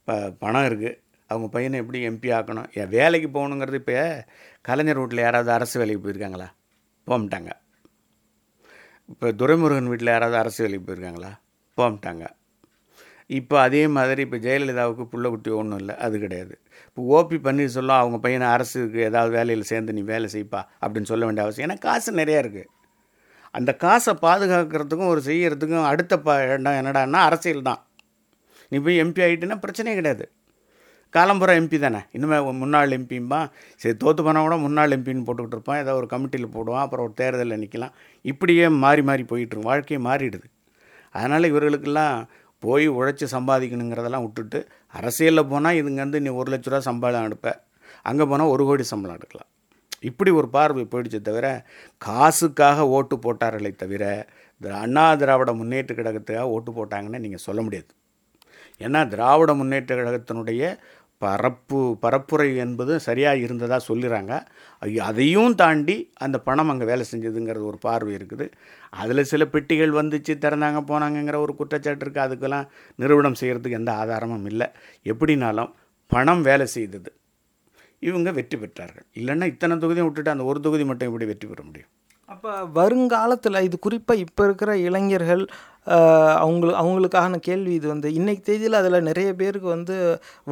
ப 0.09 0.17
பணம் 0.43 0.67
இருக்குது 0.69 0.99
அவங்க 1.31 1.47
பையனை 1.55 1.77
எப்படி 1.83 2.01
எம்பி 2.09 2.29
ஆக்கணும்? 2.39 2.69
என் 2.81 2.93
வேலைக்கு 2.97 3.29
போகணுங்கிறது 3.37 3.79
இப்போ 3.83 3.97
கலைஞர் 4.69 5.01
வீட்டில் 5.01 5.27
யாராவது 5.27 5.51
அரசு 5.53 5.77
வேலைக்கு 5.81 6.03
போயிருக்காங்களா? 6.05 6.49
போகமாட்டாங்க. 7.07 7.53
இப்போ 9.13 9.29
துரைமுருகன் 9.41 9.91
வீட்டில் 9.91 10.13
யாராவது 10.13 10.37
அரசு 10.43 10.59
வேலைக்கு 10.65 10.87
போயிருக்காங்களா? 10.87 11.31
போகமாட்டாங்க. 11.79 12.25
இப்போ 13.39 13.61
அதே 13.61 13.83
மாதிரி 13.97 14.21
இப்போ 14.27 14.39
ஜெயலலிதாவுக்கு 14.47 15.05
பிள்ளை 15.13 15.29
குட்டி 15.31 15.51
ஒன்றும் 15.51 15.81
இல்லை. 15.83 15.95
அது 16.05 16.17
கிடையாது. 16.25 16.55
இப்போ 16.89 17.03
ஓபி 17.17 17.37
பன்னீர்செல்வம் 17.47 18.01
அவங்க 18.03 18.19
பையனை 18.25 18.47
அரசுக்கு 18.47 19.01
ஏதாவது 19.09 19.31
வேலையில் 19.37 19.69
சேர்ந்து 19.71 19.97
நீ 19.99 20.03
வேலை 20.13 20.29
செய்ப்பா 20.37 20.61
அப்படின்னு 20.83 21.11
சொல்ல 21.13 21.25
வேண்டிய 21.25 21.45
அவசியம். 21.47 21.67
ஏன்னா 21.69 21.79
காசு 21.87 22.13
நிறையா 22.21 22.41
இருக்குது 22.45 22.71
அந்த 23.59 23.71
காசை 23.85 24.13
பாதுகாக்கிறதுக்கும் 24.25 25.13
ஒரு 25.13 25.21
செய்யறதுக்கும் 25.29 25.89
அடுத்த 25.91 26.15
ப 26.27 26.35
இடம் 26.55 26.79
என்னடான்னா 26.81 27.21
அரசியல் 27.29 27.69
தான் 27.71 27.81
நீ 28.73 28.79
போய் 28.87 29.03
எம்பி 29.05 29.25
ஆகிட்டுன்னா 29.27 29.59
பிரச்சனையே 29.65 29.97
கிடையாது. 29.99 30.25
காலம்புற 31.15 31.51
எம்பி 31.61 31.79
தானே. 31.85 32.01
இனிமேல் 32.17 32.59
முன்னாள் 32.63 32.95
எம்பியும்பா 32.97 33.41
சரி 33.83 33.95
தோற்று 34.03 34.23
போனால் 34.27 34.47
கூட 34.47 34.57
முன்னாள் 34.65 34.95
எம்பின்னு 34.97 35.27
போட்டுக்கிட்டு 35.27 35.57
இருப்பான் 35.59 35.81
ஏதோ 35.83 35.95
ஒரு 36.01 36.09
கமிட்டியில் 36.13 36.55
போடுவான். 36.57 36.85
அப்புறம் 36.87 37.07
ஒரு 37.07 37.15
தேர்தலில் 37.21 37.61
நிற்கலாம் 37.63 37.95
இப்படியே 38.31 38.67
மாறி 38.85 39.05
மாறி 39.11 39.25
போயிட்டுருக்கும். 39.33 39.71
வாழ்க்கையே 39.73 40.01
மாறிடுது. 40.09 40.47
அதனால் 41.19 41.51
இவர்களுக்கெல்லாம் 41.53 42.17
போய் 42.65 42.87
உழைச்சி 42.99 43.27
சம்பாதிக்கணுங்கிறதெல்லாம் 43.37 44.25
விட்டுட்டு 44.27 44.59
அரசியலில் 44.99 45.49
போனால் 45.53 45.79
இதுங்க 45.81 46.01
வந்து 46.05 46.21
நீ 46.25 46.31
ஒரு 46.41 46.49
லட்ச 46.53 46.69
ரூபா 46.71 46.81
சம்பளம் 46.89 47.27
எடுப்பேன் 47.29 47.59
அங்கே 48.11 48.25
போனால் 48.31 48.53
ஒரு 48.55 48.65
கோடி 48.69 48.85
சம்பளம் 48.93 49.19
எடுக்கலாம். 49.19 49.51
இப்படி 50.09 50.31
ஒரு 50.39 50.49
பார்வை 50.57 50.83
போயிடுச்சே 50.93 51.21
தவிர 51.29 51.47
காசுக்காக 52.07 52.87
ஓட்டு 52.97 53.17
போட்டார்களே 53.25 53.71
தவிர 53.83 54.05
அண்ணா 54.83 55.05
திராவிட 55.21 55.53
முன்னேற்ற 55.61 55.95
கழகத்துக்காக 55.95 56.55
ஓட்டு 56.57 56.71
போட்டாங்கன்னு 56.77 57.23
நீங்கள் 57.25 57.45
சொல்ல 57.47 57.61
முடியாது. 57.67 57.91
ஏன்னா 58.81 59.01
திராவிட 59.15 59.51
முன்னேற்ற 59.61 59.93
கழகத்தினுடைய 59.99 60.63
பரப்பு 61.23 61.79
பரப்புரை 62.03 62.49
என்பது 62.65 62.93
சரியாக 63.07 63.43
இருந்ததாக 63.45 63.81
சொல்லிடுறாங்க 63.89 64.33
அதையும் 65.09 65.55
தாண்டி 65.61 65.97
அந்த 66.25 66.37
பணம் 66.49 66.71
அங்கே 66.73 66.89
வேலை 66.91 67.05
செஞ்சதுங்கிறது 67.11 67.65
ஒரு 67.71 67.79
பார்வை 67.87 68.13
இருக்குது. 68.19 68.47
அதில் 69.03 69.29
சில 69.31 69.43
பெட்டிகள் 69.55 69.93
வந்துச்சு 70.01 70.35
திறந்தாங்க 70.45 70.81
போனாங்கங்கிற 70.91 71.39
ஒரு 71.45 71.55
குற்றச்சாட்டு 71.61 72.05
இருக்குது 72.05 72.25
அதுக்கெல்லாம் 72.27 72.67
நிறுவனம் 73.03 73.39
செய்கிறதுக்கு 73.41 73.81
எந்த 73.81 73.93
ஆதாரமும் 74.03 74.47
இல்லை. 74.53 74.69
எப்படினாலும் 75.13 75.73
பணம் 76.11 76.43
வேலை 76.49 76.67
செய்தது. 76.77 77.11
இவங்க 78.09 78.31
வெற்றி 78.39 78.57
பெற்றார்கள். 78.63 79.07
இல்லைன்னா 79.21 79.47
இத்தனை 79.53 79.77
தொகுதியும் 79.85 80.09
விட்டுட்டு 80.09 80.35
அந்த 80.35 80.47
ஒரு 80.51 80.61
தொகுதி 80.67 80.85
மட்டும் 80.91 81.09
எப்படி 81.11 81.29
வெற்றி 81.31 81.47
பெற 81.53 81.63
முடியும்? 81.69 81.91
அப்போ 82.35 82.53
வருங்காலத்தில் 82.77 83.65
இது 83.67 83.77
குறிப்பாக 83.85 84.23
இப்போ 84.25 84.43
இருக்கிற 84.47 84.71
இளைஞர்கள் 84.87 85.43
அவங்களுக்கு 85.87 86.45
அவங்களு 86.45 86.73
அவங்களுக்கான 86.81 87.39
கேள்வி 87.47 87.73
இது 87.79 87.87
வந்து. 87.93 88.09
இன்னைக்கு 88.19 88.43
தேதியில் 88.47 88.79
அதில் 88.79 89.07
நிறைய 89.09 89.29
பேருக்கு 89.41 89.69
வந்து 89.75 89.95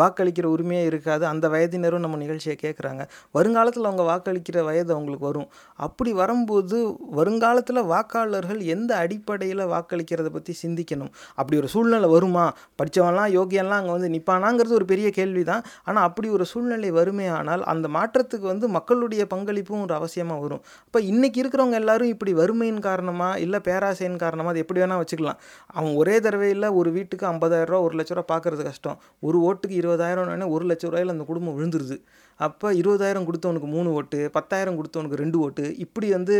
வாக்களிக்கிற 0.01 0.47
உரிமையே 0.55 0.83
இருக்காது. 0.91 1.25
அந்த 1.31 1.47
வயதினரும் 1.55 2.03
நம்ம 2.05 2.19
நிகழ்ச்சியை 2.23 2.57
கேட்குறாங்க 2.63 3.03
வருங்காலத்தில் 3.37 3.89
அவங்க 3.89 4.05
வாக்களிக்கிற 4.11 4.59
வயது 4.69 4.91
அவங்களுக்கு 4.97 5.27
வரும். 5.31 5.49
அப்படி 5.87 6.11
வரும்போது 6.21 6.79
வருங்காலத்தில் 7.19 7.81
வாக்காளர்கள் 7.93 8.61
எந்த 8.75 8.91
அடிப்படையில் 9.05 9.65
வாக்களிக்கிறத 9.75 10.31
பற்றி 10.37 10.55
சிந்திக்கணும்? 10.63 11.11
அப்படி 11.39 11.59
ஒரு 11.63 11.71
சூழ்நிலை 11.75 12.11
வருமா? 12.15 12.45
படித்தவன்லாம் 12.81 13.31
யோகியெல்லாம் 13.39 13.81
அங்கே 13.81 13.95
வந்து 13.97 14.13
நிற்பானாங்கிறது 14.17 14.77
ஒரு 14.81 14.89
பெரிய 14.93 15.11
கேள்வி 15.19 15.45
தான் 15.51 15.65
ஆனால் 15.89 16.05
அப்படி 16.11 16.31
ஒரு 16.37 16.47
சூழ்நிலை 16.53 16.93
வருமே 17.01 17.29
ஆனால் 17.39 17.65
அந்த 17.75 17.87
மாற்றத்துக்கு 17.99 18.49
வந்து 18.53 18.69
மக்களுடைய 18.77 19.23
பங்களிப்பும் 19.35 19.85
ஒரு 19.87 19.97
அவசியமாக 20.01 20.41
வரும். 20.45 20.63
அப்போ 20.87 21.01
இன்றைக்கி 21.13 21.39
இருக்கிறவங்க 21.45 21.79
எல்லாரும் 21.83 22.13
இப்படி 22.15 22.35
வறுமையின் 22.43 22.83
காரணமாக 22.89 23.41
இல்லை 23.47 23.61
பேராசையின் 23.71 24.23
காரணமாக 24.25 24.53
அது 24.55 24.63
எப்படி 24.65 24.81
வேணால் 24.83 25.01
வச்சுக்கலாம். 25.03 25.23
அவன் 25.67 25.95
ஒரே 25.95 26.17
தடவையில் 26.21 26.69
ஒரு 26.81 26.91
வீட்டுக்கு 26.91 27.27
50000 27.27 27.71
ரூபா 27.71 27.81
ஒரு 27.87 27.97
லட்ச 27.99 28.15
ரூபா 28.19 28.27
பார்க்குறது 28.33 28.63
கஷ்டம். 28.63 28.99
ஒரு 29.21 29.39
ஓட்டுக்கு 29.49 29.77
இருபதாயிரம் 29.83 30.47
ஒரு 30.57 30.67
லட்ச 30.67 30.85
ரூபாயில் 30.89 31.15
அந்த 31.17 31.25
குடும்பம் 31.31 31.57
விழுந்துருது. 31.59 31.99
அப்போ 32.47 32.69
இருபதாயிரம் 32.81 33.27
கொடுத்தவனுக்கு 33.29 33.69
மூணு 33.75 33.89
ஓட்டு 33.99 34.19
பத்தாயிரம் 34.37 34.77
கொடுத்தவனுக்கு 34.79 35.21
ரெண்டு 35.23 35.39
ஓட்டு. 35.47 35.65
இப்படி 35.85 36.09
வந்து 36.17 36.37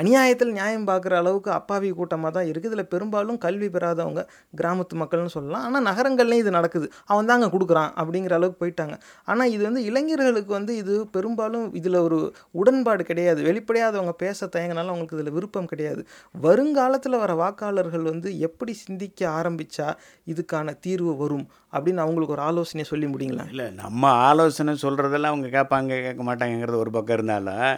அநியாயத்தில் 0.00 0.52
நியாயம் 0.58 0.86
பார்க்குற 0.90 1.16
அளவுக்கு 1.22 1.50
அப்பாவி 1.58 1.90
கூட்டமாக 2.00 2.32
தான் 2.36 2.48
இருக்குது 2.50 2.70
இதில் 2.72 2.90
பெரும்பாலும் 2.94 3.38
கல்வி 3.44 3.70
பெறாதவங்க 3.76 4.24
கிராமத்து 4.60 5.00
மக்கள்னு 5.02 5.34
சொல்லலாம். 5.36 5.64
ஆனால் 5.68 5.86
நகரங்கள்லேயும் 5.90 6.44
இது 6.44 6.56
நடக்குது. 6.58 6.88
அவன் 7.12 7.30
தாங்க 7.32 7.48
கொடுக்குறான் 7.54 7.90
அப்படிங்கிற 8.00 8.34
அளவுக்கு 8.38 8.60
போயிட்டாங்க. 8.64 8.96
ஆனால் 9.30 9.52
இது 9.54 9.62
வந்து 9.68 9.82
இளைஞர்களுக்கு 9.90 10.52
வந்து 10.58 10.72
இது 10.82 10.94
பெரும்பாலும் 11.16 11.66
இதில் 11.80 12.00
ஒரு 12.06 12.20
உடன்பாடு 12.62 13.02
கிடையாது. 13.10 13.40
வெளிப்படையாக 13.50 13.98
அவங்க 14.00 14.16
பேச 14.24 14.48
தயங்கினாலும் 14.54 14.92
அவங்களுக்கு 14.92 15.18
இதில் 15.18 15.36
விருப்பம் 15.38 15.70
கிடையாது. 15.72 16.02
வருங்காலத்தில் 16.46 17.20
வர 17.24 17.32
வாக்காளர்கள் 17.42 18.06
வந்து 18.12 18.28
எப்படி 18.48 18.72
சிந்திக்க 18.84 19.20
ஆரம்பித்தா 19.38 19.88
இதுக்கான 20.32 20.74
தீர்வு 20.86 21.12
வரும் 21.22 21.46
அப்படின்னு 21.74 22.02
அவங்களுக்கு 22.04 22.34
ஒரு 22.34 22.44
ஆலோசனை 22.48 22.84
சொல்லி 22.90 23.06
முடியுங்களா? 23.12 23.44
இல்லை 23.52 23.66
நம்ம 23.82 24.10
ஆலோசனை 24.30 24.72
சொல்கிறதெல்லாம் 24.82 25.31
அவங்க 25.32 25.48
கேட்பாங்க 25.56 26.00
கேட்க 26.06 26.22
மாட்டாங்கங்கிறது 26.30 26.82
ஒரு 26.84 26.92
பக்கம் 26.96 27.16
இருந்தாலும் 27.18 27.70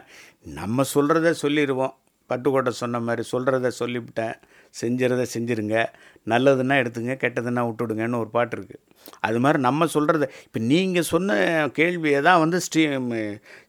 நம்ம 0.59 0.85
சொல்கிறத 0.95 1.35
சொல்லிடுவோம் 1.45 1.95
பட்டுக்கோட்டை 2.31 2.73
சொன்ன 2.81 3.01
மாதிரி 3.07 3.23
சொல்கிறத 3.31 3.71
சொல்லிவிட்டேன். 3.81 4.37
செஞ்சுறத 4.81 5.23
செஞ்சுருங்க. 5.33 5.77
நல்லதுன்னா 6.33 6.75
எடுத்துங்க 6.83 7.15
கெட்டதுன்னா 7.25 7.63
விட்டுடுங்கன்னு 7.69 8.21
ஒரு 8.23 8.31
பாட்டு 8.37 8.55
இருக்குது 8.57 8.81
அது 9.27 9.39
மாதிரி 9.45 9.59
நம்ம 9.67 9.87
சொல்கிறத 9.95 10.27
இப்போ 10.47 10.61
நீங்கள் 10.71 11.09
சொன்ன 11.11 11.37
கேள்வியை 11.79 12.21
தான் 12.29 12.41
வந்து 12.45 12.59
ஸ்ரீ 12.67 12.83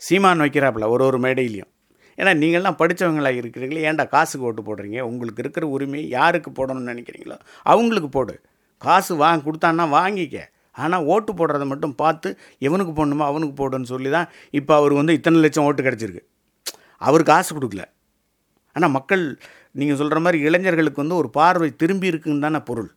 சீமான் 0.08 0.44
வைக்கிறாப்புல 0.46 0.88
ஒரு 0.96 1.06
ஒரு 1.10 1.20
மேடையிலையும். 1.26 1.72
ஏன்னா 2.18 2.32
நீங்கள்லாம் 2.42 2.80
படித்தவங்களாக 2.82 3.40
இருக்கிறீங்களே 3.42 3.86
ஏன்டா 3.90 4.06
காசுக்கு 4.16 4.48
ஓட்டு 4.50 4.62
போடுறீங்க? 4.68 5.00
உங்களுக்கு 5.12 5.42
இருக்கிற 5.44 5.66
உரிமை 5.76 6.02
யாருக்கு 6.18 6.52
போடணும்னு 6.60 6.92
நினைக்கிறீங்களோ 6.94 7.38
அவங்களுக்கு 7.74 8.12
போடு. 8.18 8.36
காசு 8.82 9.14
வாங்க 9.24 9.44
கொடுத்தான்னா 9.48 9.86
வாங்கிக்க. 10.00 10.38
ஆனால் 10.84 11.06
ஓட்டு 11.14 11.32
போடுறத 11.40 11.66
மட்டும் 11.72 11.96
பார்த்து 12.04 12.30
எவனுக்கு 12.68 12.94
போடணுமோ 13.00 13.26
அவனுக்கு 13.32 13.56
போடுன்னு 13.62 13.92
சொல்லி 13.94 14.10
தான் 14.18 14.30
இப்போ 14.60 14.74
அவர் 14.80 14.94
வந்து 15.00 15.16
இத்தனை 15.18 15.40
லட்சம் 15.46 15.66
ஓட்டு 15.68 15.86
கிடச்சிருக்கு. 15.88 16.24
அவர் 17.08 17.24
காசு 17.32 17.52
கொடுக்கல. 17.58 17.84
ஆனால் 18.76 18.94
மக்கள் 18.98 19.24
நீங்கள் 19.80 20.00
சொல்கிற 20.00 20.20
மாதிரி 20.26 20.38
இளைஞர்களுக்கு 20.48 21.04
வந்து 21.04 21.20
ஒரு 21.22 21.30
பார்வை 21.38 21.70
திரும்பி 21.82 22.12
இருக்குன்னு 22.12 22.46
தானே 22.48 22.60
பொருள். 22.70 22.90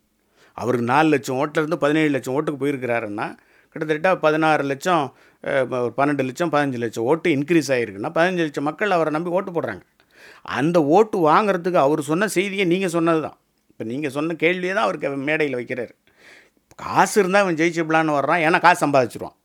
அவருக்கு 0.56 0.86
நாலு 0.94 1.08
லட்சம் 1.14 1.38
ஓட்டிலேருந்து 1.42 1.78
பதினேழு 1.84 2.10
லட்சம் 2.14 2.36
ஓட்டுக்கு 2.38 2.62
போயிருக்கிறாருன்னா 2.62 3.26
கிட்டத்தட்ட 3.72 4.10
பதினாறு 4.24 4.62
லட்சம் 4.70 5.02
பன்னெண்டு 5.98 6.24
லட்சம் 6.28 6.50
பதினஞ்சு 6.54 6.78
லட்சம் 6.84 7.06
ஓட்டு 7.10 7.28
இன்க்ரீஸ் 7.36 7.70
ஆகிருக்குன்னா 7.74 8.10
பதினஞ்சு 8.16 8.42
லட்சம் 8.46 8.66
மக்கள் 8.68 8.94
அவரை 8.96 9.10
நம்பி 9.16 9.30
ஓட்டு 9.38 9.50
போடுறாங்க. 9.56 9.82
அந்த 10.58 10.78
ஓட்டு 10.96 11.16
வாங்குறதுக்கு 11.30 11.80
அவர் 11.86 12.00
சொன்ன 12.10 12.28
செய்தியை 12.36 12.64
நீங்கள் 12.72 12.94
சொன்னது 12.96 13.20
தான் 13.26 13.36
இப்போ 13.70 13.84
நீங்கள் 13.90 14.14
சொன்ன 14.16 14.36
கேள்வியை 14.42 14.72
தான் 14.74 14.86
அவருக்கு 14.86 15.08
மேடையில் 15.28 15.58
வைக்கிறார். 15.60 15.92
காசு 16.78 17.14
இருந்தால் 17.20 17.44
அவன் 17.44 17.58
ஜெயிச்சிடலான்னு 17.60 18.18
வர்றான் 18.18 18.42
ஏன்னா 18.46 18.58
காசு 18.66 18.80
சம்பாதிச்சிருவான். 18.84 19.36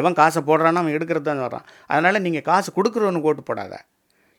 எவன் 0.00 0.18
காசை 0.20 0.40
போடுறானோ 0.48 0.80
அவன் 0.82 0.94
எடுக்கிறது 0.96 1.26
தான் 1.28 1.44
வர்றான். 1.46 1.66
அதனால் 1.90 2.24
நீங்கள் 2.26 2.46
காசு 2.50 2.68
கொடுக்குறவனுக்கு 2.78 3.30
ஓட்டு 3.30 3.42
போடாத. 3.48 3.74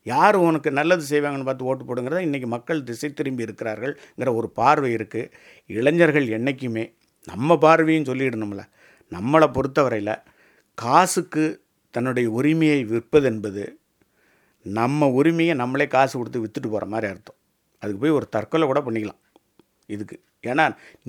யார் 0.05 0.35
உனக்கு 0.47 0.69
நல்லது 0.79 1.03
செய்வாங்கன்னு 1.11 1.47
பார்த்து 1.47 1.67
ஓட்டு 1.71 1.83
போடுங்கிறத 1.87 2.21
இன்றைக்கி 2.27 2.47
மக்கள் 2.55 2.79
திசை 2.89 3.09
திரும்பி 3.19 3.45
இருக்கிறார்கள்ங்கிற 3.47 4.31
ஒரு 4.39 4.47
பார்வை 4.59 4.89
இருக்குது 4.97 5.31
இளைஞர்கள் 5.77 6.27
என்றைக்குமே 6.37 6.83
நம்ம 7.31 7.57
பார்வையும் 7.65 8.07
சொல்லிடணும்ல. 8.09 8.63
நம்மளை 9.11 9.47
பொறுத்தவரையில் 9.55 10.13
காசுக்கு 10.77 11.45
தன்னுடைய 11.95 12.27
உரிமையை 12.37 12.79
விற்பது 12.91 13.27
என்பது 13.31 13.63
நம்ம 14.65 15.07
உரிமையை 15.19 15.53
நம்மளே 15.61 15.87
காசு 15.95 16.13
கொடுத்து 16.19 16.39
விற்றுட்டு 16.43 16.69
போகிற 16.73 16.85
மாதிரி 16.93 17.07
அர்த்தம். 17.13 17.37
அதுக்கு 17.81 17.99
போய் 18.03 18.17
ஒரு 18.19 18.25
தற்கொலை 18.35 18.65
கூட 18.71 18.79
பண்ணிக்கலாம். 18.85 19.21
இதுக்கு. 19.95 20.17
ஏன்னா 20.51 20.65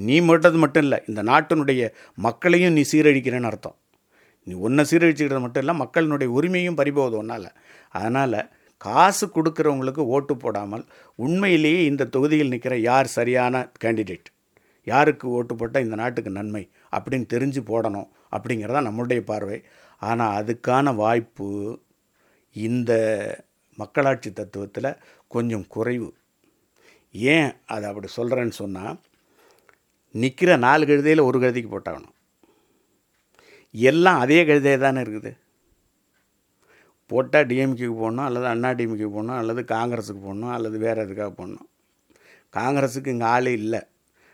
நீ 0.08 0.16
மட்டும் 0.28 0.62
மட்டும் 0.64 0.84
இல்லை 0.86 0.98
இந்த 1.10 1.22
நாட்டினுடைய 1.30 1.88
மக்களையும் 2.26 2.76
நீ 2.76 2.84
சீரழிக்கிறேன்னு 2.92 3.50
அர்த்தம். 3.50 3.76
நீ 4.46 4.54
ஒன்றை 4.66 4.82
சீரழிச்சுக்கிறது 4.90 5.44
மட்டும் 5.44 5.62
இல்லை 5.64 5.74
மக்களினுடைய 5.82 6.28
உரிமையும் 6.38 6.78
பறிபோகுது 6.80 7.16
ஒன்றால் 7.22 7.48
அதனால் 7.98 8.38
காசு 8.84 9.26
கொடுக்குறவங்களுக்கு 9.34 10.02
ஓட்டு 10.14 10.34
போடாமல் 10.36 10.84
உண்மையிலேயே 11.24 11.80
இந்த 11.90 12.08
தொகுதியில் 12.14 12.52
நிற்கிற 12.54 12.74
யார் 12.88 13.08
சரியான 13.18 13.54
கேண்டிடேட்? 13.82 14.28
யாருக்கு 14.86 15.26
ஓட்டு 15.36 15.54
போட்டால் 15.54 15.84
இந்த 15.86 15.96
நாட்டுக்கு 16.00 16.30
நன்மை 16.30 16.62
அப்படின்னு 16.96 17.26
தெரிஞ்சு 17.34 17.60
போடணும் 17.70 18.08
அப்படிங்கிறதா 18.36 18.82
நம்மளுடைய 18.88 19.20
பார்வை. 19.30 19.58
ஆனால் 20.02 20.36
அதுக்கான 20.40 20.94
வாய்ப்பு 20.94 21.48
இந்த 22.56 22.92
மக்களாட்சி 23.78 24.30
தத்துவத்தில் 24.30 24.98
கொஞ்சம் 25.34 25.66
குறைவு. 25.74 26.08
ஏன் 27.34 27.50
அதை 27.74 27.84
அப்படி 27.90 28.08
சொல்கிறேன்னு 28.18 28.56
சொன்னால் 28.62 28.96
நிற்கிற 30.10 30.56
நாலு 30.56 30.86
கழுதையில் 30.86 31.26
ஒரு 31.28 31.38
கழுதைக்கு 31.38 31.70
போட்டாகணும். 31.72 32.14
எல்லாம் 33.70 34.18
அதே 34.18 34.44
கழுதையே 34.44 34.78
தானே 34.78 35.00
இருக்குது. 35.00 35.36
போட்டால் 37.06 37.46
டிஎம்கேக்கு 37.46 37.96
போடணும் 38.02 38.26
அல்லது 38.28 38.46
அண்ணா 38.46 38.70
டிஎம்கேக்கு 38.70 39.16
போடணும் 39.16 39.38
அல்லது 39.40 39.62
காங்கிரஸுக்கு 39.62 40.22
போடணும் 40.28 40.52
அல்லது 40.52 40.78
வேறு 40.78 41.02
எதுக்காக 41.02 41.44
போடணும். 41.44 41.68
காங்கிரஸுக்கு 42.52 43.06
இங்கே 43.06 43.24
ஆளே 43.24 43.52
இல்லை. 43.52 43.80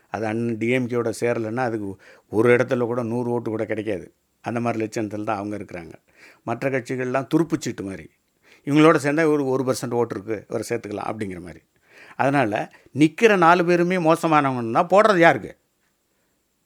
அது 0.09 0.25
அண்ணன் 0.25 0.57
டிஎம்கேயோட 0.57 1.11
சேரலைன்னா 1.19 1.63
அதுக்கு 1.69 1.97
ஒரு 2.29 2.55
இடத்துல 2.55 2.85
கூட 2.85 3.03
நூறு 3.03 3.29
ஓட்டு 3.29 3.49
கூட 3.49 3.65
கிடைக்காது. 3.65 4.13
அந்த 4.41 4.59
மாதிரி 4.59 4.83
லட்சணத்தில் 4.83 5.23
தான் 5.23 5.37
அவங்க 5.37 5.55
இருக்கிறாங்க. 5.57 5.93
மற்ற 6.43 6.69
கட்சிகள்லாம் 6.69 7.29
துருப்புச்சீட்டு 7.33 7.83
மாதிரி. 7.83 8.09
இவங்களோட 8.65 8.97
சேர்ந்தா 9.03 9.23
ஒரு 9.33 9.45
ஒரு 9.45 9.63
பர்சன்ட் 9.63 9.93
ஓட்டு 9.93 10.15
இருக்குது 10.15 10.43
இவரை 10.49 10.63
சேர்த்துக்கலாம் 10.69 11.09
அப்படிங்கிற 11.11 11.41
மாதிரி. 11.41 11.61
அதனால் 12.15 12.69
நிற்கிற 12.91 13.35
நாலு 13.35 13.65
பேருமே 13.65 13.97
மோசமானவங்கன்னா 13.97 14.83
போடுறது 14.93 15.17
யாருக்கு? 15.17 15.51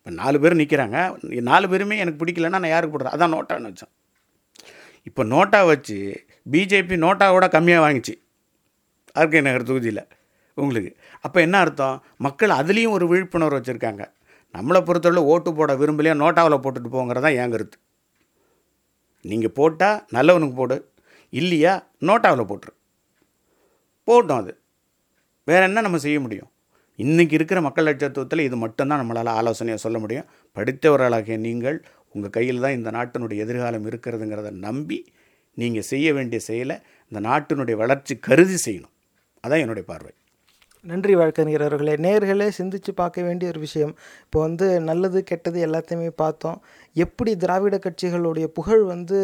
இப்போ 0.08 0.20
நாலு 0.24 0.38
பேர் 0.40 0.54
நிற்கிறாங்க. 0.56 0.98
நாலு 1.42 1.70
பேருமே 1.70 1.98
எனக்கு 1.98 2.26
பிடிக்கலன்னா 2.26 2.50
நான் 2.50 2.74
யாருக்கு 2.74 2.94
போடுறேன் 2.94 3.16
அதான் 3.16 3.34
நோட்டான்னு 3.36 3.70
வச்சேன் 3.70 3.90
இப்போ 5.04 5.24
நோட்டா 5.24 5.66
வச்சு 5.66 5.98
பிஜேபி 6.52 6.96
நோட்டாவோட 7.06 7.46
கம்மியாக 7.56 7.84
வாங்கிச்சு. 7.86 8.14
ஆர்கே 9.20 9.42
நகர் 9.42 9.64
தொகுதியில் 9.64 10.02
உங்களுக்கு. 10.54 10.92
அப்போ 11.22 11.42
என்ன 11.42 11.58
அர்த்தம்? 11.58 12.04
மக்கள் 12.18 12.50
அதுலேயும் 12.50 12.90
ஒரு 12.90 13.08
விழிப்புணர்வு 13.08 13.60
வச்சுருக்காங்க. 13.60 14.04
நம்மளை 14.54 14.82
பொறுத்தவரை 14.82 15.24
ஓட்டு 15.24 15.54
போட 15.54 15.76
விரும்பலையா 15.76 16.16
நோட்டாவில் 16.24 16.64
போட்டுட்டு 16.66 16.94
போங்கிறதான் 16.96 17.38
என் 17.42 17.52
கருத்து. 17.52 17.80
நீங்கள் 19.22 19.56
போட்டால் 19.60 20.06
நல்லவனுக்கு 20.14 20.56
போடு. 20.56 20.78
இல்லையா 21.30 21.88
நோட்டாவில் 22.00 22.50
போட்டுரு. 22.52 22.76
போட்டோம் 24.08 24.42
அது. 24.44 24.62
வேறு 25.44 25.64
என்ன 25.64 25.82
நம்ம 25.82 25.98
செய்ய 25.98 26.20
முடியும்? 26.20 26.52
இன்றைக்கி 27.00 27.34
இருக்கிற 27.34 27.62
மக்கள் 27.62 27.86
லட்சத்துவத்தில் 27.86 28.40
இது 28.40 28.56
மட்டும்தான் 28.56 29.02
நம்மளால் 29.02 29.30
ஆலோசனையாக 29.40 29.82
சொல்ல 29.84 29.98
முடியும். 30.00 30.28
படித்தவர்களாகிய 30.56 31.38
நீங்கள் 31.38 31.78
உங்கள் 32.14 32.34
கையில் 32.38 32.60
தான் 32.60 32.78
இந்த 32.78 32.90
நாட்டினுடைய 32.92 33.44
எதிர்காலம் 33.46 33.86
இருக்கிறதுங்கிறத 33.90 34.52
நம்பி 34.52 35.00
நீங்கள் 35.54 35.90
செய்ய 35.92 36.14
வேண்டிய 36.14 36.40
செயலை 36.40 36.78
இந்த 37.12 37.20
நாட்டினுடைய 37.30 37.76
வளர்ச்சி 37.84 38.16
கருதி 38.28 38.58
செய்யணும். 38.66 38.94
அதான் 39.44 39.64
என்னுடைய 39.64 39.86
பார்வை. 39.92 40.14
நன்றி 40.86 41.14
வழக்கறிஞர் 41.16 41.66
அவர்களே 41.68 41.94
நேர்களே 42.06 42.48
சிந்திச்சு 42.58 42.92
பார்க்க 42.96 43.22
வேண்டிய 43.22 43.52
ஒரு 43.52 43.60
விஷயம். 43.60 43.94
இப்போ 44.24 44.40
வந்து 44.40 44.68
நல்லது 44.90 45.20
கெட்டது 45.24 45.60
எல்லாத்தையுமே 45.68 46.10
பார்த்தோம். 46.24 46.58
எப்படி 47.04 47.32
திராவிட 47.44 47.76
கட்சிகளுடைய 47.86 48.46
புகழ் 48.58 48.84
வந்து 48.94 49.18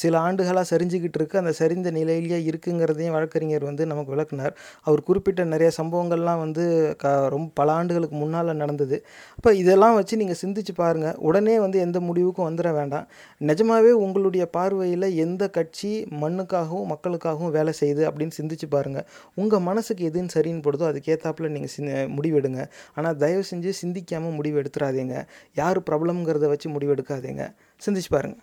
சில 0.00 0.14
ஆண்டுகளாக 0.26 0.66
சரிஞ்சுக்கிட்டு 0.70 1.18
இருக்கு 1.18 1.36
அந்த 1.40 1.52
சரிந்த 1.58 1.88
நிலையிலேயே 1.96 2.38
இருக்குங்கிறதையும் 2.50 3.14
வழக்கறிஞர் 3.16 3.64
வந்து 3.68 3.82
நமக்கு 3.90 4.12
விளக்குனார். 4.14 4.54
அவர் 4.86 5.00
குறிப்பிட்ட 5.08 5.44
நிறைய 5.52 5.70
சம்பவங்கள்லாம் 5.78 6.40
வந்து 6.42 6.64
க 7.02 7.10
ரொம்ப 7.34 7.48
பல 7.60 7.68
ஆண்டுகளுக்கு 7.78 8.16
முன்னால் 8.22 8.50
நடந்தது. 8.62 8.96
அப்போ 9.38 9.50
இதெல்லாம் 9.62 9.96
வச்சு 9.98 10.20
நீங்கள் 10.22 10.40
சிந்திச்சு 10.42 10.74
பாருங்கள் 10.80 11.16
உடனே 11.28 11.56
வந்து 11.64 11.80
எந்த 11.86 12.00
முடிவுக்கும் 12.08 12.48
வந்துட 12.48 12.70
வேண்டாம். 12.78 13.06
நிஜமாவே 13.50 13.92
உங்களுடைய 14.04 14.46
பார்வையில் 14.56 15.08
எந்த 15.26 15.42
கட்சி 15.58 15.92
மண்ணுக்காகவும் 16.22 16.88
மக்களுக்காகவும் 16.94 17.52
வேலை 17.58 17.74
செய்யுது 17.80 18.04
அப்படின்னு 18.10 18.36
சிந்திச்சு 18.40 18.68
பாருங்கள் 18.76 19.06
உங்கள் 19.42 19.64
மனசுக்கு 19.68 20.08
எதுன்னு 20.10 20.34
சரின்னு 20.36 20.64
படுதோ 20.68 20.86
அதுக்கேற்றாப்புல 20.92 21.52
நீங்கள் 21.56 21.74
சி 21.74 21.82
முடிவெடுங்க. 22.16 22.60
ஆனால் 22.96 23.18
தயவு 23.24 23.44
செஞ்சு 23.52 23.70
சிந்திக்காமல் 23.82 24.36
முடிவு 24.40 24.56
எடுத்துடாதீங்க 24.62 25.16
யார் 25.62 25.80
ப்ராப்ளம்ங்கிறத 25.90 26.48
வச்சு 26.54 26.68
முடிவெடுக்காதீங்க 27.02 27.44
சிந்திச்சு 27.86 28.10
பாருங்கள் 28.10 28.40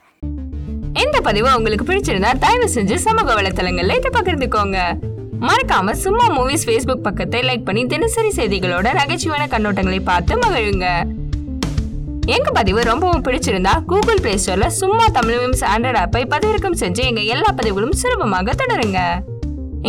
இந்த 1.04 1.18
பதிவு 1.28 1.50
உங்களுக்கு 1.56 1.86
பிடிச்சிருந்தா 1.90 2.32
தயவு 2.38 2.68
செஞ்சு 2.74 2.96
சமூக 2.96 3.34
வலைத்தளங்கள்ல 3.34 3.98
இதை 4.00 4.10
பகிர்ந்துக்கோங்க. 4.16 4.78
மறக்காம 5.42 5.92
சும்மா 5.92 6.26
மூவிஸ் 6.38 6.66
ஃபேஸ்புக் 6.66 7.06
பக்கத்தை 7.08 7.42
லைக் 7.42 7.66
பண்ணி 7.66 7.86
தினசரி 7.86 8.32
செய்திகளோட 8.36 8.88
நகைச்சுவையான 9.00 9.46
கண்ணோட்டங்களை 9.54 10.00
பார்த்து 10.04 10.36
மகிழுங்க. 10.36 10.88
எங்க 12.26 12.52
பதிவு 12.52 12.82
ரொம்பவும் 12.82 13.24
பிடிச்சிருந்தா 13.24 13.74
கூகுள் 13.86 14.22
பிளே 14.22 14.34
ஸ்டோர்ல 14.36 14.68
சும்மா 14.80 15.06
தமிழ் 15.18 15.40
மீம்ஸ் 15.44 15.64
ஆண்ட்ராய்ட் 15.74 16.02
ஆப்பை 16.04 16.24
பதிவிறக்கம் 16.34 16.80
செஞ்சு 16.80 17.04
எங்க 17.12 17.22
எல்லா 17.36 17.52
பதிவுகளும் 17.56 17.96
சுலபமாக 18.02 18.56
தொடருங்க. 18.62 19.00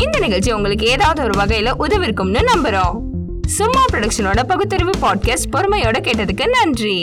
இந்த 0.04 0.18
நிகழ்ச்சி 0.18 0.52
உங்களுக்கு 0.52 0.86
ஏதாவது 0.86 1.22
ஒரு 1.22 1.34
வகையில 1.40 1.72
உதவிருக்கும்னு 1.84 2.42
நம்புறோம். 2.52 2.96
சும்மா 3.46 3.82
ப்ரொடக்ஷனோட 3.92 4.42
பகுத்தறிவு 4.52 4.94
பாட்காஸ்ட் 5.02 5.50
பொறுமையோட 5.52 5.98
கேட்டதுக்கு 6.06 6.46
நன்றி. 6.48 6.98